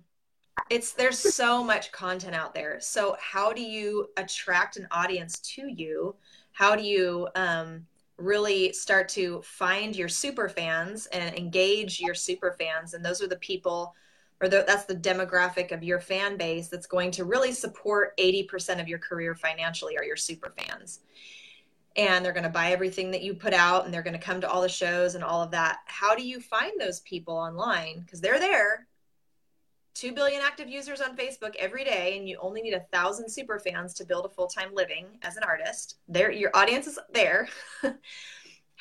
it's 0.70 0.94
there's 0.94 1.18
so 1.18 1.64
much 1.64 1.92
content 1.92 2.36
out 2.36 2.54
there. 2.54 2.80
So 2.80 3.16
how 3.20 3.54
do 3.54 3.62
you 3.62 4.10
attract 4.18 4.78
an 4.78 4.88
audience 4.92 5.40
to 5.56 5.68
you? 5.68 6.16
How 6.52 6.76
do 6.76 6.84
you 6.84 7.28
um 7.36 7.86
really 8.18 8.72
start 8.74 9.10
to 9.10 9.42
find 9.42 9.96
your 9.96 10.10
super 10.10 10.48
fans 10.48 11.08
and 11.08 11.36
engage 11.36 12.00
your 12.00 12.14
super 12.14 12.56
fans? 12.60 12.94
And 12.94 13.04
those 13.04 13.22
are 13.22 13.28
the 13.28 13.38
people 13.38 13.96
or 14.42 14.50
the, 14.50 14.64
that's 14.66 14.86
the 14.86 14.96
demographic 14.96 15.72
of 15.72 15.84
your 15.84 16.00
fan 16.00 16.36
base 16.36 16.68
that's 16.68 16.88
going 16.88 17.12
to 17.12 17.26
really 17.26 17.52
support 17.52 18.18
80% 18.18 18.82
of 18.82 18.88
your 18.88 19.00
career 19.00 19.36
financially 19.36 19.98
are 19.98 20.04
your 20.04 20.16
super 20.16 20.54
fans 20.58 21.02
and 21.96 22.24
they're 22.24 22.34
going 22.34 22.44
to 22.44 22.50
buy 22.50 22.72
everything 22.72 23.12
that 23.12 23.22
you 23.22 23.34
put 23.34 23.54
out 23.54 23.86
and 23.86 23.94
they're 23.94 24.02
going 24.02 24.14
to 24.14 24.20
come 24.20 24.42
to 24.42 24.50
all 24.50 24.62
the 24.62 24.70
shows 24.70 25.16
and 25.16 25.24
all 25.24 25.42
of 25.42 25.52
that 25.52 25.80
how 25.86 26.16
do 26.16 26.24
you 26.26 26.40
find 26.40 26.72
those 26.80 27.02
people 27.02 27.36
online 27.36 28.02
because 28.02 28.22
they're 28.22 28.40
there 28.40 28.88
2 29.94 30.14
billion 30.14 30.42
active 30.42 30.70
users 30.70 31.02
on 31.02 31.18
Facebook 31.18 31.56
every 31.58 31.84
day, 31.84 32.18
and 32.18 32.28
you 32.28 32.38
only 32.42 32.62
need 32.62 32.74
a 32.74 32.86
thousand 32.92 33.30
super 33.30 33.60
fans 33.60 33.94
to 33.96 34.06
build 34.06 34.26
a 34.26 34.30
full 34.30 34.48
time 34.48 34.74
living 34.74 35.06
as 35.22 35.38
an 35.38 35.44
artist. 35.44 35.98
There, 36.08 36.32
your 36.32 36.52
audience 36.54 36.88
is 36.88 36.98
there. 37.14 37.50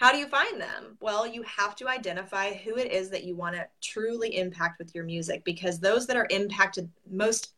How 0.01 0.13
do 0.13 0.17
you 0.17 0.29
find 0.29 0.59
them? 0.59 0.97
Well, 1.03 1.27
you 1.27 1.43
have 1.43 1.77
to 1.77 1.87
identify 1.87 2.55
who 2.55 2.79
it 2.79 2.91
is 2.91 3.11
that 3.11 3.25
you 3.25 3.37
want 3.37 3.55
to 3.57 3.69
truly 3.83 4.39
impact 4.39 4.79
with 4.79 4.95
your 4.95 5.05
music 5.05 5.45
because 5.45 5.79
those 5.79 6.07
that 6.07 6.17
are 6.17 6.27
impacted 6.31 6.91
most 7.07 7.51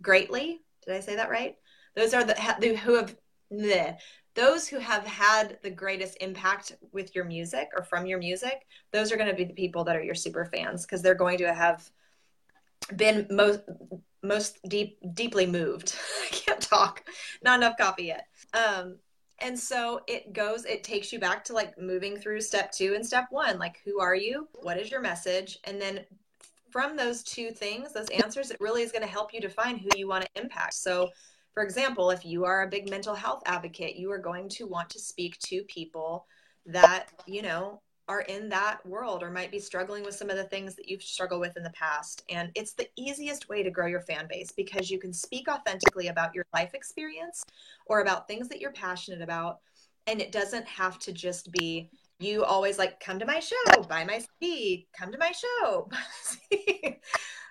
greatly, 0.00 0.62
did 0.82 0.94
I 0.94 1.00
say 1.00 1.14
that 1.16 1.28
right? 1.28 1.58
Those 1.94 2.14
are 2.14 2.24
the 2.24 2.34
who 2.82 2.94
have 2.94 3.14
the 3.50 3.98
those 4.34 4.66
who 4.66 4.78
have 4.78 5.06
had 5.06 5.58
the 5.62 5.68
greatest 5.68 6.16
impact 6.22 6.72
with 6.90 7.14
your 7.14 7.26
music 7.26 7.68
or 7.76 7.82
from 7.82 8.06
your 8.06 8.18
music, 8.18 8.66
those 8.92 9.12
are 9.12 9.18
going 9.18 9.28
to 9.28 9.36
be 9.36 9.44
the 9.44 9.52
people 9.52 9.84
that 9.84 9.96
are 9.96 10.02
your 10.02 10.14
super 10.14 10.46
fans 10.46 10.86
because 10.86 11.02
they're 11.02 11.14
going 11.14 11.36
to 11.36 11.52
have 11.52 11.90
been 12.96 13.26
most 13.28 13.60
most 14.22 14.58
deep 14.66 14.96
deeply 15.12 15.44
moved. 15.44 15.94
I 16.22 16.28
can't 16.28 16.62
talk. 16.62 17.04
Not 17.44 17.58
enough 17.58 17.76
coffee 17.76 18.04
yet. 18.04 18.26
Um, 18.54 18.96
and 19.40 19.58
so 19.58 20.00
it 20.06 20.32
goes 20.32 20.64
it 20.64 20.84
takes 20.84 21.12
you 21.12 21.18
back 21.18 21.44
to 21.44 21.52
like 21.52 21.78
moving 21.78 22.16
through 22.16 22.40
step 22.40 22.72
2 22.72 22.94
and 22.94 23.04
step 23.04 23.26
1 23.30 23.58
like 23.58 23.80
who 23.84 24.00
are 24.00 24.14
you? 24.14 24.48
What 24.62 24.78
is 24.78 24.90
your 24.90 25.00
message? 25.00 25.58
And 25.64 25.80
then 25.80 26.00
from 26.70 26.96
those 26.96 27.22
two 27.22 27.50
things 27.50 27.92
those 27.92 28.08
answers 28.10 28.50
it 28.50 28.60
really 28.60 28.82
is 28.82 28.92
going 28.92 29.02
to 29.02 29.08
help 29.08 29.32
you 29.34 29.40
define 29.40 29.76
who 29.76 29.88
you 29.96 30.08
want 30.08 30.24
to 30.24 30.42
impact. 30.42 30.74
So 30.74 31.10
for 31.52 31.62
example 31.62 32.10
if 32.10 32.24
you 32.24 32.44
are 32.44 32.62
a 32.62 32.68
big 32.68 32.88
mental 32.88 33.14
health 33.14 33.42
advocate 33.46 33.96
you 33.96 34.10
are 34.10 34.18
going 34.18 34.48
to 34.50 34.66
want 34.66 34.90
to 34.90 34.98
speak 34.98 35.38
to 35.40 35.62
people 35.64 36.26
that 36.66 37.08
you 37.26 37.42
know 37.42 37.80
are 38.10 38.22
in 38.22 38.48
that 38.48 38.84
world 38.84 39.22
or 39.22 39.30
might 39.30 39.52
be 39.52 39.60
struggling 39.60 40.02
with 40.02 40.16
some 40.16 40.30
of 40.30 40.36
the 40.36 40.42
things 40.42 40.74
that 40.74 40.88
you've 40.88 41.00
struggled 41.00 41.40
with 41.40 41.56
in 41.56 41.62
the 41.62 41.70
past. 41.70 42.24
And 42.28 42.50
it's 42.56 42.72
the 42.72 42.88
easiest 42.98 43.48
way 43.48 43.62
to 43.62 43.70
grow 43.70 43.86
your 43.86 44.00
fan 44.00 44.26
base 44.28 44.50
because 44.50 44.90
you 44.90 44.98
can 44.98 45.12
speak 45.12 45.46
authentically 45.46 46.08
about 46.08 46.34
your 46.34 46.44
life 46.52 46.74
experience 46.74 47.44
or 47.86 48.00
about 48.00 48.26
things 48.26 48.48
that 48.48 48.60
you're 48.60 48.72
passionate 48.72 49.22
about. 49.22 49.60
And 50.08 50.20
it 50.20 50.32
doesn't 50.32 50.66
have 50.66 50.98
to 51.00 51.12
just 51.12 51.52
be 51.52 51.88
you 52.18 52.42
always 52.42 52.78
like 52.78 52.98
come 52.98 53.20
to 53.20 53.26
my 53.26 53.38
show, 53.38 53.82
buy 53.88 54.02
my 54.02 54.20
CD, 54.40 54.88
come 54.92 55.12
to 55.12 55.18
my 55.18 55.30
show. 55.30 55.88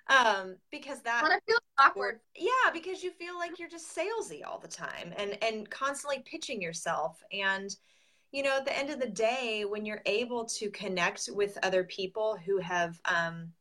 um, 0.09 0.57
because 0.71 1.01
that 1.03 1.23
I 1.23 1.39
feel 1.47 1.57
awkward. 1.79 2.19
Yeah, 2.35 2.71
because 2.73 3.01
you 3.01 3.11
feel 3.11 3.37
like 3.37 3.59
you're 3.59 3.69
just 3.69 3.95
salesy 3.95 4.41
all 4.45 4.59
the 4.59 4.67
time 4.67 5.13
and 5.15 5.41
and 5.41 5.69
constantly 5.69 6.21
pitching 6.25 6.61
yourself 6.61 7.23
and 7.31 7.73
you 8.31 8.43
know, 8.43 8.57
at 8.57 8.65
the 8.65 8.77
end 8.77 8.89
of 8.89 8.99
the 8.99 9.09
day, 9.09 9.65
when 9.67 9.85
you're 9.85 10.01
able 10.05 10.45
to 10.45 10.69
connect 10.69 11.29
with 11.33 11.57
other 11.63 11.83
people 11.83 12.37
who 12.45 12.59
have 12.59 12.99
um, 13.05 13.51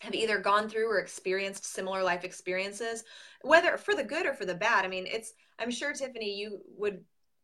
have 0.00 0.14
either 0.14 0.38
gone 0.38 0.68
through 0.68 0.90
or 0.90 0.98
experienced 0.98 1.64
similar 1.64 2.02
life 2.02 2.24
experiences, 2.24 3.04
whether 3.42 3.76
for 3.76 3.94
the 3.94 4.04
good 4.04 4.26
or 4.26 4.34
for 4.34 4.44
the 4.44 4.54
bad. 4.54 4.84
I 4.84 4.88
mean, 4.88 5.06
it's 5.06 5.32
I'm 5.58 5.70
sure 5.70 5.92
Tiffany, 5.92 6.34
you 6.38 6.60
would 6.76 7.02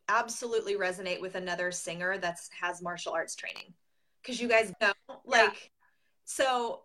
absolutely 0.08 0.74
resonate 0.74 1.20
with 1.20 1.34
another 1.34 1.70
singer 1.70 2.18
that's 2.18 2.50
has 2.60 2.82
martial 2.82 3.12
arts 3.12 3.34
training 3.34 3.72
because 4.20 4.40
you 4.40 4.48
guys 4.48 4.72
know 4.80 4.92
like 5.24 5.52
yeah. 5.52 5.68
so 6.24 6.82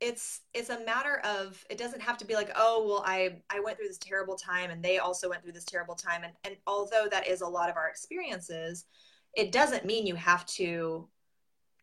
it's 0.00 0.40
it's 0.52 0.68
a 0.68 0.84
matter 0.84 1.20
of 1.24 1.64
it 1.70 1.78
doesn't 1.78 2.02
have 2.02 2.18
to 2.18 2.26
be 2.26 2.34
like 2.34 2.50
oh 2.54 2.84
well 2.86 3.02
i 3.06 3.40
i 3.50 3.60
went 3.60 3.78
through 3.78 3.88
this 3.88 3.98
terrible 3.98 4.36
time 4.36 4.70
and 4.70 4.82
they 4.82 4.98
also 4.98 5.30
went 5.30 5.42
through 5.42 5.52
this 5.52 5.64
terrible 5.64 5.94
time. 5.94 6.22
And 6.22 6.32
and 6.44 6.56
although 6.66 7.06
that 7.10 7.26
is 7.26 7.40
a 7.40 7.48
lot 7.48 7.70
of 7.70 7.76
our 7.76 7.88
experiences 7.88 8.84
it 9.34 9.52
doesn't 9.52 9.84
mean 9.84 10.06
you 10.06 10.14
have 10.14 10.44
to 10.46 11.08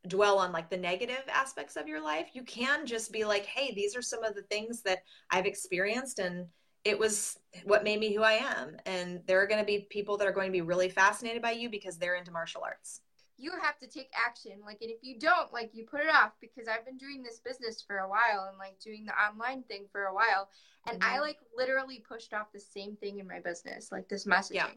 dwell 0.07 0.37
on 0.37 0.51
like 0.51 0.69
the 0.69 0.77
negative 0.77 1.23
aspects 1.31 1.75
of 1.75 1.87
your 1.87 2.03
life. 2.03 2.27
You 2.33 2.43
can 2.43 2.85
just 2.85 3.11
be 3.11 3.25
like 3.25 3.45
hey 3.45 3.73
these 3.73 3.95
are 3.95 4.01
some 4.01 4.23
of 4.23 4.35
the 4.35 4.43
things 4.43 4.81
that 4.83 5.03
i've 5.31 5.45
experienced 5.45 6.19
and 6.19 6.47
it 6.83 6.99
was 6.99 7.39
what 7.63 7.85
made 7.85 7.99
me 7.99 8.13
who 8.13 8.21
i 8.21 8.33
am. 8.33 8.77
And 8.85 9.21
there 9.25 9.41
are 9.41 9.47
going 9.47 9.61
to 9.61 9.65
be 9.65 9.87
people 9.89 10.17
that 10.17 10.27
are 10.27 10.33
going 10.33 10.49
to 10.49 10.51
be 10.51 10.61
really 10.61 10.89
fascinated 10.89 11.41
by 11.41 11.51
you 11.51 11.69
because 11.69 11.97
they're 11.97 12.15
into 12.15 12.31
martial 12.31 12.61
arts 12.63 13.01
you 13.43 13.51
have 13.61 13.77
to 13.79 13.87
take 13.87 14.09
action. 14.15 14.53
Like, 14.65 14.77
and 14.81 14.89
if 14.89 14.99
you 15.01 15.19
don't, 15.19 15.51
like, 15.51 15.71
you 15.73 15.85
put 15.85 15.99
it 15.99 16.09
off 16.09 16.31
because 16.39 16.69
I've 16.69 16.85
been 16.85 16.97
doing 16.97 17.21
this 17.21 17.39
business 17.39 17.83
for 17.85 17.97
a 17.97 18.09
while 18.09 18.47
and 18.49 18.57
like 18.57 18.79
doing 18.79 19.05
the 19.05 19.11
online 19.13 19.63
thing 19.63 19.85
for 19.91 20.05
a 20.05 20.13
while. 20.13 20.47
And 20.87 21.01
mm-hmm. 21.01 21.13
I 21.13 21.19
like 21.19 21.39
literally 21.55 22.03
pushed 22.07 22.33
off 22.33 22.53
the 22.53 22.59
same 22.61 22.95
thing 22.95 23.19
in 23.19 23.27
my 23.27 23.41
business, 23.41 23.91
like 23.91 24.07
this 24.07 24.25
messaging, 24.25 24.55
yeah. 24.55 24.67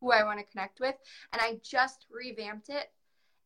who 0.00 0.10
I 0.10 0.24
want 0.24 0.40
to 0.40 0.44
connect 0.44 0.80
with. 0.80 0.96
And 1.32 1.40
I 1.40 1.60
just 1.62 2.06
revamped 2.10 2.68
it. 2.68 2.90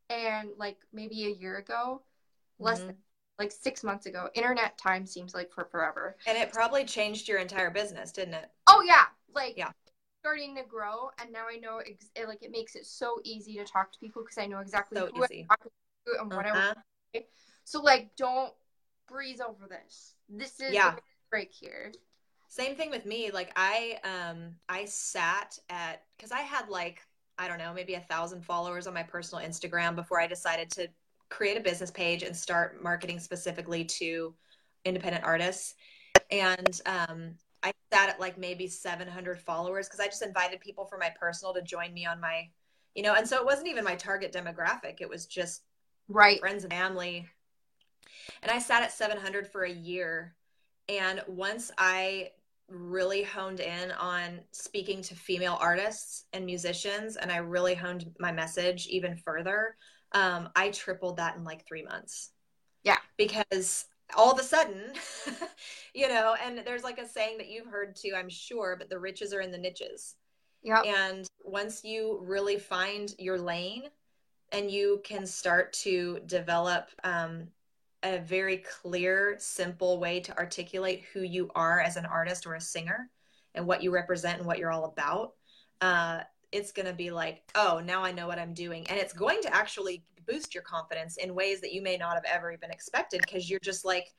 And 0.09 0.49
like 0.57 0.77
maybe 0.91 1.25
a 1.25 1.29
year 1.29 1.57
ago, 1.57 2.01
less 2.57 2.79
mm-hmm. 2.79 2.87
than 2.87 2.97
like 3.37 3.51
six 3.51 3.83
months 3.83 4.07
ago, 4.07 4.29
internet 4.33 4.79
time 4.79 5.05
seems 5.05 5.35
like 5.35 5.53
for 5.53 5.65
forever. 5.65 6.17
And 6.25 6.37
it 6.37 6.51
probably 6.51 6.85
changed 6.85 7.27
your 7.27 7.37
entire 7.37 7.69
business, 7.69 8.11
didn't 8.11 8.33
it? 8.33 8.49
Oh, 8.67 8.83
yeah. 8.85 9.05
Like, 9.33 9.53
yeah 9.55 9.71
starting 10.21 10.55
to 10.55 10.63
grow 10.63 11.09
and 11.19 11.31
now 11.31 11.45
i 11.51 11.57
know 11.57 11.79
ex- 11.79 12.11
it, 12.15 12.27
like 12.27 12.43
it 12.43 12.51
makes 12.51 12.75
it 12.75 12.85
so 12.85 13.19
easy 13.23 13.55
to 13.55 13.65
talk 13.65 13.91
to 13.91 13.99
people 13.99 14.21
because 14.21 14.37
i 14.37 14.45
know 14.45 14.59
exactly 14.59 14.99
so 14.99 15.09
who 15.13 15.23
easy. 15.23 15.47
i'm 15.49 16.21
and 16.21 16.33
what 16.33 16.45
uh-huh. 16.45 16.55
i 16.55 16.65
want 16.65 16.77
to 16.77 17.19
say. 17.19 17.25
so 17.63 17.81
like 17.81 18.15
don't 18.15 18.53
breeze 19.09 19.41
over 19.41 19.67
this 19.67 20.13
this 20.29 20.59
is 20.59 20.73
yeah. 20.73 20.93
break 21.31 21.51
here 21.51 21.91
same 22.47 22.75
thing 22.75 22.91
with 22.91 23.05
me 23.05 23.31
like 23.31 23.51
i 23.55 23.97
um 24.03 24.53
i 24.69 24.85
sat 24.85 25.57
at 25.69 26.03
because 26.15 26.31
i 26.31 26.41
had 26.41 26.69
like 26.69 27.01
i 27.39 27.47
don't 27.47 27.57
know 27.57 27.73
maybe 27.73 27.95
a 27.95 27.99
thousand 28.01 28.45
followers 28.45 28.85
on 28.85 28.93
my 28.93 29.03
personal 29.03 29.43
instagram 29.43 29.95
before 29.95 30.19
i 30.19 30.27
decided 30.27 30.69
to 30.69 30.87
create 31.29 31.57
a 31.57 31.61
business 31.61 31.89
page 31.89 32.21
and 32.21 32.35
start 32.35 32.83
marketing 32.83 33.19
specifically 33.19 33.83
to 33.83 34.33
independent 34.85 35.23
artists 35.23 35.75
and 36.29 36.81
um, 36.85 37.33
I 37.63 37.71
sat 37.93 38.09
at 38.09 38.19
like 38.19 38.37
maybe 38.37 38.67
700 38.67 39.39
followers 39.39 39.87
because 39.87 39.99
I 39.99 40.07
just 40.07 40.21
invited 40.21 40.59
people 40.59 40.85
for 40.85 40.97
my 40.97 41.11
personal 41.19 41.53
to 41.53 41.61
join 41.61 41.93
me 41.93 42.05
on 42.05 42.19
my, 42.19 42.49
you 42.95 43.03
know, 43.03 43.13
and 43.13 43.27
so 43.27 43.37
it 43.37 43.45
wasn't 43.45 43.67
even 43.67 43.83
my 43.83 43.95
target 43.95 44.33
demographic. 44.33 45.01
It 45.01 45.09
was 45.09 45.25
just 45.25 45.63
right 46.07 46.39
friends 46.39 46.63
and 46.63 46.73
family. 46.73 47.27
And 48.41 48.51
I 48.51 48.59
sat 48.59 48.83
at 48.83 48.91
700 48.91 49.47
for 49.47 49.63
a 49.63 49.71
year. 49.71 50.35
And 50.89 51.23
once 51.27 51.71
I 51.77 52.31
really 52.67 53.23
honed 53.23 53.59
in 53.59 53.91
on 53.91 54.39
speaking 54.51 55.01
to 55.03 55.15
female 55.15 55.57
artists 55.61 56.25
and 56.33 56.45
musicians, 56.45 57.17
and 57.17 57.31
I 57.31 57.37
really 57.37 57.75
honed 57.75 58.13
my 58.19 58.31
message 58.31 58.87
even 58.87 59.15
further, 59.17 59.75
um, 60.13 60.49
I 60.55 60.69
tripled 60.69 61.17
that 61.17 61.37
in 61.37 61.43
like 61.43 61.65
three 61.65 61.83
months. 61.83 62.31
Yeah. 62.83 62.97
Because 63.17 63.85
all 64.15 64.31
of 64.31 64.39
a 64.39 64.43
sudden, 64.43 64.93
you 65.93 66.07
know, 66.07 66.35
and 66.43 66.59
there's 66.65 66.83
like 66.83 66.99
a 66.99 67.07
saying 67.07 67.37
that 67.37 67.49
you've 67.49 67.67
heard 67.67 67.95
too, 67.95 68.13
I'm 68.15 68.29
sure, 68.29 68.75
but 68.77 68.89
the 68.89 68.99
riches 68.99 69.33
are 69.33 69.41
in 69.41 69.51
the 69.51 69.57
niches. 69.57 70.15
Yeah. 70.63 70.81
And 70.81 71.27
once 71.43 71.83
you 71.83 72.19
really 72.23 72.57
find 72.57 73.13
your 73.17 73.37
lane 73.37 73.83
and 74.51 74.69
you 74.69 75.01
can 75.03 75.25
start 75.25 75.73
to 75.73 76.19
develop 76.25 76.89
um, 77.03 77.47
a 78.03 78.19
very 78.19 78.57
clear, 78.57 79.35
simple 79.39 79.99
way 79.99 80.19
to 80.19 80.37
articulate 80.37 81.03
who 81.13 81.21
you 81.21 81.49
are 81.55 81.79
as 81.79 81.97
an 81.97 82.05
artist 82.05 82.45
or 82.45 82.55
a 82.55 82.61
singer 82.61 83.09
and 83.55 83.65
what 83.65 83.81
you 83.81 83.91
represent 83.91 84.37
and 84.37 84.47
what 84.47 84.57
you're 84.57 84.71
all 84.71 84.85
about, 84.85 85.33
uh, 85.81 86.21
it's 86.51 86.71
going 86.71 86.85
to 86.85 86.93
be 86.93 87.11
like, 87.11 87.43
oh, 87.55 87.81
now 87.83 88.03
I 88.03 88.11
know 88.11 88.27
what 88.27 88.39
I'm 88.39 88.53
doing. 88.53 88.85
And 88.87 88.99
it's 88.99 89.13
going 89.13 89.41
to 89.43 89.55
actually 89.55 90.03
boost 90.27 90.53
your 90.53 90.63
confidence 90.63 91.17
in 91.17 91.35
ways 91.35 91.61
that 91.61 91.73
you 91.73 91.81
may 91.81 91.97
not 91.97 92.15
have 92.15 92.25
ever 92.25 92.51
even 92.51 92.71
expected 92.71 93.21
because 93.21 93.49
you're 93.49 93.59
just 93.59 93.85
like, 93.85 94.13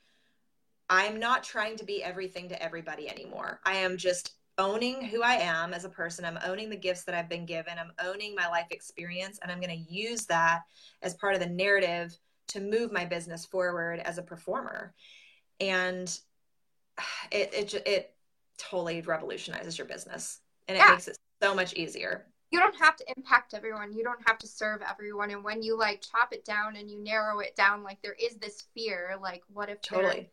I'm 0.88 1.18
not 1.18 1.42
trying 1.42 1.76
to 1.76 1.84
be 1.84 2.02
everything 2.02 2.48
to 2.48 2.62
everybody 2.62 3.08
anymore. 3.08 3.60
I 3.64 3.76
am 3.76 3.96
just 3.96 4.32
owning 4.58 5.02
who 5.02 5.22
I 5.22 5.34
am 5.34 5.72
as 5.72 5.84
a 5.84 5.88
person. 5.88 6.24
I'm 6.24 6.38
owning 6.44 6.68
the 6.68 6.76
gifts 6.76 7.04
that 7.04 7.14
I've 7.14 7.28
been 7.28 7.46
given. 7.46 7.78
I'm 7.78 7.92
owning 8.04 8.34
my 8.34 8.48
life 8.48 8.66
experience. 8.70 9.38
And 9.42 9.50
I'm 9.50 9.60
going 9.60 9.70
to 9.70 9.92
use 9.92 10.26
that 10.26 10.62
as 11.02 11.14
part 11.14 11.34
of 11.34 11.40
the 11.40 11.48
narrative 11.48 12.16
to 12.48 12.60
move 12.60 12.92
my 12.92 13.04
business 13.04 13.46
forward 13.46 14.00
as 14.00 14.18
a 14.18 14.22
performer. 14.22 14.92
And 15.60 16.08
it, 17.30 17.54
it, 17.54 17.74
it 17.86 18.14
totally 18.58 19.00
revolutionizes 19.00 19.78
your 19.78 19.86
business 19.86 20.40
and 20.68 20.76
it 20.76 20.80
yeah. 20.80 20.90
makes 20.90 21.08
it 21.08 21.18
so 21.42 21.54
much 21.54 21.74
easier 21.74 22.26
you 22.52 22.60
don't 22.60 22.76
have 22.76 22.96
to 22.96 23.04
impact 23.16 23.54
everyone 23.54 23.92
you 23.92 24.04
don't 24.04 24.20
have 24.26 24.38
to 24.38 24.46
serve 24.46 24.82
everyone 24.88 25.30
and 25.30 25.42
when 25.42 25.62
you 25.62 25.76
like 25.76 26.02
chop 26.02 26.32
it 26.32 26.44
down 26.44 26.76
and 26.76 26.90
you 26.90 27.02
narrow 27.02 27.40
it 27.40 27.56
down 27.56 27.82
like 27.82 28.00
there 28.02 28.16
is 28.22 28.36
this 28.36 28.64
fear 28.74 29.16
like 29.20 29.42
what 29.52 29.68
if 29.68 29.80
totally 29.80 30.30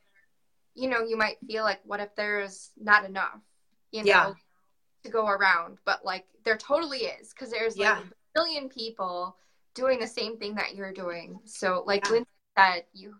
you 0.75 0.89
know 0.89 1.01
you 1.01 1.17
might 1.17 1.37
feel 1.47 1.63
like 1.63 1.79
what 1.85 1.99
if 1.99 2.13
there's 2.15 2.71
not 2.77 3.05
enough 3.05 3.39
you 3.91 4.01
know 4.01 4.05
yeah. 4.05 4.33
to 5.03 5.09
go 5.09 5.27
around 5.27 5.77
but 5.85 6.03
like 6.05 6.25
there 6.43 6.57
totally 6.57 6.99
is 6.99 7.29
because 7.29 7.51
there's 7.51 7.77
like 7.77 7.87
yeah. 7.87 7.99
a 7.99 8.03
billion 8.35 8.69
people 8.69 9.35
doing 9.73 9.99
the 9.99 10.07
same 10.07 10.37
thing 10.37 10.55
that 10.55 10.75
you're 10.75 10.93
doing 10.93 11.39
so 11.45 11.83
like 11.87 12.05
yeah. 12.05 12.11
Lindsey 12.11 12.29
said 12.57 12.83
you 12.93 13.15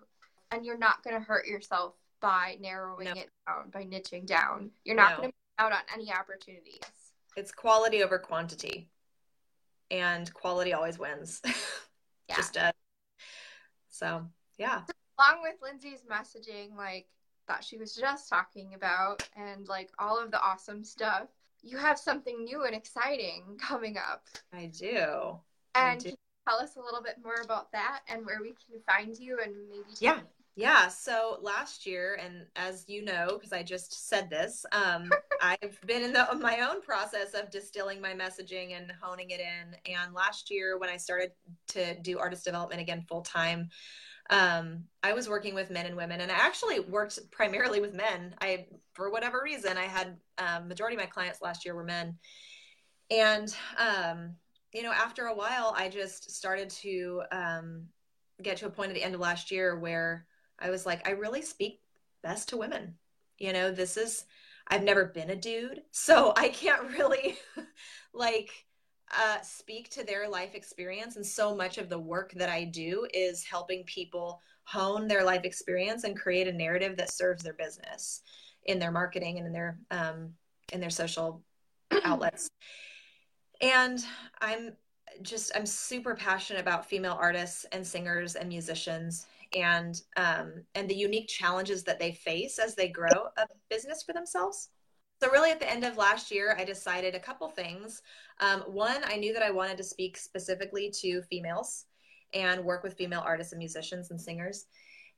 and 0.52 0.66
you're 0.66 0.78
not 0.78 1.04
going 1.04 1.16
to 1.16 1.22
hurt 1.22 1.48
yourself 1.48 1.94
by 2.22 2.58
narrowing 2.60 3.06
no. 3.06 3.12
it 3.12 3.30
down 3.48 3.70
by 3.72 3.84
niching 3.84 4.26
down 4.26 4.72
you're 4.84 4.96
not 4.96 5.12
no. 5.12 5.18
going 5.18 5.30
to 5.30 5.36
miss 5.36 5.66
out 5.66 5.72
on 5.72 5.80
any 5.94 6.12
opportunities 6.12 6.80
it's 7.36 7.52
quality 7.52 8.04
over 8.04 8.20
quantity. 8.20 8.90
And 9.92 10.32
quality 10.34 10.74
always 10.74 11.00
wins. 11.00 11.42
Yeah. 12.30 12.36
just 12.36 12.58
uh, 12.58 12.72
so 13.90 14.24
yeah. 14.60 14.82
Along 15.18 15.42
with 15.42 15.56
lindsey's 15.64 16.04
messaging 16.04 16.76
like 16.78 17.08
that 17.48 17.64
she 17.64 17.76
was 17.76 17.96
just 17.96 18.30
talking 18.30 18.76
about 18.76 19.28
and 19.36 19.68
like 19.68 19.90
all 19.98 20.24
of 20.24 20.30
the 20.30 20.40
awesome 20.40 20.84
stuff 20.84 21.30
you 21.62 21.78
have 21.78 21.98
something 21.98 22.44
new 22.44 22.64
and 22.64 22.76
exciting 22.76 23.58
coming 23.62 23.98
up. 23.98 24.26
I 24.54 24.68
do. 24.68 25.40
And 25.76 25.86
I 25.92 25.96
do. 25.98 26.12
tell 26.48 26.60
us 26.60 26.76
a 26.76 26.82
little 26.82 27.02
bit 27.02 27.16
more 27.24 27.42
about 27.44 27.72
that 27.72 28.02
and 28.08 28.26
where 28.26 28.40
we 28.42 28.50
can 28.50 28.80
find 28.86 29.18
you 29.18 29.40
and 29.44 29.54
maybe 29.70 29.84
yeah 30.00 30.20
yeah. 30.60 30.90
So 30.90 31.38
last 31.42 31.86
year, 31.86 32.20
and 32.22 32.46
as 32.58 32.84
you 32.90 33.02
know, 33.02 33.30
because 33.36 33.54
I 33.54 33.64
just 33.64 34.10
said 34.10 34.30
this, 34.30 34.66
um, 34.74 35.10
I've 35.42 35.80
been 35.86 36.04
in 36.04 36.12
the, 36.12 36.28
my 36.38 36.68
own 36.70 36.82
process 36.82 37.34
of 37.34 37.50
distilling 37.50 38.02
my 38.02 38.14
messaging 38.14 38.76
and 38.76 38.92
honing 39.02 39.30
it 39.30 39.40
in. 39.40 39.94
And 39.94 40.14
last 40.14 40.52
year, 40.52 40.78
when 40.78 40.90
I 40.90 40.98
started 40.98 41.32
to 41.70 41.98
do 42.02 42.20
artist 42.20 42.44
development 42.44 42.82
again 42.82 43.06
full 43.08 43.22
time, 43.22 43.70
um, 44.32 44.84
I 45.02 45.14
was 45.14 45.30
working 45.30 45.56
with 45.56 45.72
men 45.72 45.86
and 45.86 45.96
women, 45.96 46.20
and 46.20 46.30
I 46.30 46.36
actually 46.36 46.82
worked 46.82 47.20
primarily 47.32 47.80
with 47.80 47.94
men. 47.94 48.36
I, 48.42 48.66
for 48.96 49.10
whatever 49.10 49.40
reason, 49.42 49.78
I 49.78 49.86
had 49.86 50.18
um, 50.40 50.68
majority 50.68 50.98
of 50.98 51.02
my 51.02 51.08
clients 51.08 51.42
last 51.42 51.64
year 51.64 51.74
were 51.74 51.86
men, 51.86 52.18
and 53.10 53.56
um, 53.78 54.36
you 54.74 54.84
know, 54.84 54.92
after 54.92 55.28
a 55.28 55.34
while, 55.34 55.74
I 55.76 55.88
just 55.88 56.32
started 56.32 56.70
to 56.82 57.22
um, 57.32 57.86
get 58.44 58.58
to 58.58 58.66
a 58.66 58.70
point 58.70 58.90
at 58.90 58.96
the 58.96 59.04
end 59.04 59.16
of 59.16 59.22
last 59.22 59.52
year 59.52 59.80
where 59.80 60.28
I 60.60 60.70
was 60.70 60.86
like, 60.86 61.08
I 61.08 61.12
really 61.12 61.42
speak 61.42 61.82
best 62.24 62.50
to 62.50 62.58
women. 62.58 62.96
You 63.38 63.54
know, 63.54 63.72
this 63.72 63.98
is, 63.98 64.26
I've 64.68 64.84
never 64.84 65.06
been 65.06 65.30
a 65.30 65.36
dude, 65.36 65.82
so 65.92 66.34
I 66.38 66.50
can't 66.50 66.92
really 66.92 67.38
like 68.14 68.52
uh, 69.18 69.42
speak 69.42 69.90
to 69.92 70.04
their 70.04 70.30
life 70.30 70.54
experience. 70.54 71.16
And 71.16 71.26
so 71.26 71.56
much 71.56 71.78
of 71.78 71.90
the 71.90 72.00
work 72.00 72.32
that 72.34 72.50
I 72.50 72.66
do 72.66 73.08
is 73.14 73.44
helping 73.44 73.84
people 73.86 74.42
hone 74.64 75.08
their 75.08 75.24
life 75.24 75.46
experience 75.46 76.04
and 76.04 76.20
create 76.20 76.48
a 76.48 76.54
narrative 76.54 76.96
that 76.98 77.12
serves 77.12 77.44
their 77.44 77.54
business 77.54 78.22
in 78.66 78.78
their 78.78 78.92
marketing 78.92 79.38
and 79.40 79.48
in 79.48 79.54
their 79.54 79.80
um, 79.90 80.34
in 80.72 80.80
their 80.80 80.92
social 80.92 81.42
outlets. 82.04 82.50
And 83.62 84.04
I'm 84.42 84.74
just 85.24 85.52
I'm 85.56 85.66
super 85.66 86.14
passionate 86.14 86.62
about 86.62 86.86
female 86.86 87.18
artists 87.20 87.66
and 87.72 87.86
singers 87.86 88.36
and 88.36 88.48
musicians 88.48 89.26
and 89.56 90.02
um, 90.18 90.64
and 90.76 90.90
the 90.90 90.96
unique 90.96 91.28
challenges 91.28 91.84
that 91.84 92.00
they 92.00 92.12
face 92.12 92.60
as 92.60 92.76
they 92.76 92.88
grow 92.88 93.30
a 93.38 93.46
business 93.70 94.04
for 94.04 94.14
themselves. 94.14 94.70
So 95.22 95.30
really, 95.32 95.52
at 95.52 95.60
the 95.60 95.70
end 95.70 95.84
of 95.84 95.98
last 95.98 96.32
year, 96.32 96.56
I 96.58 96.64
decided 96.64 97.14
a 97.14 97.20
couple 97.20 97.50
things. 97.50 98.02
Um, 98.40 98.62
one, 98.62 99.02
I 99.06 99.18
knew 99.18 99.34
that 99.34 99.44
I 99.44 99.52
wanted 99.52 99.78
to 99.78 99.84
speak 99.84 100.16
specifically 100.16 100.90
to 101.02 101.22
females 101.24 101.86
and 102.34 102.64
work 102.64 102.84
with 102.84 102.94
female 102.94 103.24
artists 103.26 103.52
and 103.52 103.60
musicians 103.60 104.12
and 104.12 104.22
singers. 104.22 104.66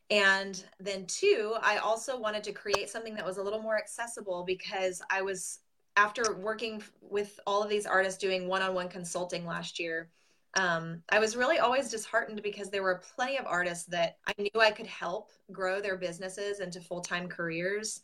And 0.09 0.63
then 0.79 1.05
two, 1.05 1.55
I 1.61 1.77
also 1.77 2.19
wanted 2.19 2.43
to 2.45 2.51
create 2.51 2.89
something 2.89 3.15
that 3.15 3.25
was 3.25 3.37
a 3.37 3.43
little 3.43 3.61
more 3.61 3.77
accessible 3.77 4.43
because 4.45 5.01
I 5.09 5.21
was 5.21 5.59
after 5.95 6.33
working 6.33 6.81
with 7.01 7.39
all 7.45 7.61
of 7.61 7.69
these 7.69 7.85
artists 7.85 8.19
doing 8.19 8.47
one-on-one 8.47 8.89
consulting 8.89 9.45
last 9.45 9.79
year 9.79 10.09
um, 10.55 11.01
I 11.09 11.19
was 11.19 11.37
really 11.37 11.59
always 11.59 11.89
disheartened 11.89 12.41
because 12.43 12.69
there 12.69 12.83
were 12.83 13.01
plenty 13.15 13.37
of 13.37 13.45
artists 13.45 13.85
that 13.85 14.17
I 14.27 14.33
knew 14.37 14.59
I 14.59 14.71
could 14.71 14.87
help 14.87 15.31
grow 15.51 15.79
their 15.79 15.97
businesses 15.97 16.59
into 16.59 16.81
full 16.81 17.01
time 17.01 17.27
careers, 17.27 18.01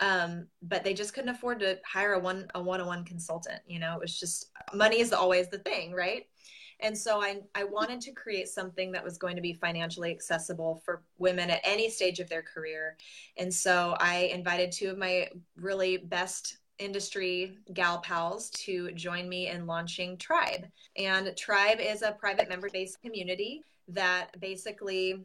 um, 0.00 0.46
but 0.62 0.82
they 0.82 0.94
just 0.94 1.12
couldn't 1.12 1.30
afford 1.30 1.60
to 1.60 1.78
hire 1.84 2.14
a 2.14 2.18
one 2.18 2.48
a 2.54 2.62
one 2.62 2.80
on 2.80 2.86
one 2.86 3.04
consultant. 3.04 3.60
You 3.66 3.80
know, 3.80 3.94
it 3.94 4.00
was 4.00 4.18
just 4.18 4.50
money 4.72 5.00
is 5.00 5.12
always 5.12 5.48
the 5.48 5.58
thing, 5.58 5.92
right? 5.92 6.24
And 6.82 6.96
so 6.96 7.22
I 7.22 7.40
I 7.54 7.64
wanted 7.64 8.00
to 8.02 8.12
create 8.12 8.48
something 8.48 8.92
that 8.92 9.04
was 9.04 9.18
going 9.18 9.36
to 9.36 9.42
be 9.42 9.52
financially 9.52 10.10
accessible 10.10 10.80
for 10.84 11.02
women 11.18 11.50
at 11.50 11.60
any 11.64 11.90
stage 11.90 12.18
of 12.18 12.30
their 12.30 12.42
career. 12.42 12.96
And 13.36 13.52
so 13.52 13.94
I 14.00 14.30
invited 14.32 14.72
two 14.72 14.88
of 14.88 14.96
my 14.96 15.28
really 15.56 15.98
best 15.98 16.56
industry 16.80 17.58
gal 17.72 17.98
pals 17.98 18.50
to 18.50 18.90
join 18.92 19.28
me 19.28 19.48
in 19.48 19.66
launching 19.66 20.16
Tribe. 20.16 20.66
And 20.96 21.36
Tribe 21.36 21.78
is 21.80 22.02
a 22.02 22.12
private 22.12 22.48
member 22.48 22.68
based 22.72 23.00
community 23.00 23.62
that 23.88 24.28
basically 24.40 25.24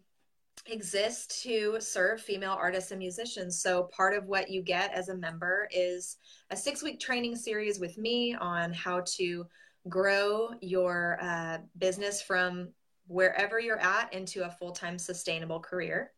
exists 0.68 1.44
to 1.44 1.78
serve 1.80 2.22
female 2.22 2.54
artists 2.60 2.92
and 2.92 3.00
musicians. 3.00 3.62
So, 3.62 3.90
part 3.96 4.16
of 4.16 4.26
what 4.26 4.50
you 4.50 4.62
get 4.62 4.94
as 4.94 5.10
a 5.10 5.18
member 5.18 5.68
is 5.72 6.18
a 6.50 6.56
six 6.56 6.82
week 6.82 7.00
training 7.00 7.36
series 7.36 7.80
with 7.80 7.98
me 7.98 8.36
on 8.36 8.74
how 8.74 9.04
to 9.18 9.46
grow 9.90 10.50
your 10.62 11.20
uh, 11.22 11.60
business 11.78 12.22
from 12.22 12.70
wherever 13.08 13.60
you're 13.60 13.80
at 13.80 14.12
into 14.14 14.46
a 14.46 14.52
full 14.52 14.72
time 14.72 14.98
sustainable 14.98 15.60
career 15.60 16.12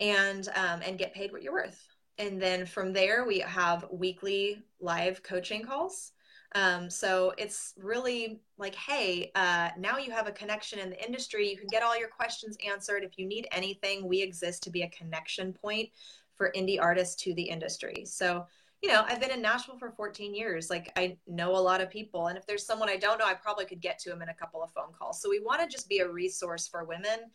and 0.00 0.48
um, 0.54 0.80
and 0.82 0.98
get 0.98 1.14
paid 1.14 1.32
what 1.32 1.42
you're 1.42 1.52
worth. 1.52 1.82
And 2.18 2.40
then 2.40 2.66
from 2.66 2.92
there, 2.92 3.26
we 3.26 3.40
have 3.40 3.86
weekly 3.90 4.64
live 4.80 5.22
coaching 5.22 5.64
calls 5.64 6.12
um, 6.56 6.88
so 6.88 7.34
it's 7.36 7.74
really 7.76 8.40
like, 8.56 8.74
hey, 8.74 9.30
uh, 9.34 9.70
now 9.78 9.98
you 9.98 10.10
have 10.12 10.26
a 10.26 10.32
connection 10.32 10.78
in 10.78 10.88
the 10.88 11.04
industry. 11.04 11.50
You 11.50 11.56
can 11.58 11.66
get 11.70 11.82
all 11.82 11.98
your 11.98 12.08
questions 12.08 12.56
answered. 12.66 13.04
If 13.04 13.18
you 13.18 13.26
need 13.26 13.46
anything, 13.52 14.08
we 14.08 14.22
exist 14.22 14.62
to 14.62 14.70
be 14.70 14.80
a 14.82 14.88
connection 14.88 15.52
point 15.52 15.90
for 16.34 16.52
indie 16.56 16.80
artists 16.80 17.14
to 17.24 17.34
the 17.34 17.42
industry. 17.42 18.04
So, 18.06 18.46
you 18.82 18.90
know, 18.90 19.04
I've 19.08 19.20
been 19.20 19.30
in 19.30 19.40
Nashville 19.40 19.78
for 19.78 19.90
14 19.90 20.34
years. 20.34 20.68
Like, 20.68 20.92
I 20.96 21.16
know 21.26 21.56
a 21.56 21.58
lot 21.58 21.80
of 21.80 21.90
people. 21.90 22.26
And 22.26 22.36
if 22.36 22.46
there's 22.46 22.66
someone 22.66 22.88
I 22.88 22.96
don't 22.96 23.18
know, 23.18 23.26
I 23.26 23.34
probably 23.34 23.64
could 23.64 23.80
get 23.80 23.98
to 24.00 24.10
them 24.10 24.22
in 24.22 24.28
a 24.28 24.34
couple 24.34 24.62
of 24.62 24.70
phone 24.72 24.92
calls. 24.92 25.20
So, 25.20 25.30
we 25.30 25.40
want 25.40 25.60
to 25.62 25.66
just 25.66 25.88
be 25.88 26.00
a 26.00 26.08
resource 26.08 26.68
for 26.68 26.84
women 26.84 27.30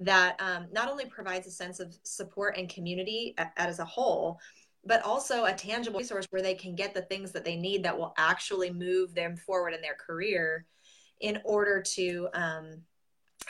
that 0.00 0.40
um, 0.40 0.66
not 0.72 0.90
only 0.90 1.04
provides 1.06 1.46
a 1.46 1.50
sense 1.50 1.80
of 1.80 1.94
support 2.02 2.56
and 2.56 2.68
community 2.68 3.34
as 3.56 3.78
a 3.78 3.84
whole, 3.84 4.40
but 4.86 5.02
also 5.02 5.44
a 5.44 5.52
tangible 5.52 5.98
resource 5.98 6.26
where 6.30 6.42
they 6.42 6.54
can 6.54 6.74
get 6.74 6.94
the 6.94 7.02
things 7.02 7.32
that 7.32 7.44
they 7.44 7.56
need 7.56 7.82
that 7.82 7.96
will 7.96 8.14
actually 8.16 8.70
move 8.70 9.14
them 9.14 9.36
forward 9.36 9.74
in 9.74 9.82
their 9.82 9.96
career 9.96 10.64
in 11.20 11.40
order 11.44 11.82
to 11.82 12.28
um, 12.34 12.82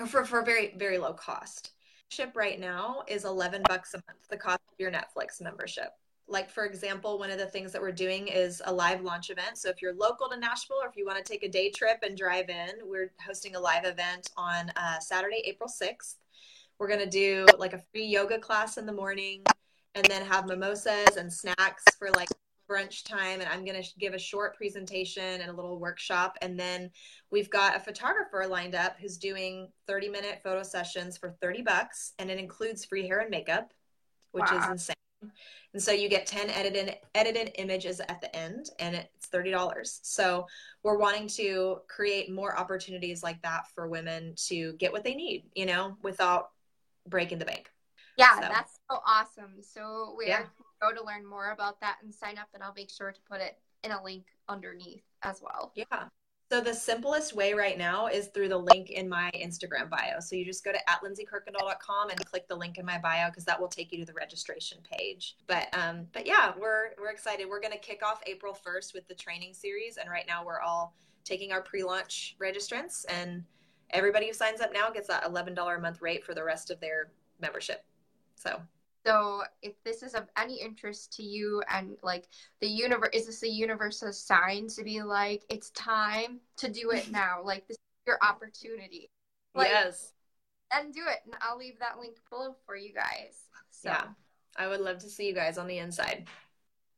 for 0.07 0.25
for 0.25 0.43
very 0.43 0.75
very 0.77 0.99
low 0.99 1.13
cost 1.13 1.73
ship 2.09 2.33
right 2.35 2.61
now 2.61 3.03
is 3.09 3.25
11 3.25 3.63
bucks 3.69 3.95
a 3.95 3.97
month 3.97 4.29
the 4.31 4.37
cost 4.37 4.61
of 4.73 4.79
your 4.79 4.91
netflix 4.91 5.41
membership 5.41 5.91
like 6.29 6.51
for 6.51 6.65
example 6.65 7.19
one 7.19 7.31
of 7.31 7.39
the 7.39 7.47
things 7.47 7.73
that 7.73 7.81
we're 7.81 7.93
doing 7.93 8.29
is 8.29 8.61
a 8.67 8.73
live 8.73 9.03
launch 9.03 9.31
event. 9.31 9.59
So 9.59 9.69
if 9.69 9.81
you're 9.81 9.95
local 9.95 10.29
to 10.29 10.37
nashville 10.37 10.79
or 10.83 10.89
if 10.89 10.97
you 10.97 11.07
want 11.07 11.25
to 11.25 11.33
take 11.33 11.43
a 11.43 11.49
day 11.49 11.71
trip 11.71 11.99
and 12.03 12.17
drive 12.17 12.49
in 12.49 12.71
we're 12.83 13.13
hosting 13.25 13.57
a 13.57 13.61
live 13.61 13.85
event 13.85 14.31
on 14.37 14.71
uh, 14.77 14.99
saturday 14.99 15.43
april 15.45 15.71
6th 15.71 16.17
we're 16.79 16.89
going 16.89 17.01
to 17.01 17.09
do 17.09 17.47
like 17.59 17.73
a 17.73 17.83
free 17.93 18.07
yoga 18.07 18.39
class 18.39 18.77
in 18.77 18.87
the 18.87 18.93
morning 18.93 19.43
and 19.95 20.05
then 20.07 20.25
have 20.25 20.47
mimosas 20.47 21.17
and 21.17 21.33
snacks 21.33 21.85
for 21.99 22.11
like 22.11 22.29
brunch 22.69 23.05
time. 23.05 23.41
And 23.41 23.49
i'm 23.49 23.65
going 23.65 23.81
to 23.83 23.89
give 23.99 24.13
a 24.13 24.19
short 24.19 24.57
presentation 24.57 25.41
and 25.41 25.51
a 25.51 25.53
little 25.53 25.79
workshop. 25.79 26.37
And 26.43 26.59
then 26.59 26.91
we've 27.31 27.51
got 27.51 27.77
a 27.77 27.81
photographer 27.81 28.45
lined 28.49 28.75
up 28.75 28.97
who's 29.01 29.17
doing 29.17 29.69
30 29.87 30.09
minute 30.09 30.41
photo 30.43 30.63
sessions 30.63 31.17
for 31.17 31.31
30 31.41 31.63
bucks. 31.63 32.13
And 32.19 32.31
it 32.31 32.39
includes 32.39 32.85
free 32.85 33.07
hair 33.07 33.21
and 33.21 33.31
makeup 33.31 33.73
which 34.33 34.51
wow. 34.51 34.59
is 34.59 34.71
insane 34.71 34.97
and 35.73 35.83
so 35.83 35.93
you 35.93 36.09
get 36.09 36.27
10 36.27 36.51
edited 36.51 36.97
edited 37.15 37.53
images 37.57 38.01
at 38.01 38.21
the 38.21 38.35
end 38.35 38.71
and 38.79 38.95
it's 38.95 39.29
$30 39.29 39.99
so 40.03 40.47
we're 40.83 40.99
wanting 40.99 41.29
to 41.29 41.79
create 41.89 42.31
more 42.31 42.59
opportunities 42.59 43.23
like 43.23 43.41
that 43.43 43.65
for 43.75 43.89
women 43.89 44.35
to 44.37 44.73
get 44.75 44.93
what 44.93 45.05
they 45.05 45.15
need 45.15 45.45
you 45.55 45.67
know 45.67 45.97
without 46.03 46.51
breaking 47.09 47.39
the 47.39 47.45
bank 47.45 47.71
yeah, 48.17 48.35
so. 48.35 48.41
that's 48.41 48.79
so 48.91 49.01
awesome. 49.07 49.63
So 49.63 50.15
we're 50.17 50.29
yeah. 50.29 50.45
go 50.81 50.93
to 50.93 51.05
learn 51.05 51.27
more 51.27 51.51
about 51.51 51.81
that 51.81 51.99
and 52.03 52.13
sign 52.13 52.39
up, 52.39 52.49
and 52.55 52.63
I'll 52.63 52.75
make 52.75 52.91
sure 52.91 53.13
to 53.13 53.21
put 53.31 53.41
it 53.41 53.59
in 53.85 53.93
a 53.93 54.03
link 54.03 54.25
underneath 54.49 55.05
as 55.23 55.43
well. 55.43 55.73
Yeah. 55.75 56.09
So 56.51 56.61
the 56.61 56.73
simplest 56.73 57.35
way 57.35 57.55
right 57.55 57.77
now 57.77 58.07
is 58.07 58.29
through 58.29 58.49
the 58.51 58.59
link 58.59 58.91
in 58.91 59.09
my 59.09 59.33
Instagram 59.35 59.91
bio. 59.91 60.21
So 60.21 60.37
you 60.37 60.45
just 60.45 60.65
go 60.65 60.71
to 60.71 60.91
at 60.91 61.01
lindseykirkendall.com 61.03 62.11
and 62.11 62.25
click 62.25 62.47
the 62.47 62.55
link 62.55 62.79
in 62.79 62.87
my 62.87 62.99
bio 62.99 63.31
because 63.31 63.45
that 63.47 63.61
will 63.61 63.69
take 63.69 63.91
you 63.91 63.99
to 63.99 64.05
the 64.05 64.13
registration 64.13 64.79
page. 64.89 65.37
But 65.49 65.67
um, 65.77 66.07
but 66.13 66.25
yeah, 66.25 66.53
we're 66.57 66.91
we're 67.01 67.11
excited. 67.11 67.49
We're 67.49 67.61
gonna 67.61 67.77
kick 67.77 68.03
off 68.05 68.21
April 68.27 68.57
1st 68.57 68.95
with 68.95 69.09
the 69.09 69.15
training 69.15 69.55
series, 69.55 69.97
and 69.97 70.09
right 70.09 70.25
now 70.29 70.45
we're 70.45 70.61
all 70.61 70.95
taking 71.25 71.51
our 71.51 71.61
pre-launch 71.61 72.37
registrants, 72.41 73.05
and 73.09 73.43
everybody 73.91 74.29
who 74.29 74.33
signs 74.33 74.61
up 74.61 74.73
now 74.73 74.89
gets 74.89 75.09
that 75.09 75.25
$11 75.25 75.77
a 75.77 75.81
month 75.81 76.01
rate 76.01 76.25
for 76.25 76.33
the 76.35 76.45
rest 76.45 76.71
of 76.71 76.79
their 76.79 77.11
membership. 77.41 77.85
So 78.37 78.61
so 79.07 79.43
if 79.63 79.73
this 79.85 80.03
is 80.03 80.15
of 80.15 80.25
any 80.37 80.61
interest 80.61 81.13
to 81.15 81.23
you 81.23 81.63
and 81.71 81.97
like 82.03 82.27
the 82.61 82.67
universe 82.67 83.11
is 83.13 83.27
this 83.27 83.43
a 83.45 83.49
universal 83.49 84.13
sign 84.13 84.67
to 84.69 84.83
be 84.83 85.03
like 85.03 85.45
it's 85.49 85.71
time 85.71 86.41
to 86.57 86.69
do 86.69 86.91
it 86.91 87.11
now 87.13 87.41
like 87.45 87.67
this 87.69 87.77
is 87.77 88.07
your 88.07 88.19
opportunity. 88.23 89.11
Like, 89.55 89.69
yes. 89.69 90.13
and 90.73 90.93
do 90.93 91.01
it 91.09 91.21
and 91.25 91.35
i'll 91.41 91.57
leave 91.57 91.79
that 91.79 91.99
link 91.99 92.17
below 92.29 92.55
for 92.67 92.77
you 92.77 92.93
guys 92.93 93.37
so. 93.71 93.91
Yeah. 93.91 94.05
I 94.59 94.69
would 94.69 94.81
love 94.81 94.99
to 94.99 95.09
see 95.09 95.27
you 95.27 95.35
guys 95.35 95.59
on 95.59 95.67
the 95.67 95.79
inside. 95.79 96.27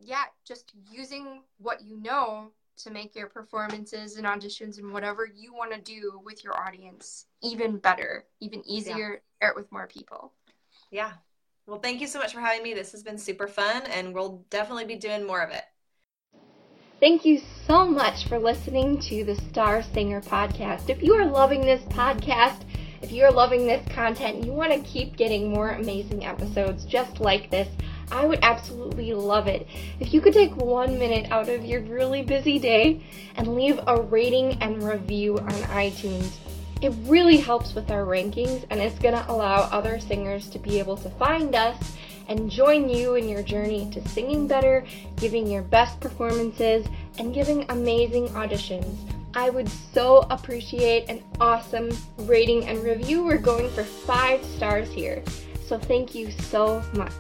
Yeah 0.01 0.25
just 0.47 0.73
using 0.91 1.43
what 1.59 1.83
you 1.83 2.01
know 2.01 2.53
to 2.79 2.91
make 2.91 3.15
your 3.15 3.27
performances 3.27 4.17
and 4.17 4.27
auditions 4.27 4.79
and 4.79 4.93
whatever 4.93 5.27
you 5.27 5.53
want 5.53 5.73
to 5.73 5.81
do 5.81 6.21
with 6.25 6.43
your 6.43 6.57
audience 6.57 7.27
even 7.43 7.77
better 7.77 8.25
even 8.41 8.67
easier 8.67 8.97
yeah. 8.97 9.47
share 9.47 9.51
it 9.51 9.57
with 9.57 9.71
more 9.71 9.87
people. 9.87 10.33
Yeah 10.91 11.13
well, 11.69 11.79
thank 11.79 12.01
you 12.01 12.07
so 12.07 12.19
much 12.19 12.33
for 12.33 12.41
having 12.41 12.63
me. 12.63 12.73
This 12.73 12.93
has 12.93 13.03
been 13.03 13.19
super 13.19 13.47
fun, 13.47 13.83
and 13.83 14.15
we'll 14.15 14.43
definitely 14.49 14.87
be 14.87 14.97
doing 14.97 15.27
more 15.27 15.43
of 15.43 15.51
it. 15.51 15.65
Thank 16.99 17.27
you 17.27 17.43
so 17.67 17.85
much 17.85 18.27
for 18.27 18.39
listening 18.39 18.99
to 19.01 19.23
the 19.23 19.37
Star 19.37 19.83
Singer 19.83 20.23
podcast. 20.23 20.89
If 20.89 21.03
you 21.03 21.15
are 21.15 21.27
loving 21.27 21.61
this 21.61 21.83
podcast, 21.83 22.63
if 23.03 23.13
you're 23.13 23.31
loving 23.31 23.67
this 23.67 23.87
content, 23.93 24.45
you 24.45 24.53
want 24.53 24.73
to 24.73 24.81
keep 24.81 25.17
getting 25.17 25.53
more 25.53 25.71
amazing 25.71 26.25
episodes 26.25 26.87
just 26.87 27.21
like 27.21 27.51
this, 27.51 27.69
I 28.11 28.25
would 28.25 28.41
absolutely 28.43 29.13
love 29.13 29.47
it 29.47 29.69
if 30.01 30.15
you 30.15 30.23
could 30.23 30.33
take 30.33 30.57
one 30.57 30.99
minute 30.99 31.31
out 31.31 31.51
of 31.51 31.67
your 31.67 31.83
really 31.83 32.23
busy 32.23 32.59
day 32.59 33.05
and 33.37 33.55
leave 33.55 33.79
a 33.87 34.01
rating 34.01 34.61
and 34.63 34.83
review 34.83 35.37
on 35.39 35.51
iTunes. 35.51 36.33
It 36.81 36.95
really 37.07 37.39
helps 37.39 37.75
with 37.75 37.91
our 37.91 38.05
rankings 38.05 38.65
and 38.71 38.81
it's 38.81 38.99
going 39.01 39.15
to 39.15 39.31
allow 39.31 39.69
other 39.73 39.99
singers 39.99 40.49
to 40.51 40.61
be 40.61 40.79
able 40.79 40.97
to 40.99 41.11
find 41.11 41.55
us 41.57 41.77
and 42.29 42.51
join 42.51 42.89
you 42.89 43.15
in 43.15 43.29
your 43.29 43.43
journey 43.43 43.91
to 43.91 44.09
singing 44.09 44.47
better, 44.47 44.85
giving 45.17 45.47
your 45.47 45.63
best 45.63 45.99
performances, 45.99 46.87
and 47.19 47.35
giving 47.35 47.65
amazing 47.71 48.29
auditions. 48.29 48.97
I 49.35 49.51
would 49.51 49.69
so 49.69 50.27
appreciate 50.31 51.09
an 51.09 51.23
awesome 51.41 51.91
rating 52.19 52.67
and 52.67 52.83
review. 52.85 53.25
We're 53.25 53.39
going 53.39 53.71
for 53.71 53.83
five 53.83 54.45
stars 54.45 54.91
here. 54.91 55.23
So 55.67 55.79
thank 55.79 56.15
you 56.15 56.31
so 56.31 56.83
much. 56.95 57.13